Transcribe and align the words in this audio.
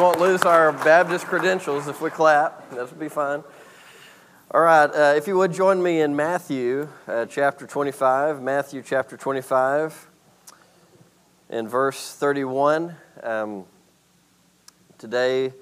won't 0.00 0.18
lose 0.18 0.44
our 0.44 0.72
Baptist 0.72 1.26
credentials 1.26 1.86
if 1.86 2.00
we 2.00 2.08
clap. 2.08 2.70
That 2.70 2.88
would 2.88 2.98
be 2.98 3.10
fine. 3.10 3.44
All 4.50 4.62
right, 4.62 4.86
uh, 4.86 5.12
if 5.14 5.26
you 5.26 5.36
would 5.36 5.52
join 5.52 5.82
me 5.82 6.00
in 6.00 6.16
Matthew 6.16 6.88
uh, 7.06 7.26
chapter 7.26 7.66
25, 7.66 8.40
Matthew 8.40 8.82
chapter 8.82 9.18
25, 9.18 10.08
in 11.50 11.68
verse 11.68 12.14
31. 12.14 12.96
Um, 13.22 13.66
today 14.96 15.52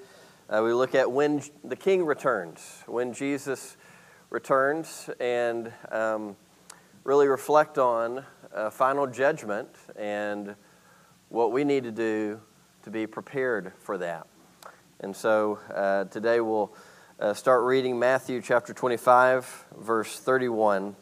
uh, 0.49 0.61
we 0.63 0.71
look 0.71 0.95
at 0.95 1.11
when 1.11 1.41
the 1.65 1.75
King 1.75 2.05
returns, 2.05 2.83
when 2.87 3.11
Jesus 3.11 3.75
returns, 4.29 5.09
and 5.19 5.73
um, 5.91 6.37
really 7.03 7.27
reflect 7.27 7.77
on 7.77 8.23
final 8.71 9.05
judgment 9.05 9.67
and 9.97 10.55
what 11.27 11.51
we 11.51 11.65
need 11.65 11.83
to 11.83 11.91
do 11.91 12.39
to 12.83 12.89
be 12.89 13.05
prepared 13.05 13.73
for 13.79 13.97
that. 13.97 14.28
And 15.01 15.15
so 15.15 15.59
uh, 15.73 16.05
today 16.05 16.41
we'll 16.41 16.75
uh, 17.21 17.33
start 17.33 17.63
reading 17.63 17.97
Matthew 17.97 18.41
chapter 18.41 18.73
25, 18.73 19.67
verse 19.77 20.19
31, 20.19 20.93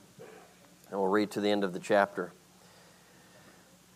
and 0.91 0.99
we'll 0.99 1.07
read 1.07 1.31
to 1.31 1.41
the 1.41 1.49
end 1.49 1.63
of 1.63 1.73
the 1.73 1.79
chapter. 1.79 2.31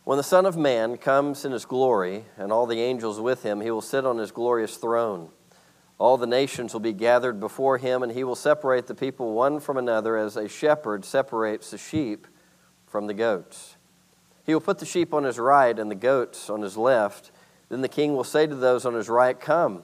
When 0.03 0.17
the 0.17 0.23
Son 0.23 0.48
of 0.48 0.57
Man 0.57 0.98
comes 0.98 1.45
in 1.45 1.52
his 1.52 1.66
glory, 1.66 2.26
and 2.35 2.52
all 2.52 2.66
the 2.66 2.81
angels 2.81 3.20
with 3.20 3.43
him, 3.43 3.62
he 3.62 3.70
will 3.70 3.79
sit 3.79 4.03
on 4.03 4.17
his 4.17 4.31
glorious 4.31 4.76
throne. 4.77 5.29
All 5.99 6.18
the 6.18 6.26
nations 6.26 6.73
will 6.73 6.79
be 6.79 6.93
gathered 6.93 7.40
before 7.40 7.77
him, 7.77 8.02
and 8.02 8.12
he 8.12 8.23
will 8.23 8.35
separate 8.35 8.88
the 8.88 8.95
people 8.95 9.34
one 9.34 9.59
from 9.59 9.77
another 9.77 10.18
as 10.18 10.35
a 10.35 10.49
shepherd 10.49 11.05
separates 11.05 11.70
the 11.70 11.77
sheep 11.77 12.26
from 12.88 13.05
the 13.05 13.13
goats. 13.13 13.76
He 14.48 14.55
will 14.55 14.62
put 14.62 14.79
the 14.79 14.85
sheep 14.88 15.13
on 15.13 15.26
his 15.26 15.38
right 15.38 15.77
and 15.77 15.91
the 15.91 15.95
goats 15.95 16.49
on 16.49 16.63
his 16.63 16.76
left. 16.76 17.29
Then 17.70 17.81
the 17.81 17.88
king 17.88 18.15
will 18.15 18.23
say 18.23 18.48
to 18.48 18.55
those 18.55 18.84
on 18.84 18.95
his 18.95 19.07
right, 19.07 19.40
Come, 19.40 19.84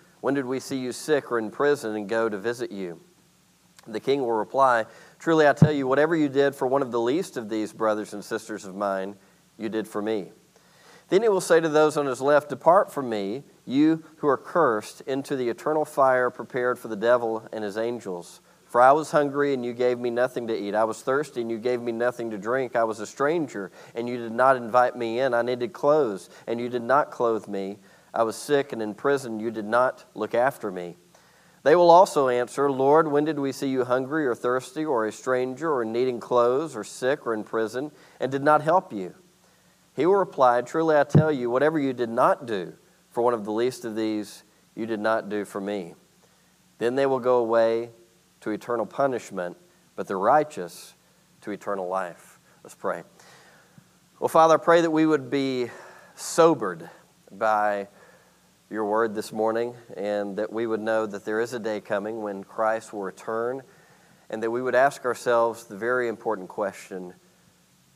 When 0.21 0.33
did 0.33 0.45
we 0.45 0.59
see 0.59 0.77
you 0.77 0.91
sick 0.91 1.31
or 1.31 1.39
in 1.39 1.51
prison 1.51 1.95
and 1.95 2.07
go 2.07 2.29
to 2.29 2.37
visit 2.37 2.71
you? 2.71 2.99
The 3.87 3.99
king 3.99 4.21
will 4.21 4.31
reply, 4.31 4.85
Truly 5.19 5.47
I 5.47 5.53
tell 5.53 5.71
you, 5.71 5.87
whatever 5.87 6.15
you 6.15 6.29
did 6.29 6.55
for 6.55 6.67
one 6.67 6.83
of 6.83 6.91
the 6.91 6.99
least 6.99 7.35
of 7.35 7.49
these 7.49 7.73
brothers 7.73 8.13
and 8.13 8.23
sisters 8.23 8.65
of 8.65 8.75
mine, 8.75 9.15
you 9.57 9.69
did 9.69 9.87
for 9.87 10.01
me. 10.01 10.31
Then 11.09 11.23
he 11.23 11.29
will 11.29 11.41
say 11.41 11.59
to 11.59 11.67
those 11.67 11.97
on 11.97 12.05
his 12.05 12.21
left, 12.21 12.49
Depart 12.49 12.91
from 12.91 13.09
me, 13.09 13.43
you 13.65 14.03
who 14.17 14.27
are 14.27 14.37
cursed, 14.37 15.01
into 15.01 15.35
the 15.35 15.49
eternal 15.49 15.83
fire 15.83 16.29
prepared 16.29 16.79
for 16.79 16.87
the 16.87 16.95
devil 16.95 17.47
and 17.51 17.63
his 17.63 17.77
angels. 17.77 18.39
For 18.67 18.79
I 18.79 18.93
was 18.93 19.11
hungry, 19.11 19.53
and 19.53 19.65
you 19.65 19.73
gave 19.73 19.99
me 19.99 20.09
nothing 20.09 20.47
to 20.47 20.57
eat. 20.57 20.73
I 20.73 20.85
was 20.85 21.01
thirsty, 21.01 21.41
and 21.41 21.51
you 21.51 21.57
gave 21.57 21.81
me 21.81 21.91
nothing 21.91 22.31
to 22.31 22.37
drink. 22.37 22.77
I 22.77 22.85
was 22.85 23.01
a 23.01 23.05
stranger, 23.05 23.69
and 23.93 24.07
you 24.07 24.15
did 24.15 24.31
not 24.31 24.55
invite 24.55 24.95
me 24.95 25.19
in. 25.19 25.33
I 25.33 25.41
needed 25.41 25.73
clothes, 25.73 26.29
and 26.47 26.57
you 26.57 26.69
did 26.69 26.83
not 26.83 27.11
clothe 27.11 27.49
me. 27.49 27.79
I 28.13 28.23
was 28.23 28.35
sick 28.35 28.73
and 28.73 28.81
in 28.81 28.93
prison. 28.93 29.39
You 29.39 29.51
did 29.51 29.65
not 29.65 30.05
look 30.13 30.35
after 30.35 30.71
me. 30.71 30.97
They 31.63 31.75
will 31.75 31.91
also 31.91 32.27
answer, 32.27 32.71
Lord, 32.71 33.07
when 33.07 33.23
did 33.23 33.37
we 33.37 33.51
see 33.51 33.69
you 33.69 33.85
hungry 33.85 34.25
or 34.25 34.33
thirsty 34.33 34.83
or 34.83 35.05
a 35.05 35.11
stranger 35.11 35.71
or 35.71 35.85
needing 35.85 36.19
clothes 36.19 36.75
or 36.75 36.83
sick 36.83 37.25
or 37.27 37.33
in 37.33 37.43
prison 37.43 37.91
and 38.19 38.31
did 38.31 38.43
not 38.43 38.61
help 38.61 38.91
you? 38.91 39.13
He 39.95 40.05
will 40.05 40.15
reply, 40.15 40.61
Truly 40.61 40.97
I 40.97 41.03
tell 41.03 41.31
you, 41.31 41.49
whatever 41.49 41.77
you 41.77 41.93
did 41.93 42.09
not 42.09 42.45
do 42.45 42.73
for 43.11 43.21
one 43.21 43.33
of 43.33 43.45
the 43.45 43.51
least 43.51 43.85
of 43.85 43.95
these, 43.95 44.43
you 44.75 44.85
did 44.85 44.99
not 44.99 45.29
do 45.29 45.45
for 45.45 45.61
me. 45.61 45.93
Then 46.79 46.95
they 46.95 47.05
will 47.05 47.19
go 47.19 47.37
away 47.37 47.91
to 48.39 48.49
eternal 48.49 48.85
punishment, 48.85 49.55
but 49.95 50.07
the 50.07 50.15
righteous 50.15 50.95
to 51.41 51.51
eternal 51.51 51.87
life. 51.87 52.39
Let's 52.63 52.73
pray. 52.73 53.03
Well, 54.19 54.29
Father, 54.29 54.55
I 54.55 54.57
pray 54.57 54.81
that 54.81 54.91
we 54.91 55.05
would 55.05 55.29
be 55.29 55.69
sobered 56.15 56.89
by 57.31 57.87
your 58.71 58.85
word 58.85 59.13
this 59.13 59.33
morning 59.33 59.75
and 59.97 60.37
that 60.37 60.53
we 60.53 60.65
would 60.65 60.79
know 60.79 61.05
that 61.05 61.25
there 61.25 61.41
is 61.41 61.51
a 61.51 61.59
day 61.59 61.81
coming 61.81 62.21
when 62.21 62.41
Christ 62.41 62.93
will 62.93 63.01
return 63.01 63.63
and 64.29 64.41
that 64.41 64.49
we 64.49 64.61
would 64.61 64.75
ask 64.75 65.03
ourselves 65.03 65.65
the 65.65 65.75
very 65.75 66.07
important 66.07 66.47
question 66.47 67.13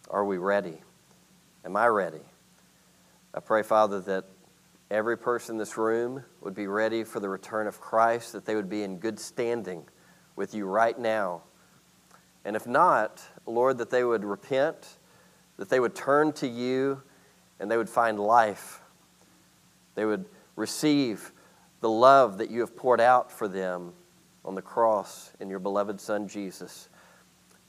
Are 0.10 0.26
we 0.26 0.38
ready? 0.38 0.82
Am 1.64 1.78
I 1.78 1.88
ready? 1.88 2.20
I 3.34 3.40
pray, 3.40 3.64
Father, 3.64 4.02
that 4.02 4.26
every 4.92 5.18
person 5.18 5.56
in 5.56 5.60
this 5.60 5.78
room 5.78 6.26
would 6.42 6.54
be 6.54 6.68
ready 6.68 7.06
for 7.06 7.22
the 7.22 7.30
return 7.30 7.68
of 7.68 7.80
Christ, 7.80 8.34
that 8.34 8.46
they 8.46 8.56
would 8.56 8.70
be 8.70 8.84
in 8.84 8.98
good 8.98 9.18
standing 9.18 9.86
with 10.36 10.54
you 10.54 10.66
right 10.66 11.00
now. 11.00 11.44
And 12.44 12.58
if 12.58 12.68
not, 12.68 13.24
Lord, 13.46 13.78
that 13.78 13.92
they 13.92 14.04
would 14.04 14.26
repent, 14.26 14.98
that 15.56 15.70
they 15.70 15.80
would 15.80 15.96
turn 15.96 16.34
to 16.34 16.48
you, 16.48 17.02
and 17.62 17.72
they 17.72 17.78
would 17.78 17.90
find 17.90 18.20
life. 18.20 18.82
They 19.96 20.04
would 20.04 20.26
receive 20.56 21.32
the 21.82 21.90
love 21.90 22.38
that 22.38 22.50
you 22.50 22.62
have 22.62 22.76
poured 22.76 23.02
out 23.02 23.32
for 23.32 23.48
them 23.48 23.94
on 24.44 24.56
the 24.56 24.62
cross 24.62 25.34
in 25.40 25.50
your 25.50 25.60
beloved 25.60 26.00
Son, 26.00 26.28
Jesus. 26.28 26.90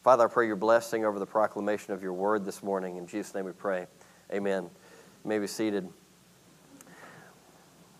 Father, 0.03 0.25
I 0.25 0.29
pray 0.29 0.47
your 0.47 0.57
blessing 0.57 1.05
over 1.05 1.19
the 1.19 1.27
proclamation 1.27 1.93
of 1.93 2.03
your 2.03 2.13
word 2.13 2.45
this 2.45 2.63
morning. 2.63 2.97
In 2.97 3.07
Jesus' 3.07 3.35
name 3.35 3.45
we 3.45 3.53
pray. 3.53 3.87
Amen. 4.33 4.65
You 4.65 5.29
may 5.29 5.39
be 5.39 5.47
seated. 5.47 5.89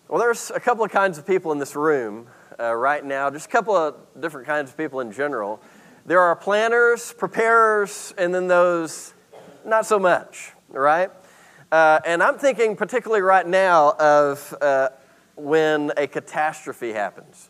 Well, 0.07 0.19
there's 0.19 0.51
a 0.51 0.59
couple 0.59 0.85
of 0.85 0.91
kinds 0.91 1.17
of 1.17 1.27
people 1.27 1.51
in 1.51 1.59
this 1.59 1.75
room 1.75 2.27
uh, 2.57 2.73
right 2.73 3.03
now, 3.03 3.29
just 3.29 3.47
a 3.47 3.49
couple 3.49 3.75
of 3.75 3.95
different 4.19 4.47
kinds 4.47 4.71
of 4.71 4.77
people 4.77 5.01
in 5.01 5.11
general. 5.11 5.61
There 6.05 6.21
are 6.21 6.35
planners, 6.35 7.11
preparers, 7.11 8.13
and 8.17 8.33
then 8.33 8.47
those 8.47 9.13
not 9.65 9.85
so 9.85 9.99
much, 9.99 10.53
right? 10.69 11.11
Uh, 11.71 11.99
and 12.05 12.23
I'm 12.23 12.37
thinking 12.37 12.75
particularly 12.75 13.21
right 13.21 13.45
now 13.45 13.93
of 13.99 14.55
uh, 14.61 14.89
when 15.35 15.91
a 15.97 16.07
catastrophe 16.07 16.93
happens. 16.93 17.49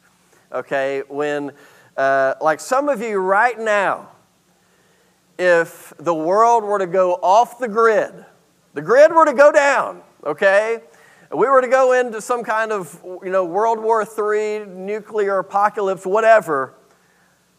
Okay, 0.52 1.04
when, 1.08 1.52
uh, 1.98 2.36
like 2.42 2.60
some 2.60 2.90
of 2.90 3.02
you 3.02 3.18
right 3.18 3.60
now, 3.60 4.10
if 5.38 5.94
the 6.00 6.14
world 6.14 6.64
were 6.64 6.80
to 6.80 6.88
go 6.88 7.14
off 7.16 7.60
the 7.60 7.68
grid, 7.68 8.26
the 8.74 8.82
grid 8.82 9.12
were 9.12 9.26
to 9.26 9.34
go 9.34 9.52
down, 9.52 10.02
okay? 10.26 10.82
we 11.32 11.48
were 11.48 11.62
to 11.62 11.68
go 11.68 11.92
into 11.92 12.22
some 12.22 12.44
kind 12.44 12.72
of, 12.72 13.02
you 13.04 13.30
know, 13.30 13.44
World 13.44 13.80
War 13.80 14.02
III, 14.02 14.66
nuclear 14.66 15.40
apocalypse, 15.40 16.06
whatever, 16.06 16.74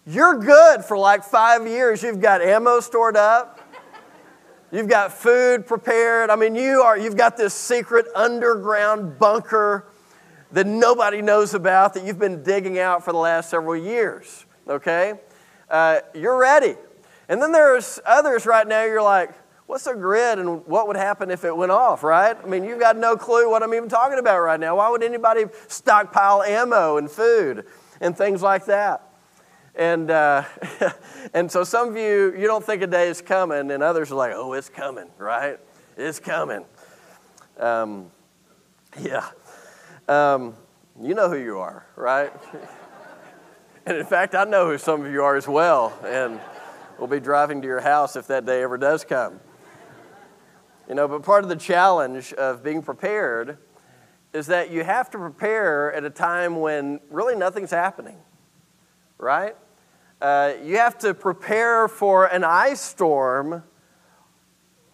you're 0.07 0.39
good 0.39 0.85
for 0.85 0.97
like 0.97 1.23
five 1.23 1.67
years. 1.67 2.03
You've 2.03 2.21
got 2.21 2.41
ammo 2.41 2.81
stored 2.81 3.17
up. 3.17 3.61
You've 4.71 4.89
got 4.89 5.15
food 5.15 5.67
prepared. 5.67 6.29
I 6.29 6.37
mean, 6.37 6.55
you 6.55 6.83
are, 6.83 6.99
you've 6.99 7.17
got 7.17 7.39
this 7.39 7.55
secret 7.55 8.07
underground 8.15 9.19
bunker 9.19 9.87
that 10.53 10.67
nobody 10.67 11.23
knows 11.23 11.55
about 11.55 11.95
that 11.95 12.05
you've 12.05 12.19
been 12.19 12.43
digging 12.43 12.79
out 12.79 13.03
for 13.03 13.13
the 13.13 13.19
last 13.19 13.49
several 13.49 13.77
years, 13.77 14.45
okay? 14.69 15.15
Uh, 15.71 16.01
you're 16.15 16.39
ready. 16.39 16.75
And 17.31 17.41
then 17.41 17.51
there's 17.51 17.99
others 18.05 18.45
right 18.45 18.67
now, 18.67 18.85
you're 18.85 19.03
like, 19.03 19.31
what's 19.67 19.87
a 19.87 19.95
grid 19.95 20.39
and 20.39 20.67
what 20.67 20.87
would 20.87 20.97
happen 20.97 21.31
if 21.31 21.45
it 21.45 21.57
went 21.57 21.73
off, 21.73 22.03
right? 22.03 22.37
I 22.43 22.47
mean, 22.47 22.65
you've 22.65 22.81
got 22.81 22.97
no 22.97 23.17
clue 23.17 23.51
what 23.51 23.63
I'm 23.63 23.73
even 23.73 23.89
talking 23.89 24.19
about 24.19 24.41
right 24.41 24.61
now. 24.61 24.77
Why 24.77 24.91
would 24.91 25.03
anybody 25.03 25.45
stockpile 25.69 26.43
ammo 26.43 26.99
and 26.99 27.11
food 27.11 27.65
and 28.03 28.17
things 28.17 28.43
like 28.43 28.67
that? 28.67 29.08
And, 29.79 30.11
uh, 30.11 30.43
and 31.35 31.51
so 31.51 31.63
some 31.63 31.89
of 31.89 31.97
you, 31.97 32.35
you 32.37 32.49
don't 32.49 32.65
think 32.65 32.83
a 32.83 32.87
day 32.87 33.09
is 33.09 33.23
coming, 33.23 33.71
and 33.71 33.81
others 33.81 34.11
are 34.11 34.17
like, 34.17 34.33
oh, 34.35 34.53
it's 34.53 34.69
coming, 34.69 35.07
right? 35.19 35.59
It's 35.97 36.19
coming. 36.19 36.65
Um, 37.61 38.11
yeah. 39.01 39.29
Um, 40.09 40.57
you 41.01 41.15
know 41.15 41.31
who 41.31 41.39
you 41.39 41.59
are, 41.59 41.87
right? 41.95 42.33
and 43.87 43.97
in 43.97 44.05
fact, 44.05 44.35
I 44.35 44.43
know 44.43 44.67
who 44.67 44.79
some 44.79 45.05
of 45.05 45.13
you 45.13 45.23
are 45.23 45.37
as 45.37 45.47
well, 45.47 45.97
and 46.05 46.41
we'll 46.99 47.07
be 47.07 47.21
driving 47.21 47.63
to 47.63 47.69
your 47.69 47.81
house 47.81 48.17
if 48.17 48.27
that 48.27 48.45
day 48.45 48.65
ever 48.65 48.79
does 48.79 49.05
come. 49.05 49.39
You 50.89 50.97
know, 50.97 51.07
but 51.07 51.23
part 51.23 51.45
of 51.45 51.51
the 51.51 51.57
challenge 51.57 52.33
of 52.33 52.65
being 52.65 52.83
prepared 52.83 53.59
is 54.33 54.49
that 54.49 54.71
you 54.73 54.83
have 54.83 55.09
to 55.11 55.19
prepare 55.19 55.93
at 55.93 56.03
a 56.03 56.11
time 56.11 56.57
when 56.57 56.99
really 57.11 57.37
nothing's 57.37 57.71
happening, 57.71 58.17
right? 59.19 59.55
Uh, 60.21 60.55
you 60.65 60.77
have 60.77 60.99
to 60.99 61.15
prepare 61.15 61.87
for 61.87 62.27
an 62.27 62.43
ice 62.43 62.81
storm 62.81 63.63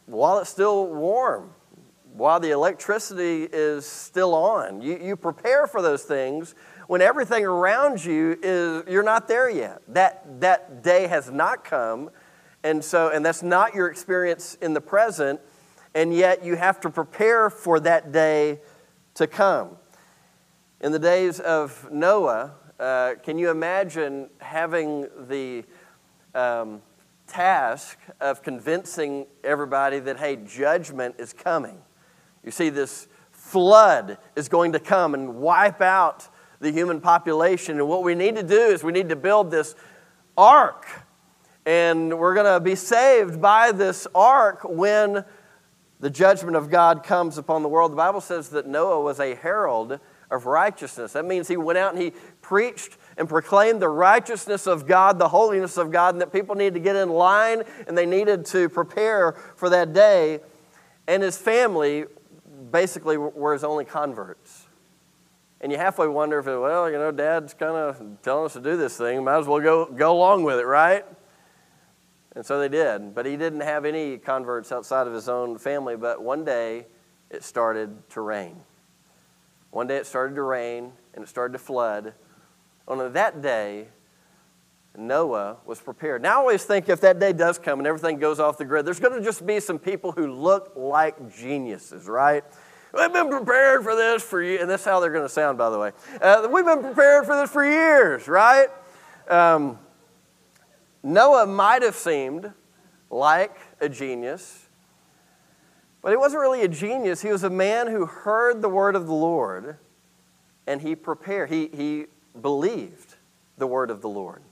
while 0.07 0.39
it's 0.39 0.51
still 0.51 0.87
warm. 0.87 1.51
while 2.15 2.39
the 2.39 2.51
electricity 2.51 3.43
is 3.53 3.85
still 3.85 4.35
on. 4.35 4.81
You, 4.81 4.99
you 4.99 5.17
prepare 5.17 5.67
for 5.67 5.83
those 5.83 6.05
things 6.05 6.55
when 6.87 7.01
everything 7.01 7.45
around 7.45 8.05
you 8.05 8.39
is, 8.41 8.85
you're 8.89 9.03
not 9.03 9.27
there 9.27 9.51
yet. 9.51 9.83
That, 9.89 10.41
that 10.41 10.85
day 10.85 11.09
has 11.09 11.31
not 11.31 11.65
come. 11.65 12.11
And 12.63 12.85
so, 12.85 13.09
and 13.09 13.27
that's 13.27 13.43
not 13.43 13.75
your 13.75 13.89
experience 13.91 14.57
in 14.63 14.75
the 14.75 14.81
present. 14.81 15.41
And 15.93 16.15
yet 16.15 16.45
you 16.45 16.55
have 16.55 16.81
to 16.81 16.91
prepare 16.91 17.51
for 17.51 17.81
that 17.81 18.13
day 18.13 18.61
to 19.15 19.27
come. 19.27 19.77
In 20.81 20.93
the 20.93 21.01
days 21.01 21.41
of 21.41 21.89
Noah, 21.91 22.53
uh, 22.79 23.15
can 23.23 23.39
you 23.39 23.51
imagine 23.51 24.29
having 24.39 25.09
the 25.29 25.65
um, 26.35 26.83
task 27.27 27.99
of 28.21 28.43
convincing 28.43 29.27
everybody 29.45 30.01
that, 30.01 30.19
hey, 30.19 30.37
judgment 30.37 31.15
is 31.19 31.33
coming? 31.33 31.79
You 32.45 32.51
see, 32.51 32.71
this 32.71 33.09
flood 33.31 34.19
is 34.35 34.49
going 34.49 34.73
to 34.73 34.81
come 34.81 35.15
and 35.15 35.37
wipe 35.37 35.81
out 35.81 36.29
the 36.61 36.73
human 36.73 37.01
population. 37.01 37.79
And 37.79 37.89
what 37.89 38.03
we 38.03 38.15
need 38.15 38.37
to 38.37 38.43
do 38.43 38.61
is 38.61 38.83
we 38.83 38.93
need 38.93 39.11
to 39.11 39.17
build 39.17 39.51
this 39.51 39.75
ark. 40.37 40.87
And 41.67 42.19
we're 42.19 42.35
going 42.35 42.53
to 42.53 42.61
be 42.61 42.75
saved 42.75 43.41
by 43.41 43.73
this 43.73 44.07
ark 44.15 44.61
when 44.65 45.25
the 46.01 46.11
judgment 46.11 46.57
of 46.57 46.71
God 46.71 47.03
comes 47.03 47.39
upon 47.39 47.63
the 47.63 47.69
world. 47.69 47.93
The 47.93 47.97
Bible 47.97 48.21
says 48.21 48.51
that 48.51 48.67
Noah 48.67 49.01
was 49.01 49.21
a 49.21 49.35
herald 49.35 50.01
of 50.31 50.47
righteousness. 50.47 51.13
That 51.13 51.25
means 51.25 51.49
he 51.49 51.57
went 51.57 51.79
out 51.79 51.95
and 51.95 52.03
he 52.03 52.13
preached 52.43 52.97
and 53.17 53.29
proclaimed 53.29 53.81
the 53.81 53.89
righteousness 53.89 54.67
of 54.67 54.87
God, 54.87 55.19
the 55.19 55.29
holiness 55.29 55.77
of 55.77 55.91
God, 55.91 56.15
and 56.15 56.21
that 56.21 56.33
people 56.33 56.55
needed 56.55 56.75
to 56.75 56.81
get 56.81 56.97
in 56.97 57.09
line 57.09 57.63
and 57.87 57.97
they 57.97 58.07
needed 58.07 58.45
to 58.47 58.69
prepare 58.69 59.33
for 59.57 59.69
that 59.71 59.93
day. 59.93 60.41
And 61.07 61.23
his 61.23 61.39
family 61.39 62.07
basically 62.71 63.17
were 63.17 63.53
his 63.53 63.65
only 63.65 63.85
converts. 63.85 64.67
And 65.61 65.73
you 65.73 65.79
halfway 65.79 66.09
wonder 66.09 66.41
if, 66.41 66.47
well, 66.47 66.91
you 66.91 66.99
know, 66.99 67.11
dad's 67.11 67.55
kind 67.55 67.77
of 67.77 68.21
telling 68.23 68.47
us 68.47 68.53
to 68.55 68.61
do 68.61 68.77
this 68.77 68.99
thing. 68.99 69.25
Might 69.25 69.39
as 69.39 69.47
well 69.47 69.61
go, 69.61 69.87
go 69.87 70.13
along 70.13 70.45
with 70.45 70.59
it, 70.59 70.67
right? 70.67 71.05
And 72.35 72.45
so 72.45 72.59
they 72.59 72.69
did. 72.69 73.15
But 73.15 73.27
he 73.27 73.37
didn't 73.37 73.61
have 73.61 73.85
any 73.85 74.19
converts 74.19 74.73
outside 74.73 75.07
of 75.07 75.15
his 75.15 75.29
own 75.29 75.57
family. 75.57 75.97
But 75.97 76.23
one 76.23 76.45
day 76.45 76.87
it 77.31 77.45
started 77.45 78.11
to 78.11 78.21
rain. 78.21 78.61
One 79.75 79.89
day 79.89 79.97
it 79.97 80.07
started 80.07 80.37
to 80.37 80.43
rain 80.43 80.93
and 81.15 81.25
it 81.25 81.29
started 81.29 81.55
to 81.55 81.59
flood. 81.59 82.15
On 82.87 83.13
that 83.13 83.43
day, 83.43 83.89
Noah 84.97 85.57
was 85.67 85.81
prepared. 85.81 86.23
Now, 86.23 86.35
I 86.35 86.35
always 86.35 86.63
think 86.63 86.89
if 86.89 87.01
that 87.01 87.19
day 87.19 87.33
does 87.33 87.59
come 87.59 87.81
and 87.81 87.87
everything 87.89 88.21
goes 88.21 88.39
off 88.39 88.57
the 88.57 88.65
grid, 88.65 88.87
there's 88.87 89.01
going 89.01 89.19
to 89.19 89.25
just 89.25 89.45
be 89.45 89.59
some 89.59 89.81
people 89.81 90.13
who 90.13 90.33
look 90.33 90.75
like 90.77 91.37
geniuses, 91.37 92.07
right? 92.07 92.45
We've 92.97 93.13
been 93.13 93.29
prepared 93.29 93.83
for 93.83 93.97
this 93.97 94.23
for 94.23 94.41
years. 94.41 94.61
And 94.61 94.71
that's 94.71 94.85
how 94.85 95.01
they're 95.01 95.11
going 95.11 95.25
to 95.25 95.29
sound, 95.29 95.59
by 95.59 95.71
the 95.71 95.79
way. 95.81 95.91
Uh, 96.23 96.47
we've 96.53 96.65
been 96.65 96.81
prepared 96.81 97.27
for 97.27 97.35
this 97.35 97.51
for 97.51 97.65
years, 97.65 98.29
right? 98.29 98.69
Um, 99.27 99.81
Noah 101.03 101.49
might 101.49 101.83
have 101.83 101.97
seemed 101.97 102.53
like 103.11 103.59
a 103.81 103.89
genius, 103.89 104.64
but 106.05 106.11
he 106.11 106.19
wasn't 106.19 106.39
really 106.43 106.61
a 106.61 106.69
genius. 106.69 107.23
He 107.23 107.31
was 107.31 107.45
a 107.45 107.51
man 107.51 107.87
who 107.87 108.05
heard 108.05 108.61
the 108.61 108.69
word 108.69 108.95
of 108.95 109.07
the 109.07 109.15
Lord 109.15 109.79
and 110.67 110.83
he 110.83 110.95
prepared. 110.95 111.49
He, 111.49 111.71
he 111.73 112.05
believed 112.43 113.15
the 113.57 113.67
word 113.67 113.91
of 113.91 114.03
the 114.03 114.09
Lord. 114.11 114.43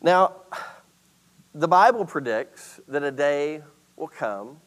Now, 0.00 0.36
the 1.52 1.66
Bible 1.66 2.04
predicts 2.04 2.78
that 2.86 3.02
a 3.02 3.10
day 3.10 3.62
will 3.96 4.06
come 4.06 4.60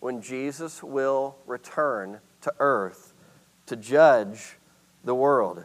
when 0.00 0.20
Jesus 0.20 0.82
will 0.82 1.36
return 1.46 2.18
to 2.40 2.52
earth 2.58 3.14
to 3.66 3.76
judge 3.76 4.56
the 5.04 5.14
world. 5.14 5.64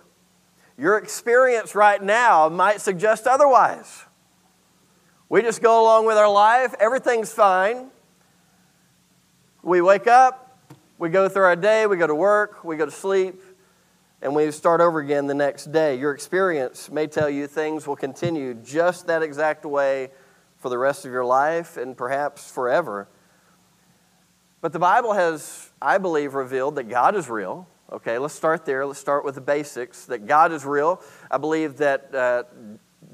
Your 0.78 0.96
experience 0.96 1.74
right 1.74 2.04
now 2.04 2.50
might 2.50 2.82
suggest 2.82 3.26
otherwise. 3.26 4.06
We 5.28 5.42
just 5.42 5.64
go 5.64 5.82
along 5.82 6.06
with 6.06 6.18
our 6.18 6.32
life, 6.32 6.76
everything's 6.80 7.34
fine. 7.34 7.90
We 9.64 9.82
wake 9.82 10.08
up, 10.08 10.60
we 10.98 11.10
go 11.10 11.28
through 11.28 11.44
our 11.44 11.56
day, 11.56 11.88
we 11.88 11.98
go 11.98 12.08
to 12.08 12.16
work, 12.16 12.64
we 12.64 12.78
go 12.78 12.86
to 12.86 12.92
sleep, 12.92 13.42
and 14.22 14.36
we 14.36 14.52
start 14.52 14.82
over 14.82 15.00
again 15.00 15.28
the 15.28 15.34
next 15.34 15.72
day. 15.72 15.98
Your 15.98 16.12
experience 16.12 16.90
may 16.92 17.08
tell 17.08 17.30
you 17.30 17.48
things 17.48 17.88
will 17.88 17.96
continue 17.96 18.54
just 18.54 19.08
that 19.08 19.24
exact 19.24 19.66
way 19.66 20.10
for 20.58 20.70
the 20.70 20.78
rest 20.78 21.06
of 21.06 21.12
your 21.12 21.26
life 21.26 21.76
and 21.78 21.98
perhaps 21.98 22.50
forever. 22.50 23.08
But 24.62 24.74
the 24.74 24.80
Bible 24.80 25.14
has, 25.14 25.72
I 25.82 25.98
believe, 25.98 26.34
revealed 26.34 26.76
that 26.76 26.86
God 26.86 27.16
is 27.16 27.30
real. 27.30 27.68
Okay, 27.92 28.18
let's 28.18 28.34
start 28.34 28.66
there. 28.66 28.86
Let's 28.86 29.00
start 29.00 29.24
with 29.24 29.36
the 29.36 29.42
basics 29.42 30.06
that 30.06 30.26
God 30.26 30.52
is 30.52 30.66
real. 30.66 31.02
I 31.32 31.38
believe 31.38 31.78
that 31.78 32.14
uh, 32.14 32.44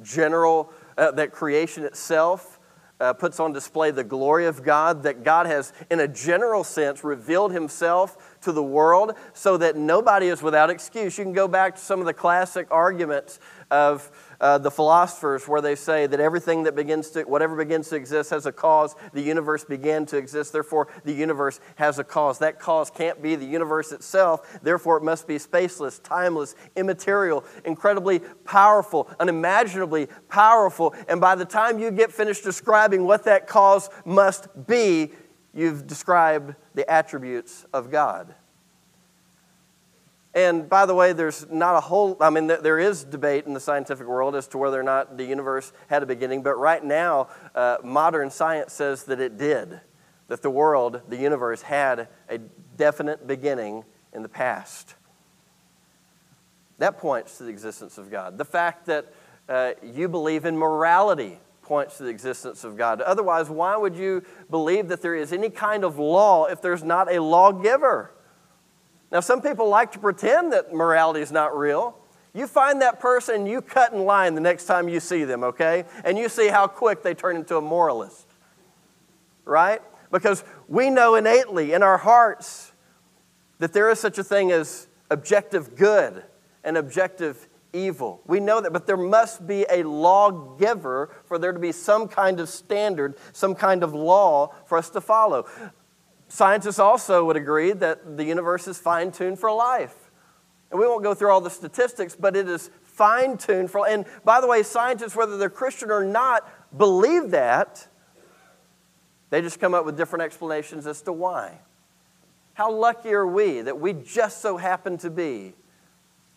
general, 0.01 0.71
uh, 0.97 1.11
that 1.11 1.31
creation 1.31 1.83
itself 1.83 2.52
uh, 2.99 3.13
puts 3.13 3.39
on 3.39 3.53
display 3.53 3.91
the 3.91 4.03
glory 4.03 4.45
of 4.45 4.63
God, 4.63 5.03
that 5.03 5.23
God 5.23 5.45
has, 5.45 5.73
in 5.89 5.99
a 5.99 6.07
general 6.07 6.63
sense, 6.63 7.03
revealed 7.03 7.51
himself 7.51 8.37
to 8.41 8.51
the 8.51 8.63
world 8.63 9.13
so 9.33 9.57
that 9.57 9.75
nobody 9.75 10.27
is 10.27 10.41
without 10.41 10.69
excuse. 10.69 11.17
You 11.17 11.23
can 11.23 11.33
go 11.33 11.47
back 11.47 11.75
to 11.75 11.81
some 11.81 11.99
of 11.99 12.05
the 12.05 12.13
classic 12.13 12.67
arguments 12.71 13.39
of 13.71 14.11
uh, 14.43 14.57
the 14.57 14.69
philosophers 14.69 15.47
where 15.47 15.61
they 15.61 15.73
say 15.73 16.05
that 16.05 16.19
everything 16.19 16.63
that 16.63 16.75
begins 16.75 17.09
to, 17.11 17.23
whatever 17.23 17.55
begins 17.55 17.87
to 17.87 17.95
exist 17.95 18.29
has 18.29 18.45
a 18.45 18.51
cause. 18.51 18.93
The 19.13 19.21
universe 19.21 19.63
began 19.63 20.05
to 20.07 20.17
exist, 20.17 20.51
therefore 20.51 20.89
the 21.05 21.13
universe 21.13 21.61
has 21.75 21.97
a 21.97 22.03
cause. 22.03 22.39
That 22.39 22.59
cause 22.59 22.89
can't 22.89 23.21
be 23.21 23.37
the 23.37 23.45
universe 23.45 23.93
itself, 23.93 24.59
therefore 24.61 24.97
it 24.97 25.03
must 25.03 25.29
be 25.29 25.35
spaceless, 25.35 26.03
timeless, 26.03 26.55
immaterial, 26.75 27.45
incredibly 27.63 28.19
powerful, 28.19 29.09
unimaginably 29.17 30.09
powerful. 30.27 30.93
And 31.07 31.21
by 31.21 31.35
the 31.35 31.45
time 31.45 31.79
you 31.79 31.89
get 31.89 32.11
finished 32.11 32.43
describing 32.43 33.05
what 33.05 33.23
that 33.23 33.47
cause 33.47 33.89
must 34.03 34.49
be, 34.67 35.13
you've 35.53 35.87
described 35.87 36.55
the 36.73 36.89
attributes 36.91 37.65
of 37.71 37.89
God. 37.89 38.35
And 40.35 40.67
by 40.67 40.87
the 40.87 40.95
way, 40.95 41.13
there's 41.13 41.45
not 41.51 41.75
a 41.75 41.79
whole, 41.79 42.17
I 42.19 42.31
mean, 42.31 42.47
there 42.47 42.79
is 42.79 43.03
debate 43.03 43.45
in 43.45 43.53
the 43.53 43.59
scientific 43.59 44.07
world 44.07 44.35
as 44.35 44.47
to 44.47 44.57
whether 44.57 44.79
or 44.79 44.83
not 44.83 45.17
the 45.17 45.25
universe 45.25 45.71
had 45.87 46.01
a 46.01 46.07
beginning, 46.07 46.41
but 46.41 46.55
right 46.55 46.83
now, 46.83 47.27
uh, 47.53 47.77
modern 47.83 48.31
science 48.31 48.73
says 48.73 49.03
that 49.03 49.19
it 49.19 49.37
did, 49.37 49.79
that 50.29 50.41
the 50.41 50.49
world, 50.49 51.01
the 51.07 51.17
universe, 51.17 51.61
had 51.61 52.07
a 52.29 52.39
definite 52.77 53.27
beginning 53.27 53.83
in 54.11 54.23
the 54.23 54.29
past. 54.29 54.95
That 56.79 56.97
points 56.97 57.37
to 57.37 57.43
the 57.43 57.51
existence 57.51 57.99
of 57.99 58.09
God. 58.09 58.39
The 58.39 58.45
fact 58.45 58.87
that 58.87 59.13
uh, 59.47 59.73
you 59.83 60.07
believe 60.07 60.45
in 60.45 60.57
morality 60.57 61.39
points 61.61 61.97
to 61.97 62.03
the 62.03 62.09
existence 62.09 62.63
of 62.63 62.75
God. 62.75 63.01
Otherwise, 63.01 63.49
why 63.49 63.77
would 63.77 63.95
you 63.95 64.23
believe 64.49 64.87
that 64.87 65.01
there 65.01 65.15
is 65.15 65.31
any 65.31 65.49
kind 65.49 65.83
of 65.83 65.99
law 65.99 66.45
if 66.45 66.61
there's 66.61 66.83
not 66.83 67.11
a 67.11 67.21
lawgiver? 67.21 68.11
Now, 69.13 69.19
some 69.19 69.43
people 69.43 69.69
like 69.69 69.91
to 69.91 69.99
pretend 69.99 70.51
that 70.53 70.73
morality 70.73 71.21
is 71.21 71.31
not 71.31 71.55
real. 71.55 71.95
You 72.33 72.47
find 72.47 72.81
that 72.81 72.99
person, 72.99 73.45
you 73.45 73.61
cut 73.61 73.93
in 73.93 74.05
line 74.05 74.33
the 74.33 74.41
next 74.41 74.65
time 74.65 74.89
you 74.89 74.99
see 74.99 75.23
them, 75.23 75.43
okay? 75.43 75.85
And 76.03 76.17
you 76.17 76.27
see 76.29 76.47
how 76.47 76.65
quick 76.65 77.03
they 77.03 77.13
turn 77.13 77.35
into 77.35 77.55
a 77.57 77.61
moralist, 77.61 78.27
right? 79.45 79.81
Because 80.11 80.43
we 80.67 80.89
know 80.89 81.13
innately 81.13 81.73
in 81.73 81.83
our 81.83 81.99
hearts 81.99 82.71
that 83.59 83.71
there 83.71 83.87
is 83.91 83.99
such 83.99 84.17
a 84.17 84.23
thing 84.23 84.51
as 84.51 84.87
objective 85.11 85.75
good 85.75 86.23
and 86.63 86.75
objective 86.75 87.47
evil. 87.71 88.19
We 88.25 88.39
know 88.39 88.61
that, 88.61 88.73
but 88.73 88.87
there 88.87 88.97
must 88.97 89.45
be 89.45 89.67
a 89.69 89.83
lawgiver 89.83 91.11
for 91.25 91.37
there 91.37 91.51
to 91.51 91.59
be 91.59 91.71
some 91.71 92.07
kind 92.07 92.39
of 92.39 92.49
standard, 92.49 93.15
some 93.31 93.53
kind 93.53 93.83
of 93.83 93.93
law 93.93 94.55
for 94.65 94.77
us 94.77 94.89
to 94.91 95.01
follow. 95.01 95.45
Scientists 96.33 96.79
also 96.79 97.23
would 97.23 97.37
agree 97.37 97.73
that 97.73 98.17
the 98.17 98.23
universe 98.23 98.67
is 98.67 98.79
fine 98.79 99.11
tuned 99.11 99.37
for 99.37 99.51
life. 99.51 100.09
And 100.71 100.79
we 100.79 100.87
won't 100.87 101.03
go 101.03 101.13
through 101.13 101.29
all 101.29 101.41
the 101.41 101.51
statistics, 101.51 102.15
but 102.15 102.35
it 102.35 102.49
is 102.49 102.71
fine 102.81 103.37
tuned 103.37 103.69
for 103.69 103.87
And 103.87 104.03
by 104.25 104.41
the 104.41 104.47
way, 104.47 104.63
scientists, 104.63 105.15
whether 105.15 105.37
they're 105.37 105.51
Christian 105.51 105.91
or 105.91 106.03
not, 106.03 106.51
believe 106.75 107.29
that. 107.29 107.87
They 109.29 109.43
just 109.43 109.59
come 109.59 109.75
up 109.75 109.85
with 109.85 109.95
different 109.95 110.23
explanations 110.23 110.87
as 110.87 111.03
to 111.03 111.13
why. 111.13 111.59
How 112.55 112.71
lucky 112.71 113.13
are 113.13 113.27
we 113.27 113.61
that 113.61 113.79
we 113.79 113.93
just 113.93 114.41
so 114.41 114.57
happen 114.57 114.97
to 114.97 115.11
be 115.11 115.53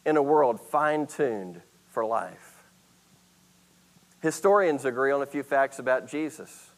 in 0.05 0.19
a 0.19 0.23
world 0.23 0.61
fine 0.61 1.07
tuned 1.07 1.63
for 1.89 2.05
life? 2.05 2.65
Historians 4.21 4.85
agree 4.85 5.11
on 5.11 5.23
a 5.23 5.27
few 5.27 5.43
facts 5.43 5.79
about 5.79 6.07
Jesus 6.07 6.69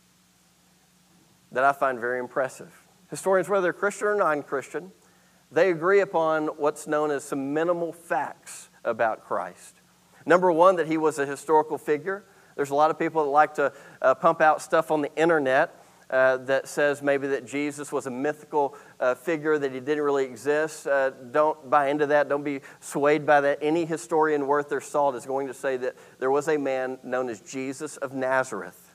that 1.50 1.64
I 1.64 1.72
find 1.72 1.98
very 1.98 2.20
impressive. 2.20 2.77
Historians, 3.10 3.48
whether 3.48 3.72
Christian 3.72 4.08
or 4.08 4.14
non 4.14 4.42
Christian, 4.42 4.92
they 5.50 5.70
agree 5.70 6.00
upon 6.00 6.48
what's 6.48 6.86
known 6.86 7.10
as 7.10 7.24
some 7.24 7.54
minimal 7.54 7.92
facts 7.92 8.68
about 8.84 9.24
Christ. 9.24 9.76
Number 10.26 10.52
one, 10.52 10.76
that 10.76 10.86
he 10.86 10.98
was 10.98 11.18
a 11.18 11.24
historical 11.24 11.78
figure. 11.78 12.24
There's 12.54 12.70
a 12.70 12.74
lot 12.74 12.90
of 12.90 12.98
people 12.98 13.24
that 13.24 13.30
like 13.30 13.54
to 13.54 13.72
uh, 14.02 14.14
pump 14.14 14.40
out 14.40 14.60
stuff 14.60 14.90
on 14.90 15.00
the 15.00 15.14
internet 15.16 15.74
uh, 16.10 16.38
that 16.38 16.68
says 16.68 17.02
maybe 17.02 17.28
that 17.28 17.46
Jesus 17.46 17.92
was 17.92 18.06
a 18.06 18.10
mythical 18.10 18.74
uh, 18.98 19.14
figure, 19.14 19.58
that 19.58 19.72
he 19.72 19.80
didn't 19.80 20.02
really 20.02 20.24
exist. 20.24 20.86
Uh, 20.86 21.10
don't 21.10 21.68
buy 21.68 21.88
into 21.88 22.06
that. 22.06 22.28
Don't 22.28 22.42
be 22.42 22.60
swayed 22.80 23.26
by 23.26 23.40
that. 23.42 23.58
Any 23.62 23.84
historian 23.84 24.46
worth 24.46 24.68
their 24.68 24.80
salt 24.80 25.14
is 25.14 25.26
going 25.26 25.46
to 25.46 25.54
say 25.54 25.76
that 25.78 25.96
there 26.18 26.30
was 26.30 26.48
a 26.48 26.56
man 26.56 26.98
known 27.02 27.28
as 27.28 27.40
Jesus 27.40 27.96
of 27.98 28.12
Nazareth. 28.12 28.87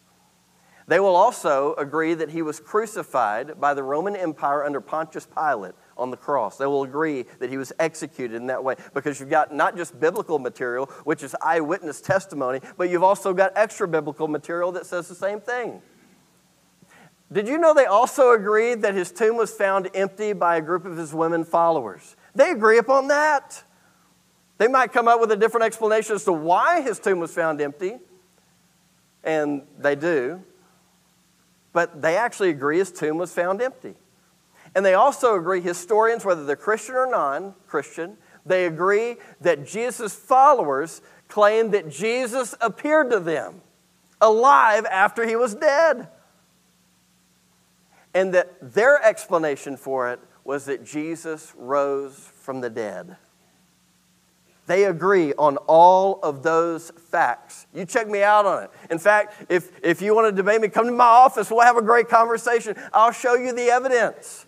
They 0.88 1.00
will 1.00 1.16
also 1.16 1.76
agree 1.76 2.14
that 2.14 2.30
he 2.30 2.42
was 2.42 2.60
crucified 2.60 3.60
by 3.60 3.74
the 3.74 3.84
Roman 3.84 4.16
Empire 4.16 4.64
under 4.66 4.82
Pontius 4.82 5.26
Pilate 5.26 5.74
on 5.98 6.12
the 6.12 6.18
cross. 6.18 6.58
They 6.58 6.66
will 6.66 6.84
agree 6.84 7.24
that 7.40 7.50
he 7.50 7.58
was 7.58 7.72
executed 7.80 8.36
in 8.36 8.48
that 8.48 8.64
way 8.64 8.76
because 8.94 9.20
you've 9.20 9.30
got 9.30 9.54
not 9.54 9.78
just 9.78 10.00
biblical 10.00 10.40
material, 10.40 10.88
which 11.06 11.24
is 11.24 11.36
eyewitness 11.42 12.02
testimony, 12.02 12.60
but 12.78 12.90
you've 12.90 13.04
also 13.04 13.34
got 13.34 13.54
extra 13.56 13.88
biblical 13.88 14.28
material 14.28 14.72
that 14.74 14.86
says 14.86 15.08
the 15.08 15.16
same 15.16 15.40
thing. 15.40 15.82
Did 17.32 17.48
you 17.48 17.58
know 17.58 17.74
they 17.74 17.86
also 17.86 18.34
agreed 18.34 18.82
that 18.82 18.94
his 18.94 19.12
tomb 19.12 19.38
was 19.38 19.52
found 19.52 19.90
empty 19.96 20.34
by 20.34 20.58
a 20.58 20.62
group 20.62 20.86
of 20.86 20.98
his 20.98 21.14
women 21.14 21.46
followers? 21.46 22.16
They 22.36 22.52
agree 22.52 22.78
upon 22.78 23.08
that. 23.08 23.64
They 24.58 24.68
might 24.68 24.92
come 24.92 25.08
up 25.08 25.20
with 25.20 25.32
a 25.32 25.36
different 25.36 25.66
explanation 25.66 26.16
as 26.16 26.26
to 26.26 26.34
why 26.34 26.82
his 26.82 27.00
tomb 27.00 27.20
was 27.20 27.34
found 27.34 27.60
empty, 27.60 27.98
and 29.24 29.64
they 29.80 29.96
do, 29.96 30.44
but 31.74 32.02
they 32.02 32.16
actually 32.16 32.50
agree 32.50 32.78
his 32.78 32.92
tomb 32.92 33.18
was 33.18 33.34
found 33.34 33.62
empty. 33.62 33.96
And 34.76 34.86
they 34.86 34.94
also 34.94 35.36
agree, 35.36 35.62
historians, 35.62 36.24
whether 36.26 36.46
they're 36.46 36.56
Christian 36.56 36.96
or 36.96 37.08
non 37.08 37.54
Christian, 37.68 38.18
they 38.46 38.66
agree 38.66 39.18
that 39.42 39.66
Jesus' 39.66 40.16
followers 40.16 41.02
claim 41.28 41.72
that 41.72 41.90
Jesus 41.90 42.56
appeared 42.62 43.10
to 43.12 43.20
them 43.20 43.62
alive 44.22 44.86
after 44.86 45.28
he 45.28 45.36
was 45.36 45.56
dead 45.56 46.08
and 48.14 48.34
that 48.34 48.56
their 48.62 49.04
explanation 49.04 49.76
for 49.78 50.12
it 50.12 50.20
was 50.44 50.66
that 50.66 50.86
Jesus 50.86 51.54
rose 51.58 52.30
from 52.42 52.62
the 52.62 52.70
dead. 52.70 53.18
They 54.66 54.86
agree 54.86 55.34
on 55.34 55.58
all 55.68 56.20
of 56.24 56.42
those 56.42 56.92
facts. 56.92 57.68
You 57.74 57.86
check 57.86 58.08
me 58.08 58.24
out 58.24 58.46
on 58.46 58.64
it. 58.64 58.72
In 58.90 58.98
fact, 58.98 59.46
if, 59.50 59.72
if 59.84 60.02
you 60.02 60.16
want 60.16 60.28
to 60.28 60.32
debate 60.32 60.62
me, 60.62 60.70
come 60.70 60.86
to 60.86 60.92
my 60.92 61.04
office. 61.04 61.52
We'll 61.52 61.62
have 61.62 61.76
a 61.76 61.82
great 61.82 62.08
conversation. 62.08 62.76
I'll 62.94 63.12
show 63.12 63.36
you 63.36 63.54
the 63.54 63.70
evidence. 63.70 64.46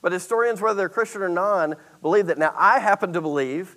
But 0.00 0.12
historians, 0.12 0.60
whether 0.60 0.76
they're 0.76 0.88
Christian 0.88 1.22
or 1.22 1.28
non, 1.28 1.74
believe 2.02 2.26
that. 2.26 2.38
Now, 2.38 2.54
I 2.56 2.78
happen 2.78 3.12
to 3.14 3.20
believe 3.20 3.76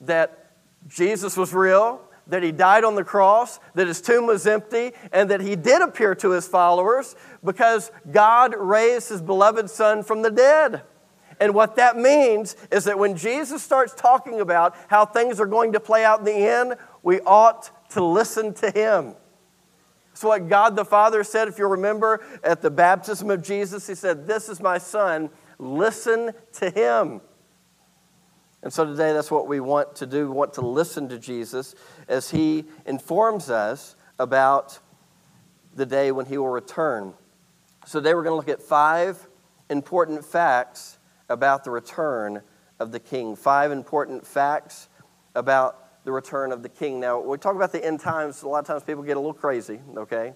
that 0.00 0.52
Jesus 0.88 1.36
was 1.36 1.52
real, 1.52 2.00
that 2.26 2.42
he 2.42 2.52
died 2.52 2.84
on 2.84 2.94
the 2.94 3.04
cross, 3.04 3.60
that 3.74 3.86
his 3.86 4.00
tomb 4.00 4.26
was 4.26 4.46
empty, 4.46 4.92
and 5.12 5.30
that 5.30 5.42
he 5.42 5.56
did 5.56 5.82
appear 5.82 6.14
to 6.16 6.30
his 6.30 6.46
followers 6.48 7.16
because 7.44 7.90
God 8.10 8.54
raised 8.56 9.10
his 9.10 9.20
beloved 9.20 9.68
son 9.68 10.02
from 10.02 10.22
the 10.22 10.30
dead. 10.30 10.82
And 11.40 11.54
what 11.54 11.76
that 11.76 11.96
means 11.96 12.54
is 12.70 12.84
that 12.84 12.98
when 12.98 13.16
Jesus 13.16 13.62
starts 13.62 13.94
talking 13.94 14.40
about 14.40 14.76
how 14.88 15.06
things 15.06 15.40
are 15.40 15.46
going 15.46 15.72
to 15.72 15.80
play 15.80 16.04
out 16.04 16.18
in 16.18 16.26
the 16.26 16.34
end, 16.34 16.74
we 17.02 17.20
ought 17.22 17.70
to 17.90 18.04
listen 18.04 18.52
to 18.54 18.70
him. 18.70 19.14
That's 20.10 20.22
what 20.22 20.48
God 20.48 20.76
the 20.76 20.84
Father 20.84 21.24
said, 21.24 21.48
if 21.48 21.58
you 21.58 21.66
remember, 21.66 22.22
at 22.44 22.60
the 22.60 22.70
baptism 22.70 23.30
of 23.30 23.42
Jesus. 23.42 23.86
He 23.86 23.94
said, 23.94 24.26
This 24.26 24.50
is 24.50 24.60
my 24.60 24.76
son, 24.76 25.30
listen 25.58 26.32
to 26.54 26.68
him. 26.68 27.22
And 28.62 28.70
so 28.70 28.84
today, 28.84 29.14
that's 29.14 29.30
what 29.30 29.48
we 29.48 29.60
want 29.60 29.96
to 29.96 30.06
do. 30.06 30.28
We 30.28 30.34
want 30.34 30.52
to 30.54 30.60
listen 30.60 31.08
to 31.08 31.18
Jesus 31.18 31.74
as 32.06 32.30
he 32.30 32.66
informs 32.84 33.48
us 33.48 33.96
about 34.18 34.78
the 35.74 35.86
day 35.86 36.12
when 36.12 36.26
he 36.26 36.36
will 36.36 36.50
return. 36.50 37.14
So 37.86 38.00
today, 38.00 38.12
we're 38.12 38.24
going 38.24 38.32
to 38.32 38.36
look 38.36 38.50
at 38.50 38.60
five 38.60 39.26
important 39.70 40.22
facts 40.22 40.98
about 41.30 41.64
the 41.64 41.70
return 41.70 42.42
of 42.78 42.92
the 42.92 43.00
king. 43.00 43.34
Five 43.36 43.72
important 43.72 44.26
facts 44.26 44.88
about 45.34 46.04
the 46.04 46.12
return 46.12 46.52
of 46.52 46.62
the 46.62 46.68
king. 46.68 47.00
Now, 47.00 47.20
we 47.20 47.38
talk 47.38 47.54
about 47.54 47.72
the 47.72 47.84
end 47.84 48.00
times, 48.00 48.42
a 48.42 48.48
lot 48.48 48.58
of 48.58 48.66
times 48.66 48.82
people 48.82 49.02
get 49.02 49.16
a 49.16 49.20
little 49.20 49.32
crazy, 49.32 49.80
okay? 49.96 50.34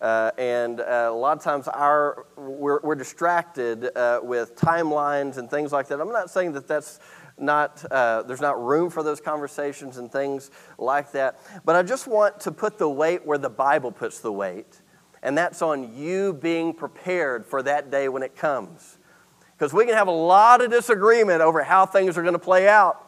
Uh, 0.00 0.30
and 0.36 0.80
uh, 0.80 1.08
a 1.08 1.14
lot 1.14 1.36
of 1.36 1.42
times 1.42 1.68
our, 1.68 2.26
we're, 2.36 2.80
we're 2.82 2.94
distracted 2.94 3.96
uh, 3.96 4.20
with 4.22 4.54
timelines 4.54 5.38
and 5.38 5.48
things 5.48 5.72
like 5.72 5.88
that. 5.88 6.00
I'm 6.00 6.12
not 6.12 6.28
saying 6.28 6.52
that 6.52 6.68
that's 6.68 7.00
not, 7.38 7.84
uh, 7.90 8.22
there's 8.22 8.40
not 8.40 8.62
room 8.62 8.90
for 8.90 9.02
those 9.02 9.20
conversations 9.20 9.96
and 9.96 10.10
things 10.12 10.50
like 10.78 11.12
that. 11.12 11.40
But 11.64 11.76
I 11.76 11.82
just 11.82 12.06
want 12.06 12.40
to 12.40 12.52
put 12.52 12.78
the 12.78 12.88
weight 12.88 13.24
where 13.24 13.38
the 13.38 13.48
Bible 13.50 13.90
puts 13.92 14.20
the 14.20 14.32
weight, 14.32 14.82
and 15.22 15.36
that's 15.36 15.62
on 15.62 15.96
you 15.96 16.34
being 16.34 16.74
prepared 16.74 17.46
for 17.46 17.62
that 17.62 17.90
day 17.90 18.08
when 18.08 18.22
it 18.22 18.36
comes. 18.36 18.95
Because 19.56 19.72
we 19.72 19.86
can 19.86 19.94
have 19.94 20.08
a 20.08 20.12
lot 20.12 20.62
of 20.62 20.70
disagreement 20.70 21.40
over 21.40 21.62
how 21.62 21.86
things 21.86 22.18
are 22.18 22.22
going 22.22 22.34
to 22.34 22.38
play 22.38 22.68
out. 22.68 23.02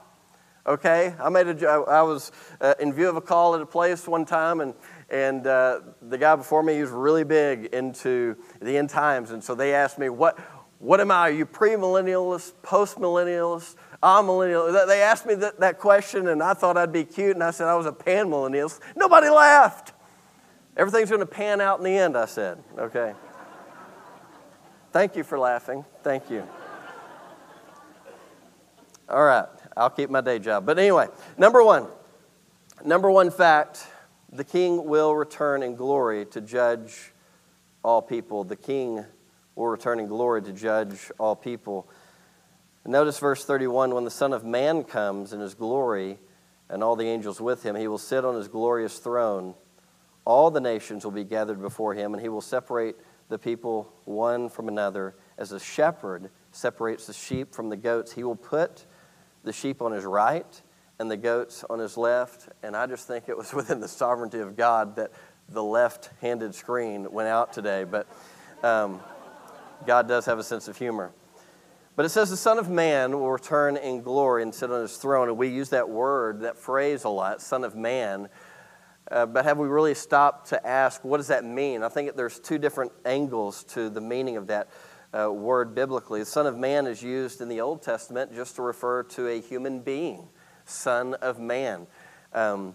Okay, 0.66 1.14
I 1.18 1.28
made 1.30 1.46
a. 1.46 1.66
I 1.66 2.02
was 2.02 2.30
uh, 2.60 2.74
in 2.78 2.92
view 2.92 3.08
of 3.08 3.16
a 3.16 3.22
call 3.22 3.54
at 3.54 3.62
a 3.62 3.66
place 3.66 4.06
one 4.06 4.26
time, 4.26 4.60
and 4.60 4.74
and 5.08 5.46
uh, 5.46 5.80
the 6.02 6.18
guy 6.18 6.36
before 6.36 6.62
me 6.62 6.80
was 6.82 6.90
really 6.90 7.24
big 7.24 7.66
into 7.66 8.36
the 8.60 8.76
end 8.76 8.90
times, 8.90 9.30
and 9.30 9.42
so 9.42 9.54
they 9.54 9.72
asked 9.72 9.98
me, 9.98 10.10
"What 10.10 10.38
what 10.78 11.00
am 11.00 11.10
I? 11.10 11.28
Are 11.28 11.30
you 11.30 11.46
premillennialist, 11.46 12.52
postmillennialist, 12.62 13.76
millennial. 14.02 14.72
They 14.86 15.02
asked 15.02 15.26
me 15.26 15.34
that, 15.36 15.58
that 15.60 15.78
question, 15.78 16.28
and 16.28 16.42
I 16.42 16.54
thought 16.54 16.76
I'd 16.76 16.92
be 16.92 17.04
cute, 17.04 17.34
and 17.34 17.42
I 17.42 17.50
said 17.50 17.66
I 17.66 17.74
was 17.74 17.86
a 17.86 17.92
pan 17.92 18.28
millennialist. 18.28 18.80
Nobody 18.96 19.28
laughed. 19.28 19.92
Everything's 20.76 21.10
going 21.10 21.20
to 21.20 21.26
pan 21.26 21.60
out 21.60 21.78
in 21.78 21.84
the 21.84 21.96
end, 21.96 22.16
I 22.16 22.26
said. 22.26 22.62
Okay. 22.78 23.12
Thank 24.90 25.16
you 25.16 25.22
for 25.22 25.38
laughing. 25.38 25.84
Thank 26.02 26.30
you. 26.30 26.48
All 29.08 29.24
right, 29.24 29.46
I'll 29.76 29.90
keep 29.90 30.08
my 30.08 30.20
day 30.22 30.38
job. 30.38 30.64
But 30.64 30.78
anyway, 30.78 31.08
number 31.36 31.62
one, 31.62 31.86
number 32.84 33.10
one 33.10 33.30
fact 33.30 33.86
the 34.32 34.44
king 34.44 34.84
will 34.84 35.14
return 35.14 35.62
in 35.62 35.74
glory 35.74 36.24
to 36.26 36.40
judge 36.40 37.12
all 37.82 38.00
people. 38.00 38.44
The 38.44 38.56
king 38.56 39.04
will 39.54 39.68
return 39.68 40.00
in 40.00 40.06
glory 40.06 40.42
to 40.42 40.52
judge 40.52 41.10
all 41.18 41.36
people. 41.36 41.88
Notice 42.86 43.18
verse 43.18 43.44
31 43.44 43.94
when 43.94 44.04
the 44.04 44.10
Son 44.10 44.32
of 44.32 44.44
Man 44.44 44.84
comes 44.84 45.34
in 45.34 45.40
his 45.40 45.54
glory 45.54 46.18
and 46.70 46.82
all 46.82 46.96
the 46.96 47.06
angels 47.06 47.40
with 47.40 47.62
him, 47.62 47.76
he 47.76 47.88
will 47.88 47.98
sit 47.98 48.24
on 48.24 48.34
his 48.34 48.48
glorious 48.48 48.98
throne. 48.98 49.54
All 50.24 50.50
the 50.50 50.60
nations 50.60 51.04
will 51.04 51.12
be 51.12 51.24
gathered 51.24 51.60
before 51.60 51.92
him, 51.94 52.14
and 52.14 52.22
he 52.22 52.28
will 52.28 52.40
separate 52.40 52.96
the 53.28 53.38
people 53.38 53.92
one 54.04 54.48
from 54.48 54.68
another. 54.68 55.14
As 55.36 55.52
a 55.52 55.60
shepherd 55.60 56.30
separates 56.50 57.06
the 57.06 57.12
sheep 57.12 57.54
from 57.54 57.68
the 57.68 57.76
goats, 57.76 58.12
he 58.12 58.24
will 58.24 58.36
put 58.36 58.86
the 59.44 59.52
sheep 59.52 59.82
on 59.82 59.92
his 59.92 60.04
right 60.04 60.60
and 60.98 61.10
the 61.10 61.16
goats 61.16 61.64
on 61.68 61.78
his 61.78 61.96
left. 61.96 62.48
And 62.62 62.76
I 62.76 62.86
just 62.86 63.06
think 63.06 63.28
it 63.28 63.36
was 63.36 63.52
within 63.54 63.80
the 63.80 63.88
sovereignty 63.88 64.40
of 64.40 64.56
God 64.56 64.96
that 64.96 65.12
the 65.48 65.62
left 65.62 66.10
handed 66.20 66.54
screen 66.54 67.10
went 67.10 67.28
out 67.28 67.52
today. 67.52 67.84
But 67.84 68.06
um, 68.62 69.00
God 69.86 70.08
does 70.08 70.26
have 70.26 70.38
a 70.38 70.44
sense 70.44 70.68
of 70.68 70.76
humor. 70.76 71.12
But 71.96 72.04
it 72.04 72.10
says 72.10 72.30
the 72.30 72.36
Son 72.36 72.58
of 72.58 72.70
Man 72.70 73.18
will 73.18 73.32
return 73.32 73.76
in 73.76 74.02
glory 74.02 74.42
and 74.42 74.54
sit 74.54 74.70
on 74.70 74.82
his 74.82 74.96
throne. 74.96 75.28
And 75.28 75.36
we 75.36 75.48
use 75.48 75.70
that 75.70 75.88
word, 75.88 76.42
that 76.42 76.56
phrase 76.56 77.04
a 77.04 77.08
lot, 77.08 77.42
Son 77.42 77.64
of 77.64 77.74
Man. 77.74 78.28
Uh, 79.10 79.24
but 79.26 79.44
have 79.44 79.58
we 79.58 79.66
really 79.68 79.94
stopped 79.94 80.50
to 80.50 80.66
ask, 80.66 81.02
what 81.04 81.16
does 81.16 81.28
that 81.28 81.44
mean? 81.44 81.82
I 81.82 81.88
think 81.88 82.14
there's 82.14 82.38
two 82.38 82.58
different 82.58 82.92
angles 83.04 83.64
to 83.64 83.88
the 83.88 84.00
meaning 84.00 84.36
of 84.36 84.46
that 84.48 84.68
uh, 85.18 85.32
word 85.32 85.74
biblically. 85.74 86.20
The 86.20 86.26
Son 86.26 86.46
of 86.46 86.56
Man 86.56 86.86
is 86.86 87.02
used 87.02 87.40
in 87.40 87.48
the 87.48 87.60
Old 87.60 87.82
Testament 87.82 88.34
just 88.34 88.56
to 88.56 88.62
refer 88.62 89.02
to 89.04 89.28
a 89.28 89.40
human 89.40 89.80
being, 89.80 90.28
Son 90.66 91.14
of 91.14 91.38
Man, 91.38 91.86
um, 92.34 92.74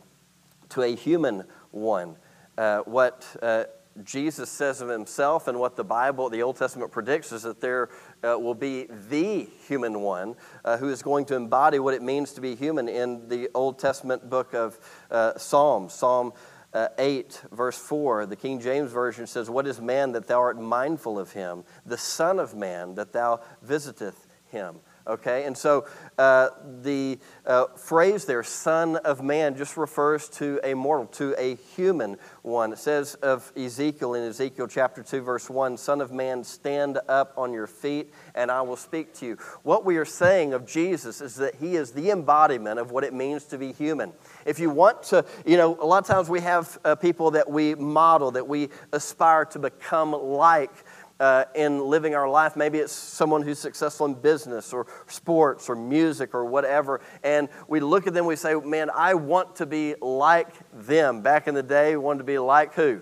to 0.69 0.81
a 0.81 0.95
human 0.95 1.43
one. 1.71 2.15
Uh, 2.57 2.79
what 2.79 3.25
uh, 3.41 3.65
Jesus 4.03 4.49
says 4.49 4.81
of 4.81 4.89
himself 4.89 5.47
and 5.47 5.59
what 5.59 5.75
the 5.75 5.83
Bible, 5.83 6.29
the 6.29 6.41
Old 6.41 6.55
Testament 6.55 6.91
predicts, 6.91 7.31
is 7.31 7.43
that 7.43 7.61
there 7.61 7.89
uh, 8.23 8.37
will 8.39 8.55
be 8.55 8.87
the 9.09 9.47
human 9.67 10.01
one 10.01 10.35
uh, 10.65 10.77
who 10.77 10.89
is 10.89 11.03
going 11.03 11.25
to 11.25 11.35
embody 11.35 11.77
what 11.77 11.93
it 11.93 12.01
means 12.01 12.33
to 12.33 12.41
be 12.41 12.55
human 12.55 12.89
in 12.89 13.27
the 13.29 13.49
Old 13.53 13.77
Testament 13.77 14.29
book 14.29 14.53
of 14.55 14.79
uh, 15.11 15.37
Psalms. 15.37 15.93
Psalm 15.93 16.33
uh, 16.73 16.87
8, 16.97 17.43
verse 17.51 17.77
4, 17.77 18.25
the 18.25 18.35
King 18.35 18.59
James 18.59 18.91
Version 18.91 19.27
says, 19.27 19.49
What 19.49 19.67
is 19.67 19.79
man 19.79 20.13
that 20.13 20.27
thou 20.27 20.39
art 20.39 20.59
mindful 20.59 21.19
of 21.19 21.33
him? 21.33 21.63
The 21.85 21.97
Son 21.97 22.39
of 22.39 22.55
Man 22.55 22.95
that 22.95 23.13
thou 23.13 23.41
visiteth 23.61 24.27
him. 24.47 24.77
Okay, 25.05 25.43
and 25.43 25.57
so 25.57 25.85
uh, 26.17 26.47
the 26.81 27.19
uh, 27.45 27.65
phrase 27.75 28.23
there, 28.23 28.41
Son 28.41 28.95
of 28.95 29.21
Man, 29.21 29.57
just 29.57 29.75
refers 29.75 30.29
to 30.29 30.61
a 30.63 30.73
mortal, 30.75 31.07
to 31.07 31.35
a 31.37 31.55
human 31.75 32.17
one. 32.41 32.71
It 32.71 32.79
says 32.79 33.15
of 33.15 33.51
Ezekiel 33.57 34.13
in 34.13 34.23
Ezekiel 34.23 34.65
chapter 34.65 35.03
2, 35.03 35.19
verse 35.19 35.49
1 35.49 35.75
Son 35.75 35.99
of 35.99 36.13
Man, 36.13 36.41
stand 36.45 36.99
up 37.09 37.33
on 37.35 37.51
your 37.51 37.67
feet, 37.67 38.13
and 38.33 38.49
I 38.49 38.61
will 38.61 38.77
speak 38.77 39.13
to 39.15 39.25
you. 39.25 39.37
What 39.63 39.83
we 39.83 39.97
are 39.97 40.05
saying 40.05 40.53
of 40.53 40.65
Jesus 40.65 41.19
is 41.19 41.35
that 41.35 41.55
he 41.55 41.75
is 41.75 41.91
the 41.91 42.09
embodiment 42.09 42.79
of 42.79 42.91
what 42.91 43.03
it 43.03 43.13
means 43.13 43.43
to 43.45 43.57
be 43.57 43.73
human. 43.73 44.13
If 44.45 44.57
you 44.57 44.69
want 44.69 45.03
to, 45.03 45.25
you 45.45 45.57
know, 45.57 45.77
a 45.81 45.85
lot 45.85 45.97
of 45.97 46.07
times 46.07 46.29
we 46.29 46.39
have 46.39 46.79
uh, 46.85 46.95
people 46.95 47.31
that 47.31 47.49
we 47.49 47.75
model, 47.75 48.31
that 48.31 48.47
we 48.47 48.69
aspire 48.93 49.43
to 49.45 49.59
become 49.59 50.13
like 50.13 50.71
uh, 51.19 51.45
in 51.55 51.79
living 51.79 52.15
our 52.15 52.29
life. 52.29 52.55
Maybe 52.55 52.79
it's 52.79 52.91
someone 52.91 53.41
who's 53.41 53.59
successful 53.59 54.05
in 54.05 54.15
business 54.15 54.73
or 54.73 54.87
sports 55.07 55.69
or 55.69 55.75
music 55.75 56.33
or 56.33 56.45
whatever. 56.45 57.01
And 57.23 57.49
we 57.67 57.79
look 57.79 58.07
at 58.07 58.13
them, 58.13 58.25
we 58.25 58.35
say, 58.35 58.55
man, 58.55 58.89
I 58.89 59.13
want 59.13 59.55
to 59.57 59.65
be 59.65 59.95
like 60.01 60.53
them. 60.73 61.21
Back 61.21 61.47
in 61.47 61.55
the 61.55 61.63
day, 61.63 61.95
we 61.95 62.03
wanted 62.03 62.19
to 62.19 62.25
be 62.25 62.39
like 62.39 62.73
who? 62.73 63.01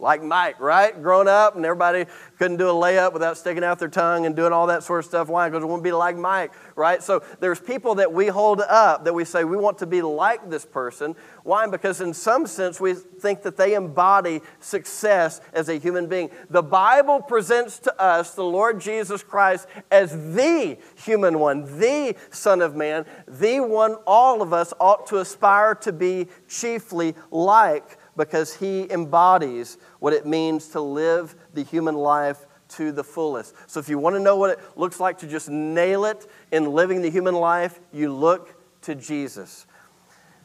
Like 0.00 0.22
Mike, 0.22 0.58
right? 0.58 1.00
Growing 1.02 1.28
up, 1.28 1.56
and 1.56 1.64
everybody 1.64 2.06
couldn't 2.38 2.56
do 2.56 2.68
a 2.68 2.72
layup 2.72 3.12
without 3.12 3.36
sticking 3.36 3.62
out 3.62 3.78
their 3.78 3.88
tongue 3.88 4.26
and 4.26 4.34
doing 4.34 4.52
all 4.52 4.66
that 4.68 4.82
sort 4.82 5.00
of 5.00 5.04
stuff. 5.04 5.28
Why? 5.28 5.48
Because 5.48 5.62
we 5.62 5.70
want 5.70 5.80
to 5.80 5.88
be 5.88 5.92
like 5.92 6.16
Mike, 6.16 6.52
right? 6.74 7.02
So 7.02 7.22
there's 7.38 7.60
people 7.60 7.96
that 7.96 8.12
we 8.12 8.28
hold 8.28 8.60
up 8.60 9.04
that 9.04 9.12
we 9.12 9.24
say 9.24 9.44
we 9.44 9.56
want 9.56 9.78
to 9.78 9.86
be 9.86 10.02
like 10.02 10.48
this 10.48 10.64
person. 10.64 11.14
Why? 11.42 11.66
Because 11.66 12.00
in 12.00 12.14
some 12.14 12.46
sense 12.46 12.80
we 12.80 12.94
think 12.94 13.42
that 13.42 13.56
they 13.56 13.74
embody 13.74 14.40
success 14.58 15.40
as 15.52 15.68
a 15.68 15.78
human 15.78 16.06
being. 16.06 16.30
The 16.48 16.62
Bible 16.62 17.20
presents 17.20 17.78
to 17.80 18.00
us 18.00 18.34
the 18.34 18.44
Lord 18.44 18.80
Jesus 18.80 19.22
Christ 19.22 19.66
as 19.90 20.12
the 20.34 20.78
human 20.96 21.38
one, 21.38 21.78
the 21.78 22.16
Son 22.30 22.62
of 22.62 22.74
Man, 22.74 23.04
the 23.28 23.60
one 23.60 23.94
all 24.06 24.42
of 24.42 24.52
us 24.52 24.72
ought 24.80 25.06
to 25.08 25.18
aspire 25.18 25.74
to 25.76 25.92
be 25.92 26.28
chiefly 26.48 27.14
like 27.30 27.98
because 28.16 28.54
he 28.56 28.90
embodies 28.90 29.78
what 29.98 30.12
it 30.12 30.26
means 30.26 30.68
to 30.68 30.80
live 30.80 31.34
the 31.54 31.62
human 31.62 31.94
life 31.94 32.46
to 32.68 32.92
the 32.92 33.04
fullest. 33.04 33.54
So 33.68 33.80
if 33.80 33.88
you 33.88 33.98
want 33.98 34.16
to 34.16 34.20
know 34.20 34.36
what 34.36 34.50
it 34.50 34.58
looks 34.76 35.00
like 35.00 35.18
to 35.18 35.26
just 35.26 35.48
nail 35.48 36.04
it 36.04 36.26
in 36.52 36.72
living 36.72 37.02
the 37.02 37.10
human 37.10 37.34
life, 37.34 37.80
you 37.92 38.12
look 38.12 38.54
to 38.82 38.94
Jesus. 38.94 39.66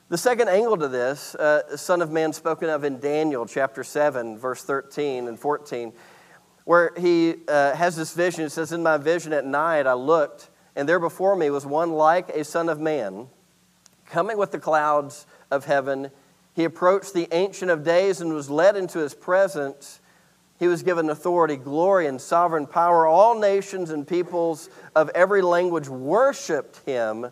The 0.08 0.18
second 0.18 0.50
angle 0.50 0.78
to 0.78 0.88
this, 0.88 1.34
uh, 1.36 1.78
Son 1.78 2.02
of 2.02 2.12
Man 2.12 2.32
spoken 2.32 2.70
of 2.70 2.84
in 2.84 3.00
Daniel 3.00 3.46
chapter 3.46 3.84
7, 3.84 4.38
verse 4.38 4.64
13 4.64 5.28
and 5.28 5.40
14, 5.40 5.94
where 6.64 6.94
he 6.98 7.36
uh, 7.48 7.76
has 7.76 7.96
this 7.96 8.14
vision. 8.14 8.46
It 8.46 8.52
says, 8.52 8.72
In 8.72 8.84
my 8.84 8.98
vision 8.98 9.34
at 9.34 9.46
night 9.46 9.88
I 9.88 9.94
looked, 9.94 10.50
and 10.76 10.88
there 10.88 11.00
before 11.00 11.36
me 11.36 11.50
was 11.50 11.66
one 11.66 11.94
like 11.94 12.30
a 12.30 12.44
Son 12.44 12.70
of 12.70 12.80
Man, 12.80 13.28
coming 14.06 14.38
with 14.38 14.52
the 14.52 14.60
clouds 14.60 15.26
of 15.50 15.66
heaven 15.66 16.12
he 16.56 16.64
approached 16.64 17.14
the 17.14 17.28
Ancient 17.34 17.70
of 17.70 17.84
Days 17.84 18.22
and 18.22 18.34
was 18.34 18.50
led 18.50 18.78
into 18.78 19.00
his 19.00 19.14
presence. 19.14 20.00
He 20.58 20.68
was 20.68 20.84
given 20.84 21.10
authority, 21.10 21.58
glory, 21.58 22.08
and 22.08 22.20
sovereign 22.20 22.66
power. 22.66 23.06
All 23.06 23.38
nations 23.38 23.90
and 23.90 24.08
peoples 24.08 24.70
of 24.96 25.10
every 25.10 25.42
language 25.42 25.90
worshiped 25.90 26.78
him. 26.86 27.30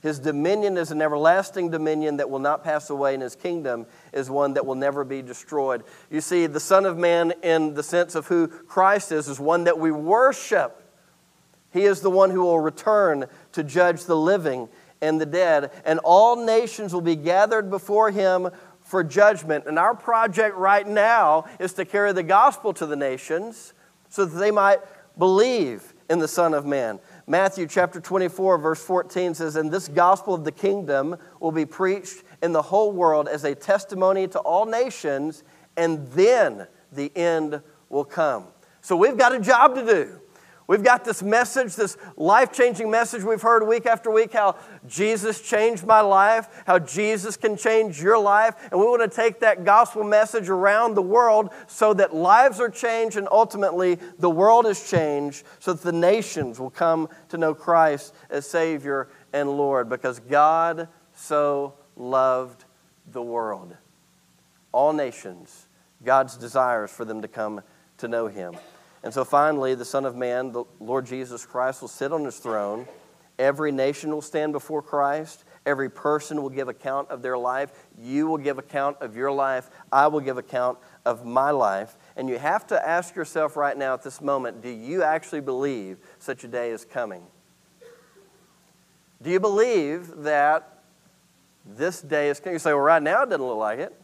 His 0.00 0.18
dominion 0.18 0.78
is 0.78 0.90
an 0.90 1.02
everlasting 1.02 1.70
dominion 1.70 2.16
that 2.16 2.30
will 2.30 2.38
not 2.38 2.64
pass 2.64 2.88
away, 2.88 3.12
and 3.12 3.22
his 3.22 3.36
kingdom 3.36 3.86
is 4.14 4.30
one 4.30 4.54
that 4.54 4.64
will 4.64 4.74
never 4.74 5.04
be 5.04 5.20
destroyed. 5.20 5.84
You 6.10 6.22
see, 6.22 6.46
the 6.46 6.58
Son 6.58 6.86
of 6.86 6.96
Man, 6.96 7.34
in 7.42 7.74
the 7.74 7.82
sense 7.82 8.14
of 8.14 8.26
who 8.26 8.48
Christ 8.48 9.12
is, 9.12 9.28
is 9.28 9.38
one 9.38 9.64
that 9.64 9.78
we 9.78 9.90
worship. 9.90 10.82
He 11.72 11.82
is 11.82 12.00
the 12.00 12.10
one 12.10 12.30
who 12.30 12.40
will 12.40 12.58
return 12.58 13.26
to 13.52 13.62
judge 13.62 14.04
the 14.04 14.16
living 14.16 14.68
and 15.02 15.20
the 15.20 15.26
dead, 15.26 15.70
and 15.84 15.98
all 16.04 16.36
nations 16.36 16.94
will 16.94 17.02
be 17.02 17.16
gathered 17.16 17.68
before 17.68 18.10
him 18.10 18.48
for 18.80 19.04
judgment. 19.04 19.66
And 19.66 19.78
our 19.78 19.94
project 19.94 20.56
right 20.56 20.86
now 20.86 21.44
is 21.58 21.74
to 21.74 21.84
carry 21.84 22.12
the 22.12 22.22
gospel 22.22 22.72
to 22.74 22.86
the 22.86 22.96
nations 22.96 23.74
so 24.08 24.24
that 24.24 24.38
they 24.38 24.50
might 24.50 24.78
believe 25.18 25.92
in 26.08 26.18
the 26.18 26.28
Son 26.28 26.54
of 26.54 26.64
Man. 26.64 27.00
Matthew 27.26 27.66
chapter 27.66 28.00
24, 28.00 28.58
verse 28.58 28.84
14 28.84 29.34
says, 29.34 29.56
And 29.56 29.70
this 29.70 29.88
gospel 29.88 30.34
of 30.34 30.44
the 30.44 30.52
kingdom 30.52 31.16
will 31.40 31.52
be 31.52 31.66
preached 31.66 32.22
in 32.42 32.52
the 32.52 32.62
whole 32.62 32.92
world 32.92 33.28
as 33.28 33.44
a 33.44 33.54
testimony 33.54 34.28
to 34.28 34.38
all 34.38 34.66
nations, 34.66 35.42
and 35.76 36.06
then 36.08 36.66
the 36.92 37.10
end 37.16 37.62
will 37.88 38.04
come. 38.04 38.46
So 38.80 38.96
we've 38.96 39.16
got 39.16 39.34
a 39.34 39.40
job 39.40 39.74
to 39.74 39.84
do. 39.84 40.20
We've 40.66 40.82
got 40.82 41.04
this 41.04 41.22
message, 41.22 41.74
this 41.74 41.96
life 42.16 42.52
changing 42.52 42.90
message 42.90 43.24
we've 43.24 43.42
heard 43.42 43.66
week 43.66 43.84
after 43.84 44.10
week 44.10 44.32
how 44.32 44.56
Jesus 44.86 45.40
changed 45.40 45.84
my 45.84 46.00
life, 46.00 46.48
how 46.66 46.78
Jesus 46.78 47.36
can 47.36 47.56
change 47.56 48.00
your 48.00 48.18
life. 48.18 48.54
And 48.70 48.80
we 48.80 48.86
want 48.86 49.02
to 49.02 49.14
take 49.14 49.40
that 49.40 49.64
gospel 49.64 50.04
message 50.04 50.48
around 50.48 50.94
the 50.94 51.02
world 51.02 51.50
so 51.66 51.92
that 51.94 52.14
lives 52.14 52.60
are 52.60 52.68
changed 52.68 53.16
and 53.16 53.28
ultimately 53.30 53.98
the 54.18 54.30
world 54.30 54.66
is 54.66 54.88
changed 54.88 55.44
so 55.58 55.72
that 55.72 55.82
the 55.82 55.92
nations 55.92 56.60
will 56.60 56.70
come 56.70 57.08
to 57.30 57.36
know 57.36 57.54
Christ 57.54 58.14
as 58.30 58.46
Savior 58.46 59.08
and 59.32 59.50
Lord 59.50 59.88
because 59.88 60.20
God 60.20 60.88
so 61.14 61.74
loved 61.96 62.64
the 63.10 63.22
world. 63.22 63.76
All 64.70 64.92
nations, 64.92 65.66
God's 66.04 66.36
desires 66.36 66.90
for 66.90 67.04
them 67.04 67.20
to 67.22 67.28
come 67.28 67.62
to 67.98 68.08
know 68.08 68.28
Him. 68.28 68.56
And 69.04 69.12
so 69.12 69.24
finally, 69.24 69.74
the 69.74 69.84
Son 69.84 70.04
of 70.04 70.14
Man, 70.14 70.52
the 70.52 70.64
Lord 70.78 71.06
Jesus 71.06 71.44
Christ, 71.44 71.80
will 71.80 71.88
sit 71.88 72.12
on 72.12 72.24
his 72.24 72.36
throne. 72.36 72.86
Every 73.38 73.72
nation 73.72 74.10
will 74.10 74.22
stand 74.22 74.52
before 74.52 74.82
Christ. 74.82 75.44
Every 75.64 75.90
person 75.90 76.42
will 76.42 76.50
give 76.50 76.68
account 76.68 77.08
of 77.10 77.22
their 77.22 77.38
life. 77.38 77.72
You 77.98 78.26
will 78.26 78.38
give 78.38 78.58
account 78.58 78.98
of 79.00 79.16
your 79.16 79.32
life. 79.32 79.70
I 79.90 80.06
will 80.06 80.20
give 80.20 80.38
account 80.38 80.78
of 81.04 81.24
my 81.24 81.50
life. 81.50 81.96
And 82.16 82.28
you 82.28 82.38
have 82.38 82.66
to 82.68 82.88
ask 82.88 83.16
yourself 83.16 83.56
right 83.56 83.76
now 83.76 83.94
at 83.94 84.02
this 84.02 84.20
moment 84.20 84.62
do 84.62 84.68
you 84.68 85.02
actually 85.02 85.40
believe 85.40 85.98
such 86.18 86.44
a 86.44 86.48
day 86.48 86.70
is 86.70 86.84
coming? 86.84 87.22
Do 89.22 89.30
you 89.30 89.40
believe 89.40 90.10
that 90.18 90.82
this 91.64 92.00
day 92.00 92.28
is 92.28 92.40
coming? 92.40 92.54
You 92.54 92.58
say, 92.58 92.72
well, 92.72 92.82
right 92.82 93.02
now 93.02 93.22
it 93.22 93.30
doesn't 93.30 93.44
look 93.44 93.58
like 93.58 93.78
it. 93.78 93.98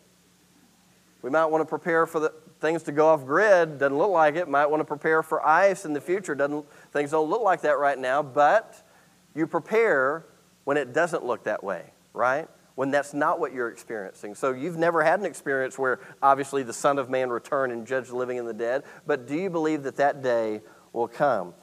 We 1.23 1.31
might 1.31 1.47
want 1.47 1.63
to 1.63 1.69
prepare 1.69 2.07
for 2.07 2.21
the, 2.21 2.33
things 2.61 2.83
to 2.85 2.93
go 2.93 3.09
off 3.09 3.25
grid. 3.25 3.79
Doesn't 3.79 3.97
look 3.97 4.11
like 4.11 4.37
it. 4.37 4.49
Might 4.49 4.67
want 4.67 4.81
to 4.81 4.85
prepare 4.85 5.23
for 5.23 5.47
ice 5.47 5.85
in 5.85 5.93
the 5.93 6.01
future. 6.01 6.35
Doesn't, 6.35 6.65
things 6.93 7.11
don't 7.11 7.31
look 7.31 7.43
like 7.43 7.63
that 7.63 7.79
right 7.79 7.99
now, 7.99 8.23
but 8.23 8.87
you 9.35 9.47
prepare 9.47 10.27
when 10.65 10.77
it 10.77 10.93
doesn't 10.93 11.25
look 11.25 11.45
that 11.45 11.63
way, 11.63 11.93
right? 12.13 12.49
When 12.75 12.91
that's 12.91 13.15
not 13.15 13.41
what 13.41 13.53
you're 13.53 13.71
experiencing. 13.71 14.35
So 14.35 14.53
you've 14.53 14.77
never 14.77 15.03
had 15.03 15.21
an 15.21 15.27
experience 15.27 15.79
where 15.79 16.01
obviously 16.23 16.63
the 16.63 16.73
Son 16.73 16.99
of 16.99 17.09
Man 17.09 17.31
return 17.31 17.71
and 17.71 17.87
judge 17.87 18.09
the 18.09 18.17
living 18.17 18.39
and 18.39 18.49
the 18.49 18.55
dead, 18.55 18.85
but 19.07 19.27
do 19.27 19.35
you 19.35 19.51
believe 19.51 19.83
that 19.85 19.97
that 19.97 20.23
day 20.23 20.61
will 20.93 21.09
come? 21.09 21.55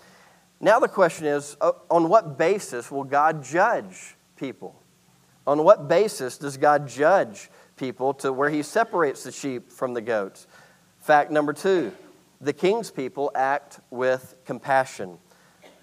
Now 0.60 0.80
the 0.80 0.88
question 0.88 1.26
is 1.26 1.58
on 1.62 2.10
what 2.10 2.38
basis 2.38 2.90
will 2.90 3.04
God 3.04 3.44
judge 3.44 4.16
people? 4.38 4.82
On 5.46 5.64
what 5.64 5.88
basis 5.88 6.38
does 6.38 6.58
God 6.58 6.88
judge 6.88 7.50
people 7.76 8.14
to 8.16 8.34
where 8.34 8.50
he 8.50 8.64
separates 8.64 9.24
the 9.24 9.32
sheep 9.32 9.72
from 9.72 9.94
the 9.94 10.02
goats? 10.02 10.48
Fact 11.06 11.30
number 11.30 11.54
two 11.54 11.92
the 12.42 12.52
king's 12.52 12.90
people 12.90 13.32
act 13.36 13.80
with 13.92 14.34
compassion. 14.44 15.20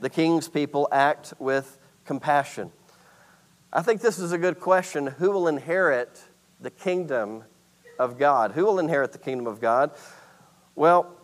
The 0.00 0.10
king's 0.10 0.48
people 0.48 0.88
act 0.90 1.32
with 1.38 1.78
compassion. 2.04 2.72
I 3.72 3.82
think 3.82 4.00
this 4.00 4.18
is 4.18 4.32
a 4.32 4.38
good 4.38 4.58
question. 4.58 5.06
Who 5.06 5.30
will 5.30 5.46
inherit 5.46 6.20
the 6.60 6.70
kingdom 6.70 7.44
of 8.00 8.18
God? 8.18 8.50
Who 8.50 8.64
will 8.64 8.80
inherit 8.80 9.12
the 9.12 9.18
kingdom 9.18 9.46
of 9.46 9.60
God? 9.60 9.92
Well, 10.74 11.14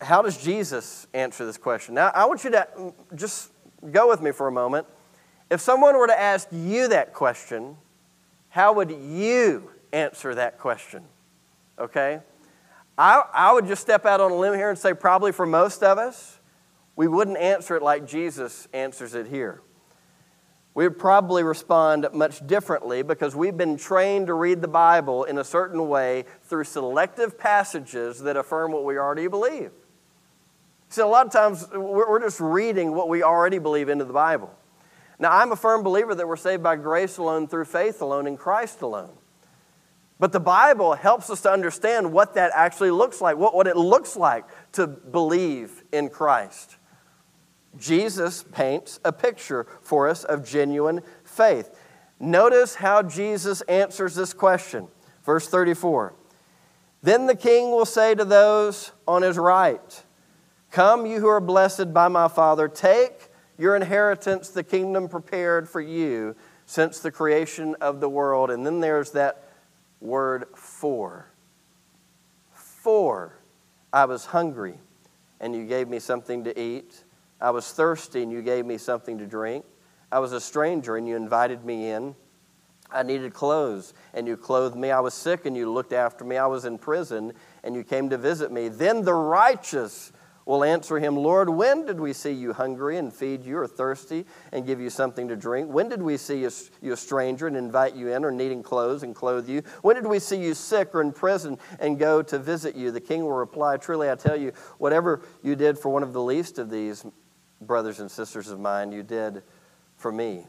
how 0.00 0.20
does 0.20 0.36
Jesus 0.36 1.06
answer 1.14 1.46
this 1.46 1.56
question? 1.56 1.94
Now, 1.94 2.10
I 2.12 2.24
want 2.24 2.42
you 2.42 2.50
to 2.50 2.66
mm, 2.76 2.92
just 3.14 3.52
go 3.92 4.08
with 4.08 4.20
me 4.20 4.32
for 4.32 4.48
a 4.48 4.52
moment. 4.52 4.88
If 5.48 5.60
someone 5.60 5.96
were 5.96 6.08
to 6.08 6.20
ask 6.20 6.48
you 6.50 6.88
that 6.88 7.12
question, 7.12 7.76
how 8.48 8.72
would 8.72 8.90
you 8.90 9.70
answer 9.92 10.34
that 10.34 10.58
question? 10.58 11.04
Okay? 11.78 12.18
I, 12.96 13.24
I 13.32 13.52
would 13.52 13.66
just 13.66 13.82
step 13.82 14.06
out 14.06 14.20
on 14.20 14.30
a 14.30 14.36
limb 14.36 14.54
here 14.54 14.70
and 14.70 14.78
say, 14.78 14.94
probably 14.94 15.32
for 15.32 15.46
most 15.46 15.82
of 15.82 15.98
us, 15.98 16.38
we 16.96 17.08
wouldn't 17.08 17.38
answer 17.38 17.76
it 17.76 17.82
like 17.82 18.06
Jesus 18.06 18.68
answers 18.72 19.14
it 19.14 19.26
here. 19.26 19.60
We 20.74 20.88
would 20.88 20.98
probably 20.98 21.44
respond 21.44 22.06
much 22.12 22.44
differently 22.46 23.02
because 23.02 23.36
we've 23.36 23.56
been 23.56 23.76
trained 23.76 24.26
to 24.26 24.34
read 24.34 24.60
the 24.60 24.68
Bible 24.68 25.24
in 25.24 25.38
a 25.38 25.44
certain 25.44 25.88
way 25.88 26.24
through 26.42 26.64
selective 26.64 27.38
passages 27.38 28.20
that 28.20 28.36
affirm 28.36 28.72
what 28.72 28.84
we 28.84 28.98
already 28.98 29.28
believe. 29.28 29.70
See, 30.88 31.02
a 31.02 31.06
lot 31.06 31.26
of 31.26 31.32
times 31.32 31.68
we're 31.72 32.20
just 32.20 32.40
reading 32.40 32.92
what 32.92 33.08
we 33.08 33.22
already 33.22 33.58
believe 33.58 33.88
into 33.88 34.04
the 34.04 34.12
Bible. 34.12 34.52
Now, 35.18 35.30
I'm 35.30 35.52
a 35.52 35.56
firm 35.56 35.82
believer 35.84 36.14
that 36.14 36.26
we're 36.26 36.36
saved 36.36 36.62
by 36.62 36.76
grace 36.76 37.18
alone, 37.18 37.46
through 37.46 37.66
faith 37.66 38.02
alone, 38.02 38.26
in 38.26 38.36
Christ 38.36 38.82
alone. 38.82 39.12
But 40.18 40.32
the 40.32 40.40
Bible 40.40 40.94
helps 40.94 41.28
us 41.28 41.42
to 41.42 41.50
understand 41.50 42.12
what 42.12 42.34
that 42.34 42.52
actually 42.54 42.90
looks 42.90 43.20
like, 43.20 43.36
what, 43.36 43.54
what 43.54 43.66
it 43.66 43.76
looks 43.76 44.16
like 44.16 44.44
to 44.72 44.86
believe 44.86 45.82
in 45.92 46.08
Christ. 46.08 46.76
Jesus 47.76 48.44
paints 48.44 49.00
a 49.04 49.12
picture 49.12 49.66
for 49.82 50.08
us 50.08 50.22
of 50.24 50.46
genuine 50.46 51.00
faith. 51.24 51.76
Notice 52.20 52.76
how 52.76 53.02
Jesus 53.02 53.60
answers 53.62 54.14
this 54.14 54.32
question. 54.32 54.86
Verse 55.24 55.48
34 55.48 56.14
Then 57.02 57.26
the 57.26 57.34
king 57.34 57.70
will 57.70 57.84
say 57.84 58.14
to 58.14 58.24
those 58.24 58.92
on 59.08 59.22
his 59.22 59.36
right, 59.36 60.04
Come, 60.70 61.06
you 61.06 61.20
who 61.20 61.28
are 61.28 61.40
blessed 61.40 61.92
by 61.92 62.08
my 62.08 62.28
Father, 62.28 62.68
take 62.68 63.30
your 63.58 63.76
inheritance, 63.76 64.48
the 64.48 64.64
kingdom 64.64 65.08
prepared 65.08 65.68
for 65.68 65.80
you 65.80 66.34
since 66.66 66.98
the 66.98 67.10
creation 67.10 67.76
of 67.80 68.00
the 68.00 68.08
world. 68.08 68.50
And 68.50 68.64
then 68.64 68.80
there's 68.80 69.12
that 69.12 69.43
word 70.04 70.44
for. 70.54 71.30
For 72.52 73.38
I 73.92 74.04
was 74.04 74.26
hungry, 74.26 74.78
and 75.40 75.54
you 75.54 75.64
gave 75.66 75.88
me 75.88 75.98
something 75.98 76.44
to 76.44 76.60
eat. 76.60 77.04
I 77.40 77.50
was 77.50 77.72
thirsty, 77.72 78.22
and 78.22 78.30
you 78.30 78.42
gave 78.42 78.66
me 78.66 78.78
something 78.78 79.18
to 79.18 79.26
drink. 79.26 79.64
I 80.12 80.18
was 80.18 80.32
a 80.32 80.40
stranger, 80.40 80.96
and 80.96 81.08
you 81.08 81.16
invited 81.16 81.64
me 81.64 81.90
in. 81.90 82.14
I 82.90 83.02
needed 83.02 83.32
clothes, 83.32 83.94
and 84.12 84.28
you 84.28 84.36
clothed 84.36 84.76
me. 84.76 84.90
I 84.90 85.00
was 85.00 85.14
sick, 85.14 85.46
and 85.46 85.56
you 85.56 85.72
looked 85.72 85.92
after 85.92 86.24
me. 86.24 86.36
I 86.36 86.46
was 86.46 86.64
in 86.64 86.78
prison, 86.78 87.32
and 87.64 87.74
you 87.74 87.82
came 87.82 88.10
to 88.10 88.18
visit 88.18 88.52
me. 88.52 88.68
Then 88.68 89.02
the 89.02 89.14
righteous 89.14 90.12
will 90.46 90.62
answer 90.62 90.98
him, 90.98 91.16
Lord, 91.16 91.48
when 91.48 91.86
did 91.86 91.98
we 91.98 92.12
see 92.12 92.32
you 92.32 92.52
hungry 92.52 92.98
and 92.98 93.12
feed 93.12 93.44
you, 93.44 93.58
or 93.58 93.66
thirsty 93.66 94.26
and 94.52 94.66
give 94.66 94.80
you 94.80 94.90
something 94.90 95.28
to 95.28 95.36
drink? 95.36 95.68
When 95.70 95.88
did 95.88 96.02
we 96.02 96.16
see 96.16 96.46
you 96.82 96.92
a 96.92 96.96
stranger 96.96 97.46
and 97.46 97.56
invite 97.56 97.94
you 97.94 98.12
in, 98.12 98.24
or 98.24 98.30
needing 98.30 98.62
clothes 98.62 99.02
and 99.02 99.14
clothe 99.14 99.48
you? 99.48 99.62
When 99.82 99.96
did 99.96 100.06
we 100.06 100.18
see 100.18 100.42
you 100.42 100.54
sick 100.54 100.94
or 100.94 101.00
in 101.00 101.12
prison 101.12 101.58
and 101.80 101.98
go 101.98 102.22
to 102.22 102.38
visit 102.38 102.76
you? 102.76 102.90
The 102.90 103.00
king 103.00 103.22
will 103.22 103.32
reply, 103.32 103.76
Truly, 103.76 104.10
I 104.10 104.16
tell 104.16 104.36
you, 104.36 104.52
whatever 104.78 105.22
you 105.42 105.56
did 105.56 105.78
for 105.78 105.88
one 105.88 106.02
of 106.02 106.12
the 106.12 106.22
least 106.22 106.58
of 106.58 106.70
these 106.70 107.04
brothers 107.60 108.00
and 108.00 108.10
sisters 108.10 108.50
of 108.50 108.60
mine, 108.60 108.92
you 108.92 109.02
did 109.02 109.42
for 109.96 110.12
me. 110.12 110.46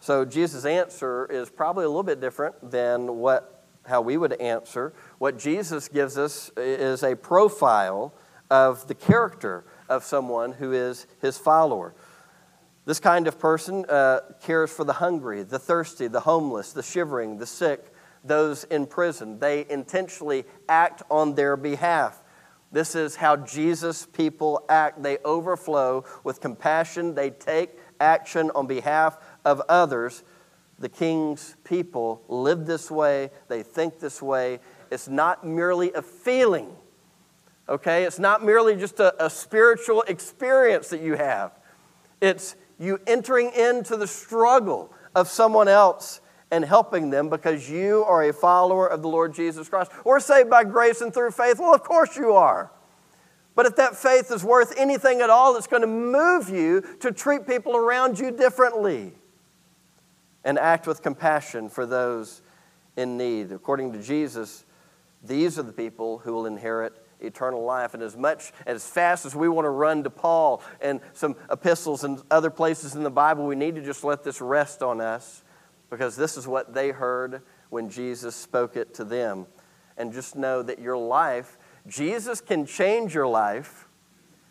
So 0.00 0.24
Jesus' 0.24 0.64
answer 0.64 1.26
is 1.26 1.48
probably 1.48 1.84
a 1.84 1.88
little 1.88 2.02
bit 2.02 2.20
different 2.20 2.70
than 2.70 3.18
what 3.18 3.62
how 3.86 4.00
we 4.00 4.16
would 4.16 4.34
answer. 4.34 4.92
What 5.18 5.38
Jesus 5.38 5.88
gives 5.88 6.16
us 6.16 6.50
is 6.56 7.02
a 7.02 7.16
profile 7.16 8.14
of 8.52 8.86
the 8.86 8.94
character 8.94 9.64
of 9.88 10.04
someone 10.04 10.52
who 10.52 10.72
is 10.72 11.06
his 11.22 11.38
follower. 11.38 11.94
This 12.84 13.00
kind 13.00 13.26
of 13.26 13.38
person 13.38 13.86
uh, 13.86 14.20
cares 14.42 14.70
for 14.70 14.84
the 14.84 14.92
hungry, 14.92 15.42
the 15.42 15.58
thirsty, 15.58 16.06
the 16.06 16.20
homeless, 16.20 16.74
the 16.74 16.82
shivering, 16.82 17.38
the 17.38 17.46
sick, 17.46 17.92
those 18.22 18.64
in 18.64 18.84
prison. 18.86 19.38
They 19.38 19.64
intentionally 19.70 20.44
act 20.68 21.02
on 21.10 21.34
their 21.34 21.56
behalf. 21.56 22.22
This 22.70 22.94
is 22.94 23.16
how 23.16 23.36
Jesus 23.36 24.04
people 24.04 24.66
act. 24.68 25.02
They 25.02 25.16
overflow 25.24 26.04
with 26.22 26.42
compassion, 26.42 27.14
they 27.14 27.30
take 27.30 27.70
action 28.00 28.50
on 28.54 28.66
behalf 28.66 29.16
of 29.46 29.62
others. 29.68 30.24
The 30.78 30.90
king's 30.90 31.56
people 31.64 32.22
live 32.28 32.66
this 32.66 32.90
way, 32.90 33.30
they 33.48 33.62
think 33.62 33.98
this 33.98 34.20
way. 34.20 34.60
It's 34.90 35.08
not 35.08 35.46
merely 35.46 35.92
a 35.94 36.02
feeling, 36.02 36.76
Okay? 37.68 38.04
It's 38.04 38.18
not 38.18 38.44
merely 38.44 38.76
just 38.76 39.00
a, 39.00 39.24
a 39.24 39.30
spiritual 39.30 40.02
experience 40.02 40.88
that 40.88 41.00
you 41.02 41.14
have, 41.14 41.58
it's 42.20 42.56
you 42.78 42.98
entering 43.06 43.52
into 43.52 43.96
the 43.96 44.06
struggle 44.06 44.92
of 45.14 45.28
someone 45.28 45.68
else 45.68 46.20
and 46.50 46.64
helping 46.64 47.10
them 47.10 47.30
because 47.30 47.68
you 47.70 48.04
are 48.04 48.24
a 48.24 48.32
follower 48.32 48.86
of 48.86 49.02
the 49.02 49.08
Lord 49.08 49.34
Jesus 49.34 49.68
Christ. 49.68 49.90
We're 50.04 50.20
saved 50.20 50.50
by 50.50 50.64
grace 50.64 51.00
and 51.00 51.12
through 51.12 51.30
faith. 51.30 51.58
Well, 51.58 51.74
of 51.74 51.82
course 51.82 52.16
you 52.16 52.32
are. 52.32 52.70
But 53.54 53.66
if 53.66 53.76
that 53.76 53.96
faith 53.96 54.30
is 54.30 54.42
worth 54.44 54.74
anything 54.76 55.20
at 55.20 55.30
all, 55.30 55.56
it's 55.56 55.66
going 55.66 55.82
to 55.82 55.88
move 55.88 56.48
you 56.48 56.82
to 57.00 57.12
treat 57.12 57.46
people 57.46 57.76
around 57.76 58.18
you 58.18 58.30
differently 58.30 59.12
and 60.44 60.58
act 60.58 60.86
with 60.86 61.02
compassion 61.02 61.68
for 61.68 61.86
those 61.86 62.42
in 62.96 63.16
need. 63.16 63.52
According 63.52 63.92
to 63.92 64.02
Jesus, 64.02 64.64
these 65.22 65.58
are 65.58 65.62
the 65.62 65.72
people 65.72 66.18
who 66.18 66.32
will 66.32 66.46
inherit 66.46 66.94
eternal 67.22 67.64
life. 67.64 67.94
And 67.94 68.02
as 68.02 68.16
much, 68.16 68.52
as 68.66 68.86
fast 68.86 69.24
as 69.24 69.34
we 69.34 69.48
want 69.48 69.64
to 69.64 69.70
run 69.70 70.02
to 70.04 70.10
Paul 70.10 70.62
and 70.80 71.00
some 71.12 71.36
epistles 71.50 72.04
and 72.04 72.22
other 72.30 72.50
places 72.50 72.94
in 72.94 73.02
the 73.02 73.10
Bible, 73.10 73.46
we 73.46 73.56
need 73.56 73.74
to 73.76 73.82
just 73.82 74.04
let 74.04 74.24
this 74.24 74.40
rest 74.40 74.82
on 74.82 75.00
us 75.00 75.42
because 75.90 76.16
this 76.16 76.36
is 76.36 76.46
what 76.46 76.74
they 76.74 76.90
heard 76.90 77.42
when 77.70 77.88
Jesus 77.88 78.34
spoke 78.34 78.76
it 78.76 78.94
to 78.94 79.04
them. 79.04 79.46
And 79.96 80.12
just 80.12 80.36
know 80.36 80.62
that 80.62 80.78
your 80.78 80.96
life, 80.96 81.58
Jesus 81.86 82.40
can 82.40 82.64
change 82.64 83.14
your 83.14 83.26
life, 83.26 83.88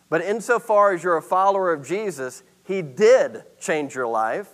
but 0.08 0.22
insofar 0.22 0.92
as 0.92 1.02
you're 1.02 1.16
a 1.16 1.22
follower 1.22 1.72
of 1.72 1.86
Jesus, 1.86 2.42
He 2.64 2.80
did 2.80 3.42
change 3.58 3.94
your 3.94 4.06
life. 4.06 4.48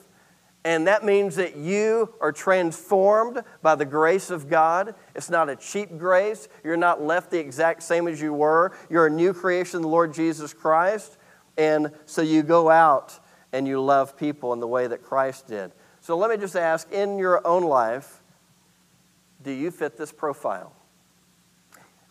And 0.65 0.87
that 0.87 1.05
means 1.05 1.37
that 1.37 1.57
you 1.57 2.13
are 2.21 2.33
transformed 2.33 3.43
by 3.63 3.75
the 3.75 3.85
grace 3.85 4.31
of 4.31 4.51
God. 4.51 4.95
It's 5.15 5.31
not 5.31 5.49
a 5.49 5.57
cheap 5.57 5.97
grace. 5.99 6.49
You're 6.65 6.77
not 6.77 7.01
left 7.01 7.31
the 7.31 7.39
exact 7.39 7.83
same 7.83 8.09
as 8.09 8.21
you 8.21 8.35
were. 8.35 8.77
You're 8.91 9.07
a 9.07 9.11
new 9.11 9.33
creation 9.33 9.83
the 9.83 9.89
Lord 9.89 10.13
Jesus 10.13 10.53
Christ. 10.53 11.17
And 11.57 11.93
so 12.07 12.23
you 12.23 12.43
go 12.43 12.69
out 12.69 13.19
and 13.53 13.67
you 13.67 13.81
love 13.81 14.17
people 14.17 14.53
in 14.53 14.61
the 14.61 14.67
way 14.67 14.87
that 14.87 15.03
Christ 15.03 15.47
did. 15.47 15.73
So 16.01 16.17
let 16.17 16.31
me 16.31 16.37
just 16.37 16.57
ask 16.57 16.91
in 16.93 17.19
your 17.19 17.47
own 17.47 17.63
life, 17.63 18.23
do 19.43 19.51
you 19.51 19.71
fit 19.71 19.97
this 19.97 20.13
profile? 20.13 20.73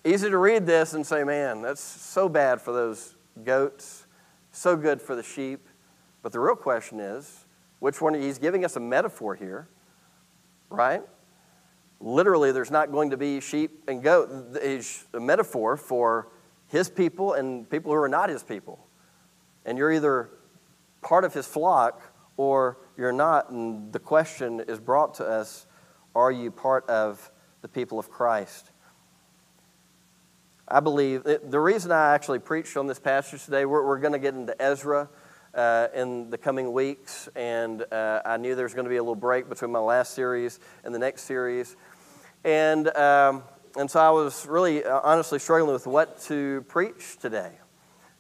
Easy 0.06 0.30
to 0.30 0.38
read 0.38 0.66
this 0.66 0.94
and 0.94 1.06
say, 1.06 1.24
man, 1.24 1.62
that's 1.62 1.82
so 1.82 2.30
bad 2.30 2.62
for 2.62 2.72
those 2.72 3.16
goats, 3.44 4.06
so 4.52 4.78
good 4.78 5.02
for 5.02 5.16
the 5.16 5.24
sheep. 5.24 5.68
But 6.22 6.32
the 6.32 6.40
real 6.40 6.56
question 6.56 7.00
is, 7.00 7.46
which 7.80 8.02
one? 8.02 8.13
He's 8.13 8.40
giving 8.40 8.66
us 8.66 8.76
a 8.76 8.80
metaphor 8.80 9.36
here, 9.36 9.68
right? 10.70 11.02
Literally, 12.00 12.52
there's 12.52 12.72
not 12.72 12.92
going 12.92 13.12
to 13.12 13.18
be 13.18 13.40
sheep 13.40 13.84
and 13.88 14.04
goat. 14.04 14.30
It's 14.62 15.06
a 15.13 15.20
metaphor 15.20 15.78
for 15.78 16.30
his 16.68 16.90
people 16.90 17.34
and 17.34 17.70
people 17.70 17.92
who 17.92 17.98
are 17.98 18.10
not 18.10 18.30
his 18.30 18.44
people. 18.44 18.80
And 19.66 19.78
you're 19.78 19.92
either 19.92 20.30
part 21.02 21.24
of 21.24 21.34
his 21.34 21.48
flock 21.48 22.02
or 22.36 22.78
you're 22.98 23.12
not. 23.12 23.50
And 23.50 23.92
the 23.92 24.00
question 24.00 24.62
is 24.68 24.80
brought 24.80 25.16
to 25.16 25.26
us 25.26 25.66
are 26.16 26.32
you 26.32 26.50
part 26.50 26.88
of 26.90 27.32
the 27.62 27.68
people 27.68 28.00
of 28.00 28.10
Christ? 28.10 28.72
I 30.68 30.80
believe 30.82 31.24
the 31.24 31.60
reason 31.60 31.92
I 31.92 32.13
actually 32.13 32.40
preached 32.40 32.76
on 32.76 32.88
this 32.88 33.00
passage 33.00 33.46
today, 33.46 33.66
we're, 33.66 33.86
we're 33.86 34.00
going 34.00 34.13
to 34.13 34.20
get 34.20 34.34
into 34.34 34.60
Ezra 34.62 35.08
uh, 35.58 35.88
in 35.93 36.30
the 36.30 36.38
coming 36.38 36.72
weeks, 36.72 37.28
and 37.36 37.84
uh, 37.91 38.22
I 38.24 38.38
knew 38.38 38.56
there 38.56 38.63
was 38.63 38.74
going 38.74 38.86
to 38.86 38.89
be 38.89 38.98
a 38.98 39.02
little 39.02 39.15
break 39.15 39.50
between 39.50 39.72
my 39.72 39.80
last 39.80 40.13
series 40.13 40.60
and 40.84 40.93
the 40.93 41.00
next 41.00 41.24
series. 41.24 41.76
And, 42.43 42.88
um, 42.96 43.43
and 43.76 43.89
so 43.89 44.00
I 44.00 44.12
was 44.12 44.46
really 44.46 44.86
uh, 44.86 45.02
honestly 45.04 45.39
struggling 45.39 45.74
with 45.74 45.88
what 45.88 46.22
to 46.24 46.63
preach 46.67 47.17
today. 47.20 47.52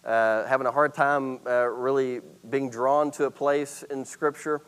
Uh, 0.03 0.45
having 0.47 0.65
a 0.65 0.71
hard 0.71 0.93
time 0.93 1.39
uh, 1.45 1.67
really 1.67 2.21
being 2.49 2.69
drawn 2.69 3.11
to 3.11 3.25
a 3.25 3.31
place 3.31 3.83
in 3.83 4.03
Scripture. 4.03 4.61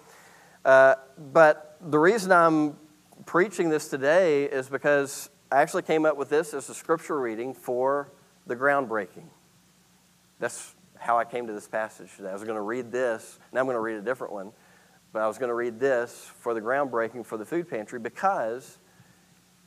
Uh, 0.63 0.95
but 1.17 1.77
the 1.81 1.97
reason 1.97 2.31
I'm 2.31 2.77
preaching 3.25 3.69
this 3.69 3.87
today 3.87 4.43
is 4.43 4.69
because 4.69 5.29
I 5.51 5.61
actually 5.61 5.83
came 5.83 6.05
up 6.05 6.17
with 6.17 6.29
this 6.29 6.53
as 6.53 6.69
a 6.69 6.75
scripture 6.75 7.19
reading 7.19 7.53
for 7.53 8.11
the 8.45 8.55
groundbreaking. 8.55 9.29
That's 10.39 10.75
how 10.99 11.17
I 11.17 11.25
came 11.25 11.47
to 11.47 11.53
this 11.53 11.67
passage 11.67 12.09
today. 12.15 12.29
I 12.29 12.33
was 12.33 12.43
going 12.43 12.55
to 12.55 12.61
read 12.61 12.91
this, 12.91 13.39
and 13.49 13.59
I'm 13.59 13.65
going 13.65 13.75
to 13.75 13.81
read 13.81 13.97
a 13.97 14.01
different 14.01 14.33
one, 14.33 14.51
but 15.11 15.21
I 15.21 15.27
was 15.27 15.37
going 15.37 15.49
to 15.49 15.55
read 15.55 15.79
this 15.79 16.31
for 16.39 16.53
the 16.53 16.61
groundbreaking 16.61 17.25
for 17.25 17.37
the 17.37 17.45
food 17.45 17.69
pantry 17.69 17.99
because 17.99 18.77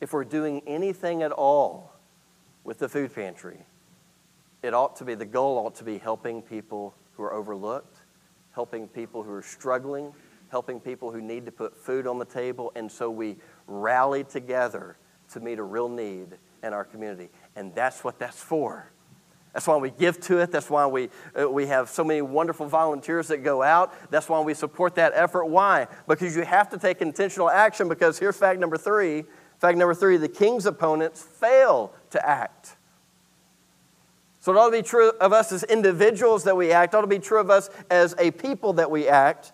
if 0.00 0.12
we're 0.12 0.24
doing 0.24 0.62
anything 0.66 1.22
at 1.22 1.32
all 1.32 1.92
with 2.64 2.78
the 2.78 2.88
food 2.88 3.14
pantry, 3.14 3.58
it 4.62 4.74
ought 4.74 4.96
to 4.96 5.04
be, 5.04 5.14
the 5.14 5.24
goal 5.24 5.58
ought 5.58 5.74
to 5.76 5.84
be 5.84 5.98
helping 5.98 6.42
people 6.42 6.94
who 7.16 7.22
are 7.22 7.32
overlooked, 7.32 7.98
helping 8.54 8.86
people 8.86 9.22
who 9.22 9.32
are 9.32 9.42
struggling, 9.42 10.12
helping 10.50 10.78
people 10.78 11.10
who 11.10 11.20
need 11.20 11.46
to 11.46 11.52
put 11.52 11.76
food 11.76 12.06
on 12.06 12.18
the 12.18 12.24
table, 12.24 12.70
and 12.76 12.90
so 12.90 13.10
we 13.10 13.36
rally 13.66 14.22
together 14.22 14.96
to 15.32 15.40
meet 15.40 15.58
a 15.58 15.62
real 15.62 15.88
need 15.88 16.36
in 16.62 16.72
our 16.72 16.84
community. 16.84 17.30
And 17.56 17.74
that's 17.74 18.04
what 18.04 18.18
that's 18.18 18.40
for. 18.40 18.92
That's 19.52 19.66
why 19.66 19.76
we 19.76 19.90
give 19.90 20.18
to 20.22 20.38
it. 20.38 20.50
That's 20.50 20.70
why 20.70 20.86
we, 20.86 21.10
uh, 21.38 21.48
we 21.48 21.66
have 21.66 21.90
so 21.90 22.02
many 22.02 22.22
wonderful 22.22 22.66
volunteers 22.66 23.28
that 23.28 23.38
go 23.38 23.62
out. 23.62 23.92
That's 24.10 24.28
why 24.28 24.40
we 24.40 24.54
support 24.54 24.94
that 24.94 25.12
effort. 25.14 25.46
Why? 25.46 25.88
Because 26.08 26.34
you 26.34 26.42
have 26.42 26.70
to 26.70 26.78
take 26.78 27.02
intentional 27.02 27.50
action. 27.50 27.88
Because 27.88 28.18
here's 28.18 28.36
fact 28.36 28.60
number 28.60 28.78
three. 28.78 29.24
Fact 29.58 29.76
number 29.76 29.94
three 29.94 30.16
the 30.16 30.28
king's 30.28 30.66
opponents 30.66 31.22
fail 31.22 31.94
to 32.10 32.26
act. 32.26 32.76
So 34.40 34.52
it 34.52 34.58
ought 34.58 34.66
to 34.66 34.72
be 34.72 34.82
true 34.82 35.12
of 35.20 35.32
us 35.32 35.52
as 35.52 35.62
individuals 35.62 36.44
that 36.44 36.56
we 36.56 36.72
act, 36.72 36.94
it 36.94 36.96
ought 36.96 37.02
to 37.02 37.06
be 37.06 37.20
true 37.20 37.38
of 37.38 37.48
us 37.48 37.70
as 37.90 38.14
a 38.18 38.32
people 38.32 38.72
that 38.72 38.90
we 38.90 39.06
act. 39.06 39.52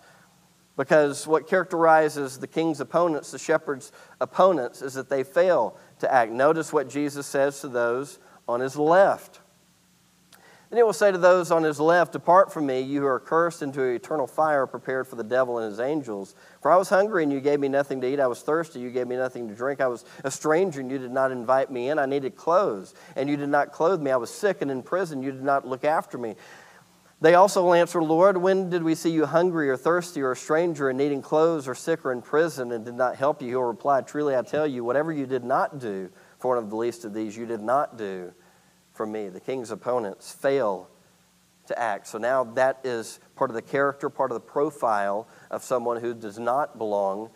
Because 0.77 1.27
what 1.27 1.45
characterizes 1.45 2.39
the 2.39 2.47
king's 2.47 2.79
opponents, 2.79 3.31
the 3.31 3.37
shepherd's 3.37 3.91
opponents, 4.21 4.81
is 4.81 4.93
that 4.93 5.09
they 5.09 5.23
fail 5.23 5.75
to 5.99 6.11
act. 6.11 6.31
Notice 6.31 6.71
what 6.71 6.89
Jesus 6.89 7.27
says 7.27 7.59
to 7.59 7.67
those 7.67 8.17
on 8.47 8.61
his 8.61 8.77
left. 8.77 9.41
And 10.71 10.77
he 10.77 10.83
will 10.83 10.93
say 10.93 11.11
to 11.11 11.17
those 11.17 11.49
on 11.49 11.63
his 11.63 11.79
left, 11.79 12.11
Depart 12.11 12.53
from 12.53 12.67
me, 12.67 12.81
you 12.81 13.01
who 13.01 13.07
are 13.07 13.19
cursed, 13.19 13.63
into 13.63 13.81
eternal 13.81 14.27
fire 14.27 14.67
prepared 14.67 15.07
for 15.07 15.15
the 15.15 15.23
devil 15.23 15.57
and 15.57 15.67
his 15.67 15.79
angels. 15.79 16.35
For 16.61 16.69
I 16.69 16.77
was 16.77 16.89
hungry, 16.89 17.23
and 17.23 17.33
you 17.33 17.41
gave 17.41 17.59
me 17.59 17.69
nothing 17.69 17.99
to 18.01 18.07
eat. 18.07 18.19
I 18.19 18.27
was 18.27 18.41
thirsty, 18.41 18.79
you 18.79 18.91
gave 18.91 19.07
me 19.07 19.15
nothing 19.15 19.47
to 19.47 19.55
drink. 19.55 19.81
I 19.81 19.87
was 19.87 20.05
a 20.23 20.29
stranger, 20.29 20.79
and 20.79 20.91
you 20.91 20.99
did 20.99 21.11
not 21.11 21.31
invite 21.31 21.71
me 21.71 21.89
in. 21.89 21.97
I 21.97 22.05
needed 22.05 22.35
clothes, 22.35 22.93
and 23.15 23.27
you 23.27 23.35
did 23.35 23.49
not 23.49 23.71
clothe 23.71 23.99
me. 23.99 24.11
I 24.11 24.17
was 24.17 24.29
sick 24.29 24.61
and 24.61 24.69
in 24.69 24.83
prison, 24.83 25.23
you 25.23 25.31
did 25.31 25.43
not 25.43 25.67
look 25.67 25.83
after 25.83 26.19
me. 26.19 26.35
They 27.19 27.33
also 27.33 27.63
will 27.63 27.73
answer, 27.73 28.01
Lord, 28.01 28.37
when 28.37 28.69
did 28.69 28.83
we 28.83 28.93
see 28.93 29.09
you 29.09 29.25
hungry 29.25 29.69
or 29.71 29.75
thirsty 29.75 30.21
or 30.21 30.31
a 30.31 30.35
stranger 30.35 30.89
and 30.89 30.97
needing 30.97 31.21
clothes 31.21 31.67
or 31.67 31.75
sick 31.75 32.05
or 32.05 32.13
in 32.13 32.21
prison 32.21 32.71
and 32.71 32.85
did 32.85 32.93
not 32.93 33.15
help 33.15 33.41
you? 33.41 33.47
He 33.49 33.55
will 33.55 33.63
reply, 33.63 34.01
Truly 34.01 34.37
I 34.37 34.43
tell 34.43 34.67
you, 34.67 34.83
whatever 34.85 35.11
you 35.11 35.25
did 35.25 35.43
not 35.43 35.79
do 35.79 36.11
for 36.37 36.55
one 36.55 36.63
of 36.63 36.69
the 36.69 36.77
least 36.77 37.03
of 37.03 37.13
these, 37.13 37.35
you 37.35 37.45
did 37.45 37.61
not 37.61 37.97
do 37.97 38.33
for 38.99 39.05
me. 39.05 39.29
The 39.29 39.39
king's 39.39 39.71
opponents 39.71 40.29
fail 40.29 40.89
to 41.67 41.79
act. 41.79 42.05
So 42.05 42.17
now 42.17 42.43
that 42.55 42.81
is 42.83 43.21
part 43.37 43.49
of 43.49 43.55
the 43.55 43.61
character, 43.61 44.09
part 44.09 44.29
of 44.29 44.35
the 44.35 44.41
profile 44.41 45.25
of 45.49 45.63
someone 45.63 46.01
who 46.01 46.13
does 46.13 46.37
not 46.37 46.77
belong 46.77 47.29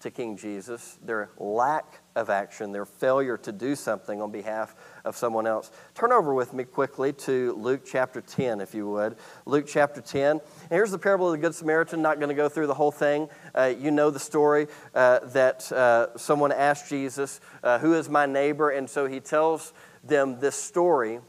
to 0.00 0.10
King 0.10 0.38
Jesus, 0.38 0.98
their 1.04 1.28
lack 1.36 2.00
of 2.16 2.30
action, 2.30 2.72
their 2.72 2.86
failure 2.86 3.36
to 3.36 3.52
do 3.52 3.76
something 3.76 4.22
on 4.22 4.30
behalf 4.30 4.74
of 5.04 5.14
someone 5.14 5.46
else. 5.46 5.70
Turn 5.94 6.10
over 6.10 6.32
with 6.32 6.54
me 6.54 6.64
quickly 6.64 7.12
to 7.12 7.52
Luke 7.52 7.82
chapter 7.84 8.22
10, 8.22 8.62
if 8.62 8.74
you 8.74 8.88
would. 8.88 9.16
Luke 9.44 9.66
chapter 9.68 10.00
10. 10.00 10.30
And 10.30 10.40
here's 10.70 10.90
the 10.90 10.98
parable 10.98 11.26
of 11.26 11.32
the 11.32 11.38
Good 11.38 11.54
Samaritan. 11.54 12.00
Not 12.00 12.18
going 12.18 12.30
to 12.30 12.34
go 12.34 12.48
through 12.48 12.66
the 12.66 12.72
whole 12.72 12.90
thing. 12.90 13.28
Uh, 13.54 13.74
you 13.78 13.90
know 13.90 14.08
the 14.08 14.18
story 14.18 14.68
uh, 14.94 15.18
that 15.18 15.70
uh, 15.70 16.16
someone 16.16 16.50
asked 16.50 16.88
Jesus, 16.88 17.42
uh, 17.62 17.78
Who 17.78 17.92
is 17.92 18.08
my 18.08 18.24
neighbor? 18.24 18.70
And 18.70 18.88
so 18.88 19.06
he 19.06 19.20
tells 19.20 19.74
them 20.04 20.40
this 20.40 20.56
story, 20.56 21.20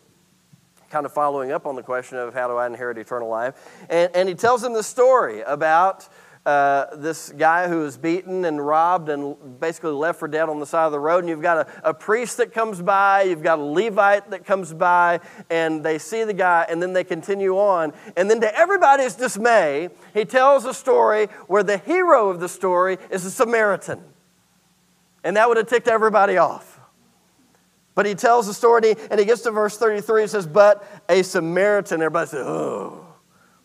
kind 0.89 1.05
of 1.05 1.13
following 1.13 1.51
up 1.51 1.65
on 1.65 1.75
the 1.75 1.84
question 1.84 2.17
of 2.17 2.34
how 2.34 2.47
do 2.47 2.55
I 2.55 2.67
inherit 2.67 2.97
eternal 2.97 3.29
life. 3.29 3.55
And, 3.89 4.15
and 4.15 4.29
he 4.29 4.36
tells 4.36 4.62
them 4.62 4.73
the 4.73 4.84
story 4.84 5.41
about 5.41 6.07
uh, 6.45 6.95
this 6.95 7.29
guy 7.29 7.67
who 7.67 7.81
was 7.81 7.97
beaten 7.97 8.45
and 8.45 8.65
robbed 8.65 9.10
and 9.10 9.60
basically 9.60 9.91
left 9.91 10.19
for 10.19 10.27
dead 10.27 10.49
on 10.49 10.60
the 10.60 10.65
side 10.65 10.86
of 10.86 10.91
the 10.91 10.99
road. 10.99 11.19
And 11.19 11.29
you've 11.29 11.41
got 11.41 11.57
a, 11.57 11.89
a, 11.89 11.93
priest 11.93 12.38
that 12.38 12.51
comes 12.51 12.81
by, 12.81 13.23
you've 13.23 13.43
got 13.43 13.60
a 13.60 13.63
Levite 13.63 14.31
that 14.31 14.43
comes 14.43 14.73
by, 14.73 15.19
and 15.51 15.84
they 15.84 15.99
see 15.99 16.23
the 16.23 16.34
guy, 16.34 16.65
and 16.67 16.81
then 16.81 16.93
they 16.93 17.03
continue 17.03 17.57
on. 17.57 17.93
And 18.17 18.29
then, 18.29 18.41
to 18.41 18.57
everybody's 18.57 19.13
dismay, 19.13 19.89
he 20.13 20.25
tells 20.25 20.65
a 20.65 20.73
story 20.73 21.27
where 21.45 21.63
the 21.63 21.77
hero 21.77 22.29
of 22.29 22.39
the 22.39 22.49
story 22.49 22.97
is 23.12 23.23
a 23.23 23.31
Samaritan. 23.31 24.03
And 25.23 25.38
that 25.38 25.47
would 25.47 25.57
have 25.57 25.67
ticked 25.67 25.88
everybody 25.88 26.38
off. 26.38 26.70
But 27.93 28.06
he 28.06 28.15
tells 28.15 28.47
the 28.47 28.54
story 28.54 28.95
and 29.10 29.19
he 29.19 29.25
gets 29.25 29.41
to 29.41 29.51
verse 29.51 29.77
33 29.77 30.23
and 30.23 30.32
says, 30.32 30.47
But 30.47 30.86
a 31.10 31.23
Samaritan, 31.23 32.01
everybody 32.01 32.30
says, 32.30 32.45
Oh, 32.45 33.06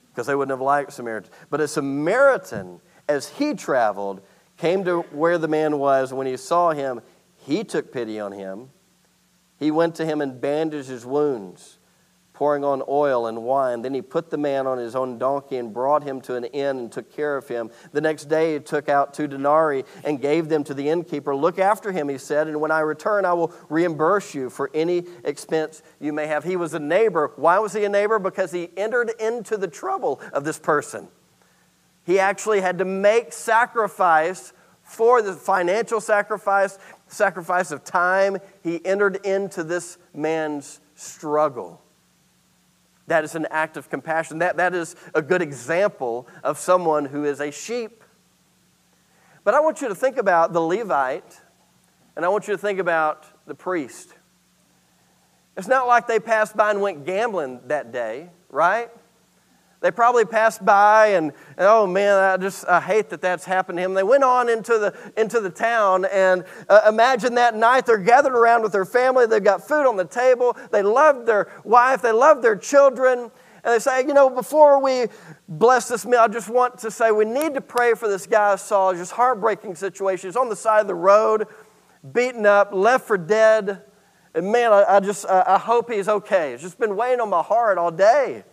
because 0.08 0.26
they 0.26 0.34
wouldn't 0.34 0.52
have 0.52 0.60
liked 0.60 0.92
Samaritans. 0.92 1.32
But 1.50 1.60
a 1.60 1.68
Samaritan, 1.68 2.80
as 3.08 3.28
he 3.28 3.54
traveled, 3.54 4.22
came 4.56 4.84
to 4.84 5.02
where 5.12 5.38
the 5.38 5.48
man 5.48 5.78
was. 5.78 6.12
When 6.12 6.26
he 6.26 6.36
saw 6.36 6.70
him, 6.70 7.02
he 7.36 7.62
took 7.62 7.92
pity 7.92 8.18
on 8.18 8.32
him. 8.32 8.70
He 9.58 9.70
went 9.70 9.94
to 9.96 10.04
him 10.04 10.20
and 10.20 10.40
bandaged 10.40 10.88
his 10.88 11.06
wounds 11.06 11.75
pouring 12.36 12.64
on 12.64 12.82
oil 12.86 13.28
and 13.28 13.42
wine. 13.44 13.80
Then 13.80 13.94
he 13.94 14.02
put 14.02 14.28
the 14.28 14.36
man 14.36 14.66
on 14.66 14.76
his 14.76 14.94
own 14.94 15.16
donkey 15.16 15.56
and 15.56 15.72
brought 15.72 16.02
him 16.02 16.20
to 16.22 16.34
an 16.34 16.44
inn 16.44 16.78
and 16.78 16.92
took 16.92 17.10
care 17.10 17.34
of 17.34 17.48
him. 17.48 17.70
The 17.92 18.02
next 18.02 18.26
day 18.26 18.52
he 18.52 18.60
took 18.60 18.90
out 18.90 19.14
two 19.14 19.26
denarii 19.26 19.84
and 20.04 20.20
gave 20.20 20.50
them 20.50 20.62
to 20.64 20.74
the 20.74 20.86
innkeeper. 20.86 21.34
Look 21.34 21.58
after 21.58 21.92
him, 21.92 22.10
he 22.10 22.18
said, 22.18 22.46
and 22.46 22.60
when 22.60 22.70
I 22.70 22.80
return, 22.80 23.24
I 23.24 23.32
will 23.32 23.54
reimburse 23.70 24.34
you 24.34 24.50
for 24.50 24.70
any 24.74 25.06
expense 25.24 25.82
you 25.98 26.12
may 26.12 26.26
have. 26.26 26.44
He 26.44 26.56
was 26.56 26.74
a 26.74 26.78
neighbor. 26.78 27.32
Why 27.36 27.58
was 27.58 27.72
he 27.72 27.84
a 27.84 27.88
neighbor? 27.88 28.18
Because 28.18 28.52
he 28.52 28.68
entered 28.76 29.12
into 29.18 29.56
the 29.56 29.68
trouble 29.68 30.20
of 30.34 30.44
this 30.44 30.58
person. 30.58 31.08
He 32.04 32.18
actually 32.18 32.60
had 32.60 32.76
to 32.78 32.84
make 32.84 33.32
sacrifice 33.32 34.52
for 34.82 35.22
the 35.22 35.32
financial 35.32 36.02
sacrifice, 36.02 36.78
sacrifice 37.06 37.70
of 37.70 37.82
time. 37.82 38.36
He 38.62 38.84
entered 38.84 39.24
into 39.24 39.64
this 39.64 39.96
man's 40.12 40.80
struggle. 40.94 41.80
That 43.06 43.24
is 43.24 43.34
an 43.34 43.46
act 43.50 43.76
of 43.76 43.88
compassion. 43.88 44.38
That, 44.38 44.56
that 44.56 44.74
is 44.74 44.96
a 45.14 45.22
good 45.22 45.42
example 45.42 46.26
of 46.42 46.58
someone 46.58 47.04
who 47.04 47.24
is 47.24 47.40
a 47.40 47.50
sheep. 47.50 48.02
But 49.44 49.54
I 49.54 49.60
want 49.60 49.80
you 49.80 49.88
to 49.88 49.94
think 49.94 50.16
about 50.16 50.52
the 50.52 50.60
Levite, 50.60 51.40
and 52.16 52.24
I 52.24 52.28
want 52.28 52.48
you 52.48 52.54
to 52.54 52.58
think 52.58 52.80
about 52.80 53.26
the 53.46 53.54
priest. 53.54 54.14
It's 55.56 55.68
not 55.68 55.86
like 55.86 56.06
they 56.06 56.18
passed 56.18 56.56
by 56.56 56.70
and 56.70 56.80
went 56.80 57.06
gambling 57.06 57.60
that 57.66 57.92
day, 57.92 58.30
right? 58.50 58.90
They 59.80 59.90
probably 59.90 60.24
passed 60.24 60.64
by 60.64 61.08
and, 61.08 61.32
oh 61.58 61.86
man, 61.86 62.16
I 62.16 62.36
just 62.38 62.66
I 62.66 62.80
hate 62.80 63.10
that 63.10 63.20
that's 63.20 63.44
happened 63.44 63.76
to 63.78 63.84
him. 63.84 63.94
They 63.94 64.02
went 64.02 64.24
on 64.24 64.48
into 64.48 64.78
the, 64.78 64.94
into 65.20 65.40
the 65.40 65.50
town 65.50 66.06
and 66.06 66.44
uh, 66.68 66.82
imagine 66.88 67.34
that 67.34 67.54
night 67.54 67.84
they're 67.84 67.98
gathered 67.98 68.34
around 68.34 68.62
with 68.62 68.72
their 68.72 68.86
family. 68.86 69.26
They've 69.26 69.44
got 69.44 69.66
food 69.66 69.86
on 69.86 69.96
the 69.96 70.06
table. 70.06 70.56
They 70.70 70.82
love 70.82 71.26
their 71.26 71.52
wife. 71.62 72.00
They 72.00 72.12
love 72.12 72.40
their 72.40 72.56
children. 72.56 73.30
And 73.64 73.74
they 73.74 73.78
say, 73.78 74.00
you 74.00 74.14
know, 74.14 74.30
before 74.30 74.82
we 74.82 75.06
bless 75.48 75.88
this 75.88 76.06
meal, 76.06 76.20
I 76.20 76.28
just 76.28 76.48
want 76.48 76.78
to 76.78 76.90
say 76.90 77.10
we 77.10 77.24
need 77.24 77.54
to 77.54 77.60
pray 77.60 77.94
for 77.94 78.08
this 78.08 78.26
guy 78.26 78.56
Saul. 78.56 78.94
Just 78.94 79.12
heartbreaking 79.12 79.74
situation. 79.74 80.28
He's 80.28 80.36
on 80.36 80.48
the 80.48 80.56
side 80.56 80.80
of 80.80 80.86
the 80.86 80.94
road, 80.94 81.48
beaten 82.12 82.46
up, 82.46 82.72
left 82.72 83.06
for 83.06 83.18
dead. 83.18 83.82
And 84.34 84.52
man, 84.52 84.72
I, 84.72 84.84
I 84.88 85.00
just 85.00 85.26
I 85.26 85.58
hope 85.58 85.90
he's 85.90 86.08
okay. 86.08 86.54
It's 86.54 86.62
just 86.62 86.78
been 86.78 86.96
weighing 86.96 87.20
on 87.20 87.28
my 87.28 87.42
heart 87.42 87.76
all 87.76 87.90
day. 87.90 88.44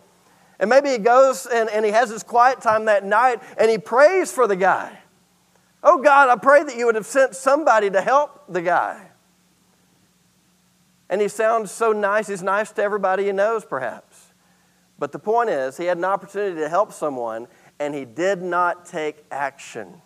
And 0.64 0.70
maybe 0.70 0.88
he 0.88 0.96
goes 0.96 1.44
and, 1.44 1.68
and 1.68 1.84
he 1.84 1.90
has 1.90 2.08
his 2.08 2.22
quiet 2.22 2.62
time 2.62 2.86
that 2.86 3.04
night 3.04 3.42
and 3.58 3.70
he 3.70 3.76
prays 3.76 4.32
for 4.32 4.46
the 4.46 4.56
guy. 4.56 4.98
Oh 5.82 6.00
God, 6.00 6.30
I 6.30 6.36
pray 6.36 6.62
that 6.62 6.74
you 6.74 6.86
would 6.86 6.94
have 6.94 7.04
sent 7.04 7.36
somebody 7.36 7.90
to 7.90 8.00
help 8.00 8.44
the 8.48 8.62
guy. 8.62 9.10
And 11.10 11.20
he 11.20 11.28
sounds 11.28 11.70
so 11.70 11.92
nice. 11.92 12.28
He's 12.28 12.42
nice 12.42 12.72
to 12.72 12.82
everybody 12.82 13.26
he 13.26 13.32
knows, 13.32 13.66
perhaps. 13.66 14.32
But 14.98 15.12
the 15.12 15.18
point 15.18 15.50
is, 15.50 15.76
he 15.76 15.84
had 15.84 15.98
an 15.98 16.06
opportunity 16.06 16.58
to 16.62 16.68
help 16.70 16.94
someone 16.94 17.46
and 17.78 17.94
he 17.94 18.06
did 18.06 18.40
not 18.40 18.86
take 18.86 19.22
action. 19.30 20.00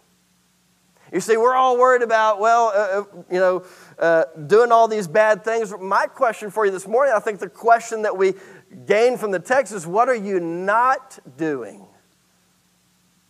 You 1.13 1.21
see, 1.21 1.37
we're 1.37 1.55
all 1.55 1.79
worried 1.79 2.03
about, 2.03 2.41
well, 2.41 2.73
uh, 2.75 2.81
uh 2.81 3.23
you 3.31 3.39
know, 3.39 3.65
uh, 3.97 4.25
doing 4.49 4.73
all 4.73 4.89
these 4.89 5.07
bad 5.07 5.45
things. 5.45 5.73
My 5.81 6.07
question 6.07 6.51
for 6.51 6.67
you 6.67 6.73
this 6.73 6.89
morning, 6.89 7.15
I 7.17 7.21
think 7.21 7.39
the 7.39 7.49
question 7.49 8.03
that 8.03 8.17
we 8.17 8.35
gain 8.87 9.17
from 9.17 9.31
the 9.31 9.39
text 9.39 9.73
is 9.73 9.87
what 9.87 10.09
are 10.09 10.15
you 10.15 10.41
not 10.41 11.19
doing? 11.37 11.87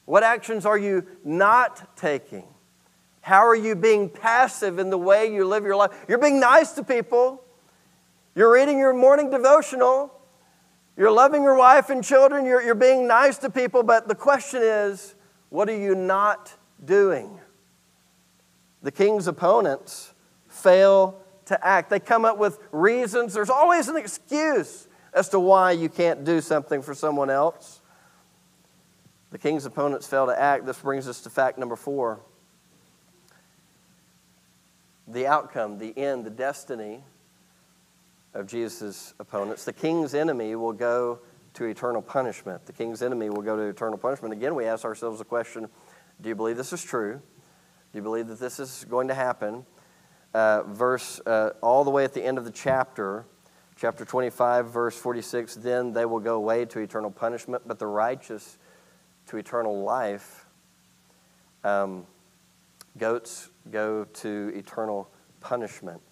What 0.04 0.22
actions 0.22 0.64
are 0.64 0.78
you 0.78 1.06
not 1.24 1.96
taking? 1.96 2.46
How 3.20 3.46
are 3.46 3.54
you 3.54 3.76
being 3.76 4.08
passive 4.08 4.78
in 4.78 4.88
the 4.88 4.96
way 4.96 5.32
you 5.32 5.46
live 5.46 5.64
your 5.64 5.76
life? 5.76 5.90
You're 6.08 6.18
being 6.18 6.40
nice 6.40 6.72
to 6.72 6.82
people. 6.82 7.44
You're 8.34 8.52
reading 8.52 8.78
your 8.78 8.94
morning 8.94 9.30
devotional. 9.30 10.12
You're 10.96 11.10
loving 11.10 11.42
your 11.42 11.56
wife 11.56 11.90
and 11.90 12.02
children. 12.02 12.46
You're, 12.46 12.62
you're 12.62 12.74
being 12.74 13.06
nice 13.06 13.36
to 13.38 13.50
people. 13.50 13.82
But 13.82 14.08
the 14.08 14.14
question 14.14 14.62
is, 14.62 15.14
what 15.50 15.68
are 15.68 15.76
you 15.76 15.94
not 15.94 16.54
doing? 16.84 17.38
The 18.82 18.90
king's 18.90 19.26
opponents 19.26 20.14
fail 20.48 21.20
to 21.44 21.66
act. 21.66 21.90
They 21.90 22.00
come 22.00 22.24
up 22.24 22.38
with 22.38 22.58
reasons. 22.72 23.34
There's 23.34 23.50
always 23.50 23.88
an 23.88 23.96
excuse 23.96 24.87
as 25.12 25.28
to 25.30 25.40
why 25.40 25.72
you 25.72 25.88
can't 25.88 26.24
do 26.24 26.40
something 26.40 26.82
for 26.82 26.94
someone 26.94 27.30
else. 27.30 27.80
The 29.30 29.38
king's 29.38 29.66
opponents 29.66 30.06
fail 30.06 30.26
to 30.26 30.38
act. 30.38 30.66
This 30.66 30.78
brings 30.78 31.06
us 31.08 31.20
to 31.22 31.30
fact 31.30 31.58
number 31.58 31.76
four 31.76 32.20
the 35.06 35.26
outcome, 35.26 35.78
the 35.78 35.96
end, 35.96 36.26
the 36.26 36.30
destiny 36.30 37.02
of 38.34 38.46
Jesus' 38.46 39.14
opponents. 39.18 39.64
The 39.64 39.72
king's 39.72 40.14
enemy 40.14 40.54
will 40.54 40.74
go 40.74 41.20
to 41.54 41.64
eternal 41.64 42.02
punishment. 42.02 42.66
The 42.66 42.72
king's 42.72 43.02
enemy 43.02 43.30
will 43.30 43.42
go 43.42 43.56
to 43.56 43.62
eternal 43.62 43.98
punishment. 43.98 44.34
Again, 44.34 44.54
we 44.54 44.66
ask 44.66 44.84
ourselves 44.84 45.18
the 45.18 45.24
question 45.24 45.68
do 46.20 46.28
you 46.28 46.34
believe 46.34 46.56
this 46.56 46.72
is 46.72 46.82
true? 46.82 47.20
Do 47.92 47.98
you 47.98 48.02
believe 48.02 48.26
that 48.28 48.40
this 48.40 48.58
is 48.58 48.84
going 48.88 49.08
to 49.08 49.14
happen? 49.14 49.64
Uh, 50.34 50.62
verse, 50.64 51.20
uh, 51.26 51.50
all 51.62 51.84
the 51.84 51.90
way 51.90 52.04
at 52.04 52.12
the 52.12 52.22
end 52.22 52.38
of 52.38 52.44
the 52.44 52.50
chapter, 52.50 53.24
Chapter 53.80 54.04
25, 54.04 54.72
verse 54.72 54.98
46 54.98 55.54
Then 55.54 55.92
they 55.92 56.04
will 56.04 56.18
go 56.18 56.34
away 56.34 56.64
to 56.64 56.80
eternal 56.80 57.12
punishment, 57.12 57.62
but 57.64 57.78
the 57.78 57.86
righteous 57.86 58.58
to 59.26 59.36
eternal 59.36 59.84
life. 59.84 60.46
Um, 61.62 62.04
goats 62.96 63.50
go 63.70 64.02
to 64.04 64.52
eternal 64.56 65.08
punishment 65.40 66.02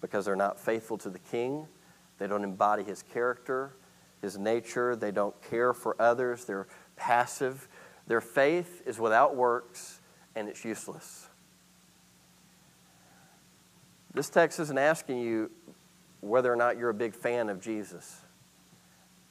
because 0.00 0.24
they're 0.24 0.36
not 0.36 0.60
faithful 0.60 0.96
to 0.98 1.10
the 1.10 1.18
king. 1.18 1.66
They 2.18 2.28
don't 2.28 2.44
embody 2.44 2.84
his 2.84 3.02
character, 3.02 3.72
his 4.20 4.38
nature. 4.38 4.94
They 4.94 5.10
don't 5.10 5.34
care 5.50 5.74
for 5.74 6.00
others. 6.00 6.44
They're 6.44 6.68
passive. 6.94 7.66
Their 8.06 8.20
faith 8.20 8.80
is 8.86 9.00
without 9.00 9.34
works 9.34 10.00
and 10.36 10.48
it's 10.48 10.64
useless. 10.64 11.26
This 14.14 14.28
text 14.28 14.60
isn't 14.60 14.78
asking 14.78 15.18
you 15.18 15.50
whether 16.22 16.50
or 16.50 16.56
not 16.56 16.78
you're 16.78 16.88
a 16.88 16.94
big 16.94 17.14
fan 17.14 17.50
of 17.50 17.60
Jesus. 17.60 18.20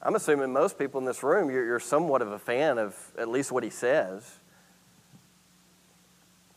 I'm 0.03 0.15
assuming 0.15 0.51
most 0.51 0.77
people 0.77 0.99
in 0.99 1.05
this 1.05 1.23
room, 1.23 1.49
you're, 1.49 1.65
you're 1.65 1.79
somewhat 1.79 2.21
of 2.21 2.31
a 2.31 2.39
fan 2.39 2.77
of 2.77 2.95
at 3.17 3.27
least 3.27 3.51
what 3.51 3.63
he 3.63 3.69
says. 3.69 4.39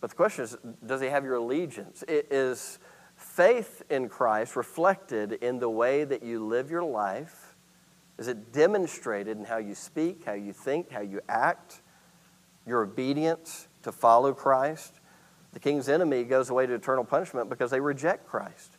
But 0.00 0.10
the 0.10 0.16
question 0.16 0.44
is 0.44 0.56
does 0.84 1.00
he 1.00 1.06
have 1.06 1.24
your 1.24 1.36
allegiance? 1.36 2.04
It 2.06 2.28
is 2.30 2.78
faith 3.16 3.82
in 3.88 4.08
Christ 4.08 4.56
reflected 4.56 5.32
in 5.32 5.60
the 5.60 5.70
way 5.70 6.04
that 6.04 6.22
you 6.22 6.44
live 6.44 6.70
your 6.70 6.82
life? 6.82 7.56
Is 8.18 8.28
it 8.28 8.52
demonstrated 8.52 9.38
in 9.38 9.44
how 9.44 9.58
you 9.58 9.74
speak, 9.74 10.24
how 10.24 10.34
you 10.34 10.52
think, 10.52 10.90
how 10.90 11.00
you 11.00 11.20
act, 11.28 11.80
your 12.66 12.82
obedience 12.82 13.68
to 13.82 13.92
follow 13.92 14.32
Christ? 14.32 15.00
The 15.52 15.60
king's 15.60 15.88
enemy 15.88 16.24
goes 16.24 16.50
away 16.50 16.66
to 16.66 16.74
eternal 16.74 17.04
punishment 17.04 17.48
because 17.48 17.70
they 17.70 17.80
reject 17.80 18.26
Christ. 18.26 18.73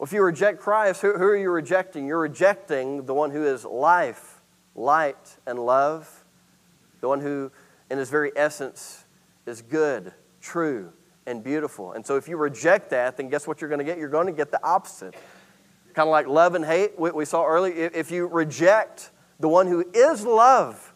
Well, 0.00 0.06
if 0.06 0.14
you 0.14 0.22
reject 0.22 0.60
Christ, 0.60 1.02
who, 1.02 1.12
who 1.12 1.24
are 1.24 1.36
you 1.36 1.50
rejecting? 1.50 2.06
You're 2.06 2.20
rejecting 2.20 3.04
the 3.04 3.12
one 3.12 3.32
who 3.32 3.44
is 3.44 3.66
life, 3.66 4.40
light, 4.74 5.36
and 5.46 5.58
love, 5.58 6.24
the 7.02 7.08
one 7.08 7.20
who, 7.20 7.52
in 7.90 7.98
his 7.98 8.08
very 8.08 8.32
essence, 8.34 9.04
is 9.44 9.60
good, 9.60 10.14
true, 10.40 10.90
and 11.26 11.44
beautiful. 11.44 11.92
And 11.92 12.06
so, 12.06 12.16
if 12.16 12.28
you 12.28 12.38
reject 12.38 12.88
that, 12.88 13.18
then 13.18 13.28
guess 13.28 13.46
what 13.46 13.60
you're 13.60 13.68
going 13.68 13.80
to 13.80 13.84
get? 13.84 13.98
You're 13.98 14.08
going 14.08 14.24
to 14.24 14.32
get 14.32 14.50
the 14.50 14.64
opposite. 14.64 15.12
Kind 15.92 16.08
of 16.08 16.12
like 16.12 16.26
love 16.26 16.54
and 16.54 16.64
hate, 16.64 16.98
we, 16.98 17.10
we 17.10 17.26
saw 17.26 17.44
earlier. 17.44 17.90
If 17.92 18.10
you 18.10 18.26
reject 18.26 19.10
the 19.38 19.48
one 19.48 19.66
who 19.66 19.84
is 19.92 20.24
love, 20.24 20.94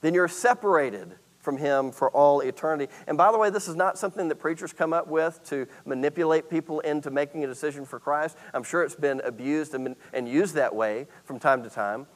then 0.00 0.14
you're 0.14 0.28
separated 0.28 1.16
from 1.40 1.56
him 1.56 1.90
for 1.90 2.10
all 2.10 2.40
eternity. 2.40 2.92
And 3.06 3.16
by 3.16 3.32
the 3.32 3.38
way, 3.38 3.50
this 3.50 3.66
is 3.66 3.74
not 3.74 3.98
something 3.98 4.28
that 4.28 4.36
preachers 4.36 4.72
come 4.72 4.92
up 4.92 5.08
with 5.08 5.42
to 5.44 5.66
manipulate 5.84 6.50
people 6.50 6.80
into 6.80 7.10
making 7.10 7.44
a 7.44 7.46
decision 7.46 7.84
for 7.84 7.98
Christ. 7.98 8.36
I'm 8.52 8.62
sure 8.62 8.82
it's 8.82 8.94
been 8.94 9.20
abused 9.24 9.74
and, 9.74 9.96
and 10.12 10.28
used 10.28 10.54
that 10.54 10.74
way 10.74 11.06
from 11.24 11.38
time 11.38 11.62
to 11.62 11.70
time. 11.70 12.06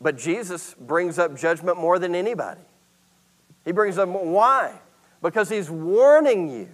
But 0.00 0.18
Jesus 0.18 0.74
brings 0.74 1.18
up 1.18 1.36
judgment 1.36 1.78
more 1.78 1.98
than 1.98 2.14
anybody. 2.14 2.62
He 3.64 3.72
brings 3.72 3.98
up 3.98 4.08
why? 4.08 4.80
Because 5.22 5.48
he's 5.48 5.70
warning 5.70 6.50
you. 6.50 6.68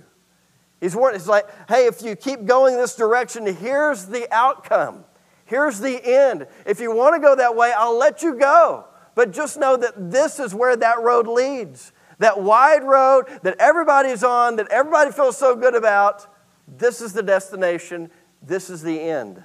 He's 0.81 0.97
warning. 0.97 1.17
It's 1.17 1.29
like, 1.29 1.47
hey, 1.69 1.87
if 1.87 2.01
you 2.03 2.17
keep 2.17 2.47
going 2.47 2.77
this 2.77 2.97
direction, 2.97 3.45
here's 3.55 4.07
the 4.07 4.33
outcome. 4.35 5.05
Here's 5.45 5.79
the 5.81 6.01
end. 6.05 6.47
If 6.65 6.81
you 6.81 6.95
want 6.95 7.17
to 7.17 7.21
go 7.21 7.37
that 7.37 7.55
way, 7.55 7.73
I'll 7.77 7.99
let 7.99 8.23
you 8.23 8.37
go. 8.37 8.87
But 9.15 9.33
just 9.33 9.59
know 9.59 9.77
that 9.77 10.11
this 10.11 10.39
is 10.39 10.55
where 10.55 10.77
that 10.77 11.01
road 11.01 11.27
leads. 11.27 11.93
That 12.19 12.41
wide 12.41 12.85
road 12.85 13.27
that 13.43 13.57
everybody's 13.59 14.25
on, 14.25 14.57
that 14.57 14.69
everybody 14.71 15.13
feels 15.13 15.37
so 15.37 15.55
good 15.55 15.75
about, 15.75 16.27
this 16.67 17.01
is 17.01 17.13
the 17.13 17.23
destination, 17.23 18.11
this 18.43 18.71
is 18.71 18.83
the 18.83 19.01
end. 19.01 19.43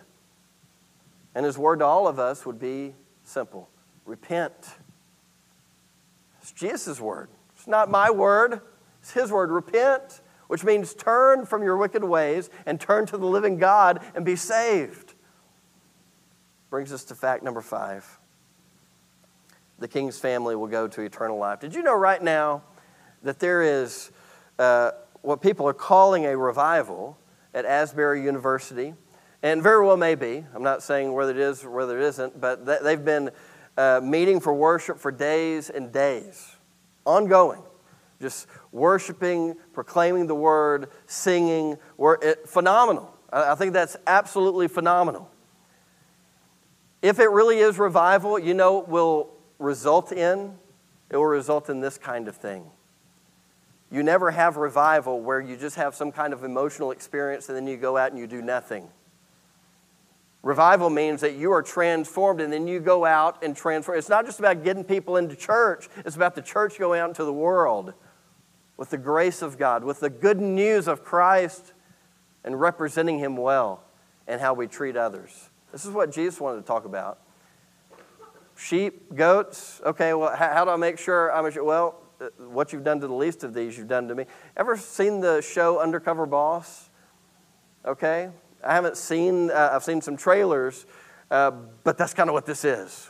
And 1.36 1.45
his 1.45 1.57
word 1.57 1.79
to 1.79 1.86
all 1.86 2.07
of 2.07 2.19
us 2.19 2.45
would 2.45 2.59
be 2.59 2.95
simple 3.23 3.69
repent. 4.05 4.53
It's 6.41 6.51
Jesus' 6.51 6.99
word. 6.99 7.29
It's 7.55 7.67
not 7.67 7.89
my 7.89 8.12
word, 8.12 8.59
it's 9.01 9.12
his 9.12 9.31
word. 9.31 9.49
Repent, 9.49 10.21
which 10.47 10.63
means 10.63 10.93
turn 10.93 11.45
from 11.45 11.63
your 11.63 11.77
wicked 11.77 12.03
ways 12.03 12.49
and 12.65 12.79
turn 12.79 13.05
to 13.07 13.17
the 13.17 13.25
living 13.25 13.57
God 13.57 14.03
and 14.13 14.25
be 14.25 14.36
saved. 14.36 15.13
Brings 16.69 16.91
us 16.91 17.05
to 17.05 17.15
fact 17.15 17.43
number 17.43 17.62
five 17.62 18.19
the 19.84 19.88
king's 19.89 20.17
family 20.17 20.56
will 20.56 20.67
go 20.67 20.88
to 20.88 21.02
eternal 21.02 21.38
life. 21.38 21.60
Did 21.60 21.76
you 21.76 21.84
know 21.84 21.93
right 21.93 22.24
now 22.24 22.63
that 23.22 23.39
there 23.39 23.62
is 23.62 24.12
uh, 24.58 24.91
what 25.24 25.41
people 25.41 25.67
are 25.67 25.74
calling 25.74 26.26
a 26.26 26.38
revival 26.38 27.17
at 27.54 27.65
Asbury 27.65 28.24
University? 28.24 28.93
And 29.41 29.62
very 29.62 29.86
well 29.86 29.98
may 29.98 30.15
be. 30.15 30.46
I'm 30.56 30.63
not 30.63 30.84
saying 30.84 31.12
whether 31.12 31.32
it 31.32 31.38
is 31.38 31.65
or 31.65 31.69
whether 31.72 32.00
it 32.00 32.06
isn't, 32.06 32.39
but 32.39 32.65
they've 32.65 33.04
been 33.04 33.32
uh, 33.78 34.00
meeting 34.02 34.39
for 34.39 34.54
worship 34.54 35.00
for 35.00 35.12
days 35.12 35.69
and 35.69 35.91
days, 35.91 36.56
ongoing. 37.06 37.62
Just 38.22 38.48
worshiping, 38.72 39.54
proclaiming 39.74 40.28
the 40.28 40.36
word, 40.36 40.91
singing. 41.08 41.78
It, 42.00 42.48
phenomenal. 42.48 43.13
I, 43.34 43.52
I 43.52 43.56
think 43.56 43.74
that's 43.74 43.98
absolutely 44.08 44.69
phenomenal. 44.69 45.30
If 47.02 47.19
it 47.19 47.28
really 47.32 47.60
is 47.60 47.78
revival, 47.78 48.39
you 48.39 48.54
know 48.54 48.80
will 48.80 49.33
result 49.63 50.12
in? 50.12 50.58
It 51.10 51.17
will 51.17 51.26
result 51.26 51.69
in 51.69 51.80
this 51.80 51.97
kind 51.97 52.28
of 52.28 52.36
thing. 52.36 52.65
You 53.91 54.04
never 54.04 54.32
have 54.32 54.58
revival 54.58 55.21
where 55.21 55.39
you 55.39 55.56
just 55.56 55.76
have 55.76 55.93
some 55.95 56.12
kind 56.12 56.34
of 56.34 56.43
emotional 56.43 56.91
experience 56.91 57.47
and 57.47 57.56
then 57.56 57.67
you 57.67 57.78
go 57.78 57.95
out 57.95 58.12
and 58.12 58.19
you 58.19 58.28
do 58.28 58.41
nothing. 58.41 58.89
Revival 60.41 60.89
means 60.89 61.21
that 61.21 61.36
you 61.36 61.52
are 61.54 61.62
transformed 61.62 62.41
and 62.41 62.52
then 62.52 62.67
you 62.67 62.80
go 62.80 63.06
out 63.06 63.43
and 63.43 63.56
transform. 63.56 63.97
It's 63.97 64.10
not 64.10 64.26
just 64.26 64.39
about 64.39 64.63
getting 64.63 64.84
people 64.84 65.15
into 65.17 65.36
church, 65.36 65.88
it's 65.97 66.15
about 66.15 66.36
the 66.36 66.41
church 66.41 66.78
going 66.80 66.99
out 66.99 67.10
into 67.10 67.23
the 67.23 67.34
world 67.34 67.93
with 68.76 68.89
the 68.89 68.97
grace 68.97 69.41
of 69.41 69.58
God, 69.58 69.84
with 69.84 69.99
the 69.99 70.10
good 70.10 70.41
news 70.41 70.88
of 70.88 71.04
Christ 71.04 71.73
and 72.43 72.60
representing 72.60 73.19
Him 73.19 73.38
well 73.38 73.84
and 74.28 74.41
how 74.41 74.54
we 74.54 74.67
treat 74.67 74.97
others. 74.97 75.49
This 75.71 75.86
is 75.86 75.91
what 75.91 76.12
Jesus 76.12 76.41
wanted 76.41 76.62
to 76.62 76.67
talk 76.67 76.86
about 76.86 77.19
sheep, 78.55 79.15
goats. 79.15 79.81
Okay, 79.85 80.13
well, 80.13 80.35
how, 80.35 80.53
how 80.53 80.65
do 80.65 80.71
I 80.71 80.75
make 80.75 80.97
sure 80.97 81.33
I'm 81.33 81.45
a 81.45 81.63
Well, 81.63 82.01
uh, 82.21 82.27
what 82.47 82.73
you've 82.73 82.83
done 82.83 82.99
to 83.01 83.07
the 83.07 83.13
least 83.13 83.43
of 83.43 83.53
these, 83.53 83.77
you've 83.77 83.87
done 83.87 84.07
to 84.07 84.15
me. 84.15 84.25
Ever 84.55 84.77
seen 84.77 85.19
the 85.19 85.41
show 85.41 85.79
Undercover 85.79 86.25
Boss? 86.25 86.89
Okay, 87.85 88.29
I 88.63 88.73
haven't 88.73 88.97
seen. 88.97 89.51
Uh, 89.51 89.71
I've 89.73 89.83
seen 89.83 90.01
some 90.01 90.15
trailers, 90.15 90.85
uh, 91.31 91.51
but 91.83 91.97
that's 91.97 92.13
kind 92.13 92.29
of 92.29 92.33
what 92.33 92.45
this 92.45 92.63
is. 92.63 93.09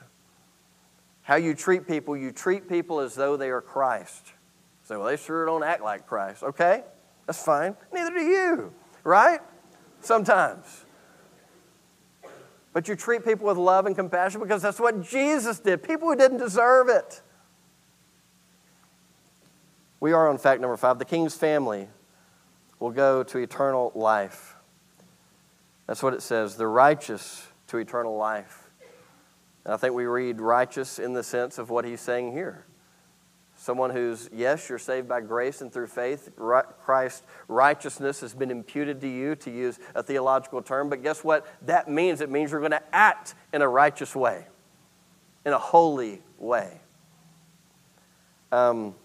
How 1.21 1.35
you 1.35 1.53
treat 1.53 1.87
people, 1.87 2.17
you 2.17 2.31
treat 2.31 2.67
people 2.67 2.99
as 2.99 3.15
though 3.15 3.37
they 3.37 3.49
are 3.49 3.61
Christ. 3.61 4.33
So, 4.83 4.99
well, 4.99 5.07
they 5.07 5.17
sure 5.17 5.45
don't 5.45 5.63
act 5.63 5.81
like 5.81 6.07
Christ. 6.07 6.43
Okay, 6.43 6.83
that's 7.25 7.43
fine. 7.43 7.77
Neither 7.93 8.13
do 8.13 8.21
you, 8.21 8.73
right? 9.03 9.39
Sometimes. 10.01 10.82
But 12.73 12.87
you 12.87 12.95
treat 12.95 13.23
people 13.23 13.45
with 13.45 13.57
love 13.57 13.85
and 13.85 13.95
compassion 13.95 14.41
because 14.41 14.63
that's 14.63 14.79
what 14.79 15.01
Jesus 15.07 15.59
did. 15.59 15.83
People 15.83 16.09
who 16.09 16.15
didn't 16.15 16.39
deserve 16.39 16.89
it. 16.89 17.21
We 19.99 20.11
are 20.11 20.27
on 20.27 20.37
fact 20.37 20.59
number 20.59 20.75
five. 20.75 20.99
The 20.99 21.05
king's 21.05 21.35
family 21.35 21.87
will 22.79 22.91
go 22.91 23.23
to 23.23 23.37
eternal 23.37 23.91
life. 23.95 24.55
That's 25.87 26.01
what 26.01 26.13
it 26.13 26.21
says. 26.21 26.55
The 26.55 26.67
righteous 26.67 27.47
to 27.67 27.77
eternal 27.77 28.17
life. 28.17 28.69
And 29.63 29.73
I 29.73 29.77
think 29.77 29.93
we 29.93 30.05
read 30.05 30.41
righteous 30.41 30.99
in 30.99 31.13
the 31.13 31.23
sense 31.23 31.57
of 31.57 31.69
what 31.69 31.85
he's 31.85 32.01
saying 32.01 32.33
here. 32.33 32.65
Someone 33.63 33.91
who's, 33.91 34.29
yes, 34.33 34.67
you're 34.67 34.77
saved 34.77 35.07
by 35.07 35.21
grace 35.21 35.61
and 35.61 35.71
through 35.71 35.87
faith. 35.87 36.31
Christ's 36.35 37.23
righteousness 37.47 38.19
has 38.19 38.33
been 38.33 38.51
imputed 38.51 38.99
to 38.99 39.07
you, 39.07 39.35
to 39.37 39.49
use 39.49 39.79
a 39.95 40.03
theological 40.03 40.61
term. 40.61 40.89
But 40.89 41.01
guess 41.01 41.23
what 41.23 41.47
that 41.65 41.89
means? 41.89 42.19
It 42.19 42.29
means 42.29 42.51
you're 42.51 42.59
going 42.59 42.71
to 42.71 42.83
act 42.93 43.35
in 43.53 43.61
a 43.61 43.67
righteous 43.69 44.17
way, 44.17 44.47
in 45.45 45.53
a 45.53 45.57
holy 45.57 46.21
way. 46.37 46.81
Um, 48.51 48.95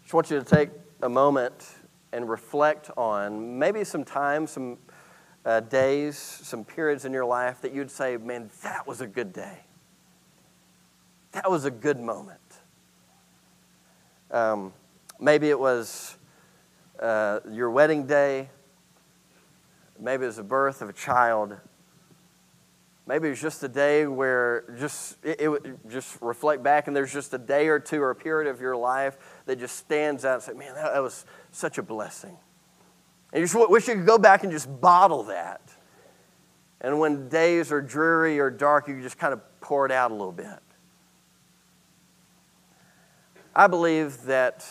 just 0.00 0.14
want 0.14 0.30
you 0.30 0.38
to 0.38 0.44
take 0.46 0.70
a 1.02 1.10
moment 1.10 1.68
and 2.14 2.26
reflect 2.26 2.90
on 2.96 3.58
maybe 3.58 3.84
some 3.84 4.02
time, 4.02 4.46
some 4.46 4.78
uh, 5.44 5.60
days, 5.60 6.16
some 6.16 6.64
periods 6.64 7.04
in 7.04 7.12
your 7.12 7.26
life 7.26 7.60
that 7.60 7.74
you'd 7.74 7.90
say, 7.90 8.16
man, 8.16 8.48
that 8.62 8.86
was 8.86 9.02
a 9.02 9.06
good 9.06 9.34
day. 9.34 9.58
That 11.32 11.50
was 11.50 11.66
a 11.66 11.70
good 11.70 12.00
moment. 12.00 12.40
Um, 14.30 14.72
maybe 15.18 15.50
it 15.50 15.58
was 15.58 16.16
uh, 17.00 17.40
your 17.50 17.70
wedding 17.70 18.06
day. 18.06 18.50
Maybe 19.98 20.24
it 20.24 20.26
was 20.26 20.36
the 20.36 20.42
birth 20.42 20.82
of 20.82 20.88
a 20.88 20.92
child. 20.92 21.56
Maybe 23.06 23.28
it 23.28 23.30
was 23.30 23.40
just 23.40 23.62
a 23.62 23.68
day 23.68 24.06
where 24.06 24.64
just 24.78 25.16
it, 25.24 25.40
it, 25.40 25.88
just 25.88 26.18
reflect 26.20 26.62
back 26.62 26.88
and 26.88 26.94
there's 26.96 27.12
just 27.12 27.32
a 27.32 27.38
day 27.38 27.68
or 27.68 27.78
two 27.78 28.02
or 28.02 28.10
a 28.10 28.14
period 28.14 28.50
of 28.50 28.60
your 28.60 28.76
life 28.76 29.16
that 29.46 29.58
just 29.58 29.76
stands 29.76 30.26
out 30.26 30.34
and 30.34 30.42
say, 30.42 30.52
man, 30.52 30.74
that, 30.74 30.92
that 30.92 31.02
was 31.02 31.24
such 31.50 31.78
a 31.78 31.82
blessing. 31.82 32.36
And 33.32 33.40
you 33.40 33.46
just 33.46 33.70
wish 33.70 33.88
you 33.88 33.94
could 33.94 34.06
go 34.06 34.18
back 34.18 34.42
and 34.42 34.52
just 34.52 34.80
bottle 34.80 35.22
that. 35.24 35.62
And 36.80 37.00
when 37.00 37.28
days 37.28 37.72
are 37.72 37.80
dreary 37.80 38.38
or 38.38 38.50
dark, 38.50 38.88
you 38.88 39.00
just 39.02 39.18
kind 39.18 39.32
of 39.32 39.40
pour 39.60 39.86
it 39.86 39.92
out 39.92 40.10
a 40.10 40.14
little 40.14 40.30
bit. 40.30 40.58
I 43.58 43.66
believe 43.66 44.22
that 44.26 44.64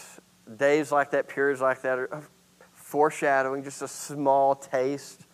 days 0.56 0.94
like 0.94 1.12
that, 1.12 1.28
periods 1.28 1.60
like 1.60 1.82
that, 1.82 2.00
are 2.00 2.24
foreshadowing 2.72 3.66
just 3.66 3.82
a 3.82 3.88
small 3.88 4.56
taste 4.56 5.26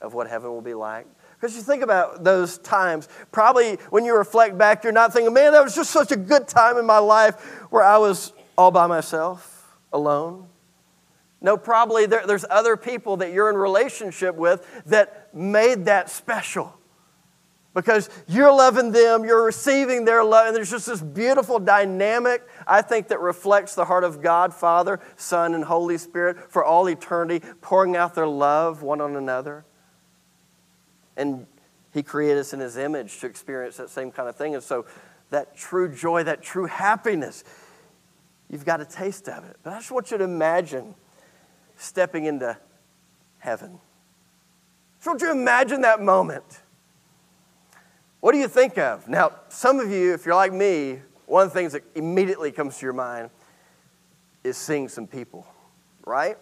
of 0.00 0.12
what 0.12 0.28
heaven 0.28 0.50
will 0.50 0.60
be 0.60 0.74
like. 0.74 1.06
Because 1.36 1.54
you 1.54 1.62
think 1.62 1.84
about 1.84 2.24
those 2.24 2.58
times, 2.58 3.08
probably 3.30 3.76
when 3.90 4.04
you 4.04 4.16
reflect 4.16 4.58
back, 4.58 4.82
you're 4.82 4.92
not 4.92 5.12
thinking, 5.12 5.32
man, 5.32 5.52
that 5.52 5.62
was 5.62 5.76
just 5.76 5.90
such 5.90 6.10
a 6.10 6.16
good 6.16 6.48
time 6.48 6.78
in 6.78 6.84
my 6.84 6.98
life 6.98 7.36
where 7.70 7.84
I 7.84 7.96
was 7.96 8.32
all 8.58 8.72
by 8.72 8.88
myself, 8.88 9.72
alone. 9.92 10.48
No, 11.40 11.56
probably 11.56 12.06
there, 12.06 12.26
there's 12.26 12.44
other 12.50 12.76
people 12.76 13.18
that 13.18 13.32
you're 13.32 13.50
in 13.50 13.56
relationship 13.56 14.34
with 14.34 14.66
that 14.86 15.32
made 15.32 15.84
that 15.84 16.10
special. 16.10 16.76
Because 17.74 18.10
you're 18.26 18.52
loving 18.52 18.90
them, 18.90 19.24
you're 19.24 19.44
receiving 19.44 20.04
their 20.04 20.24
love, 20.24 20.48
and 20.48 20.56
there's 20.56 20.70
just 20.70 20.86
this 20.86 21.00
beautiful 21.00 21.58
dynamic, 21.60 22.46
I 22.66 22.82
think, 22.82 23.08
that 23.08 23.20
reflects 23.20 23.74
the 23.74 23.84
heart 23.84 24.02
of 24.02 24.20
God, 24.20 24.52
Father, 24.52 25.00
Son, 25.16 25.54
and 25.54 25.64
Holy 25.64 25.96
Spirit 25.96 26.50
for 26.50 26.64
all 26.64 26.88
eternity, 26.88 27.46
pouring 27.60 27.96
out 27.96 28.14
their 28.14 28.26
love 28.26 28.82
one 28.82 29.00
on 29.00 29.14
another. 29.14 29.64
And 31.16 31.46
He 31.92 32.02
created 32.02 32.38
us 32.38 32.52
in 32.52 32.60
His 32.60 32.76
image 32.76 33.20
to 33.20 33.26
experience 33.26 33.76
that 33.76 33.90
same 33.90 34.10
kind 34.10 34.28
of 34.28 34.34
thing. 34.34 34.54
And 34.54 34.64
so, 34.64 34.86
that 35.30 35.56
true 35.56 35.94
joy, 35.94 36.24
that 36.24 36.42
true 36.42 36.66
happiness, 36.66 37.44
you've 38.48 38.64
got 38.64 38.80
a 38.80 38.84
taste 38.84 39.28
of 39.28 39.44
it. 39.44 39.56
But 39.62 39.74
I 39.74 39.78
just 39.78 39.92
want 39.92 40.10
you 40.10 40.18
to 40.18 40.24
imagine 40.24 40.96
stepping 41.76 42.24
into 42.24 42.58
heaven. 43.38 43.78
So, 44.98 45.12
would 45.12 45.20
you 45.20 45.30
imagine 45.30 45.82
that 45.82 46.02
moment? 46.02 46.62
What 48.20 48.32
do 48.32 48.38
you 48.38 48.48
think 48.48 48.78
of? 48.78 49.08
Now, 49.08 49.32
some 49.48 49.80
of 49.80 49.90
you, 49.90 50.12
if 50.12 50.26
you're 50.26 50.34
like 50.34 50.52
me, 50.52 51.00
one 51.26 51.44
of 51.44 51.52
the 51.52 51.58
things 51.58 51.72
that 51.72 51.82
immediately 51.94 52.52
comes 52.52 52.78
to 52.78 52.86
your 52.86 52.92
mind 52.92 53.30
is 54.44 54.56
seeing 54.56 54.88
some 54.88 55.06
people, 55.06 55.46
right? 56.04 56.36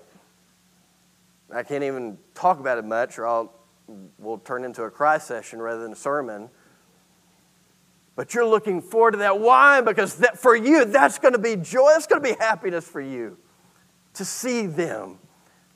I 1.55 1.63
can't 1.63 1.85
even 1.85 2.19
talk 2.35 2.59
about 2.59 2.79
it 2.79 2.85
much, 2.85 3.19
or 3.19 3.27
I'll 3.27 3.53
we'll 4.19 4.39
turn 4.39 4.65
into 4.65 4.83
a 4.83 4.91
cry 4.91 5.19
session 5.19 5.61
rather 5.61 5.83
than 5.83 5.93
a 5.93 5.97
sermon. 5.97 6.51
But 8.17 8.35
you're 8.35 8.47
looking 8.47 8.83
forward 8.83 9.13
to 9.13 9.19
that. 9.19 9.39
Why? 9.39 9.81
Because 9.81 10.17
that, 10.17 10.39
for 10.39 10.55
you, 10.57 10.85
that's 10.85 11.19
going 11.19 11.33
to 11.33 11.39
be 11.39 11.57
joy. 11.57 11.91
That's 11.93 12.07
going 12.07 12.23
to 12.23 12.29
be 12.29 12.37
happiness 12.39 12.87
for 12.87 13.01
you 13.01 13.39
to 14.15 14.25
see 14.25 14.67
them, 14.67 15.19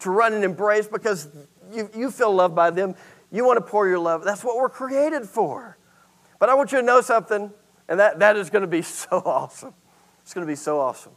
to 0.01 0.11
run 0.11 0.35
and 0.35 0.43
embrace 0.43 0.89
because 0.89 1.29
you, 1.73 1.89
you 1.95 2.11
feel 2.11 2.33
loved 2.33 2.57
by 2.57 2.71
them. 2.71 2.97
You 3.31 3.45
want 3.47 3.59
to 3.59 3.65
pour 3.65 3.87
your 3.87 4.01
love. 4.01 4.25
That's 4.25 4.43
what 4.43 4.57
we're 4.57 4.69
created 4.69 5.29
for. 5.29 5.79
But 6.43 6.49
I 6.49 6.55
want 6.55 6.73
you 6.73 6.79
to 6.79 6.85
know 6.85 7.01
something, 7.01 7.53
and 7.89 8.01
that, 8.01 8.19
that 8.19 8.37
is 8.37 8.51
going 8.51 8.63
to 8.63 8.67
be 8.67 8.83
so 8.83 9.23
awesome. 9.25 9.75
It's 10.23 10.35
going 10.35 10.45
to 10.45 10.51
be 10.51 10.57
so 10.57 10.81
awesome. 10.81 11.13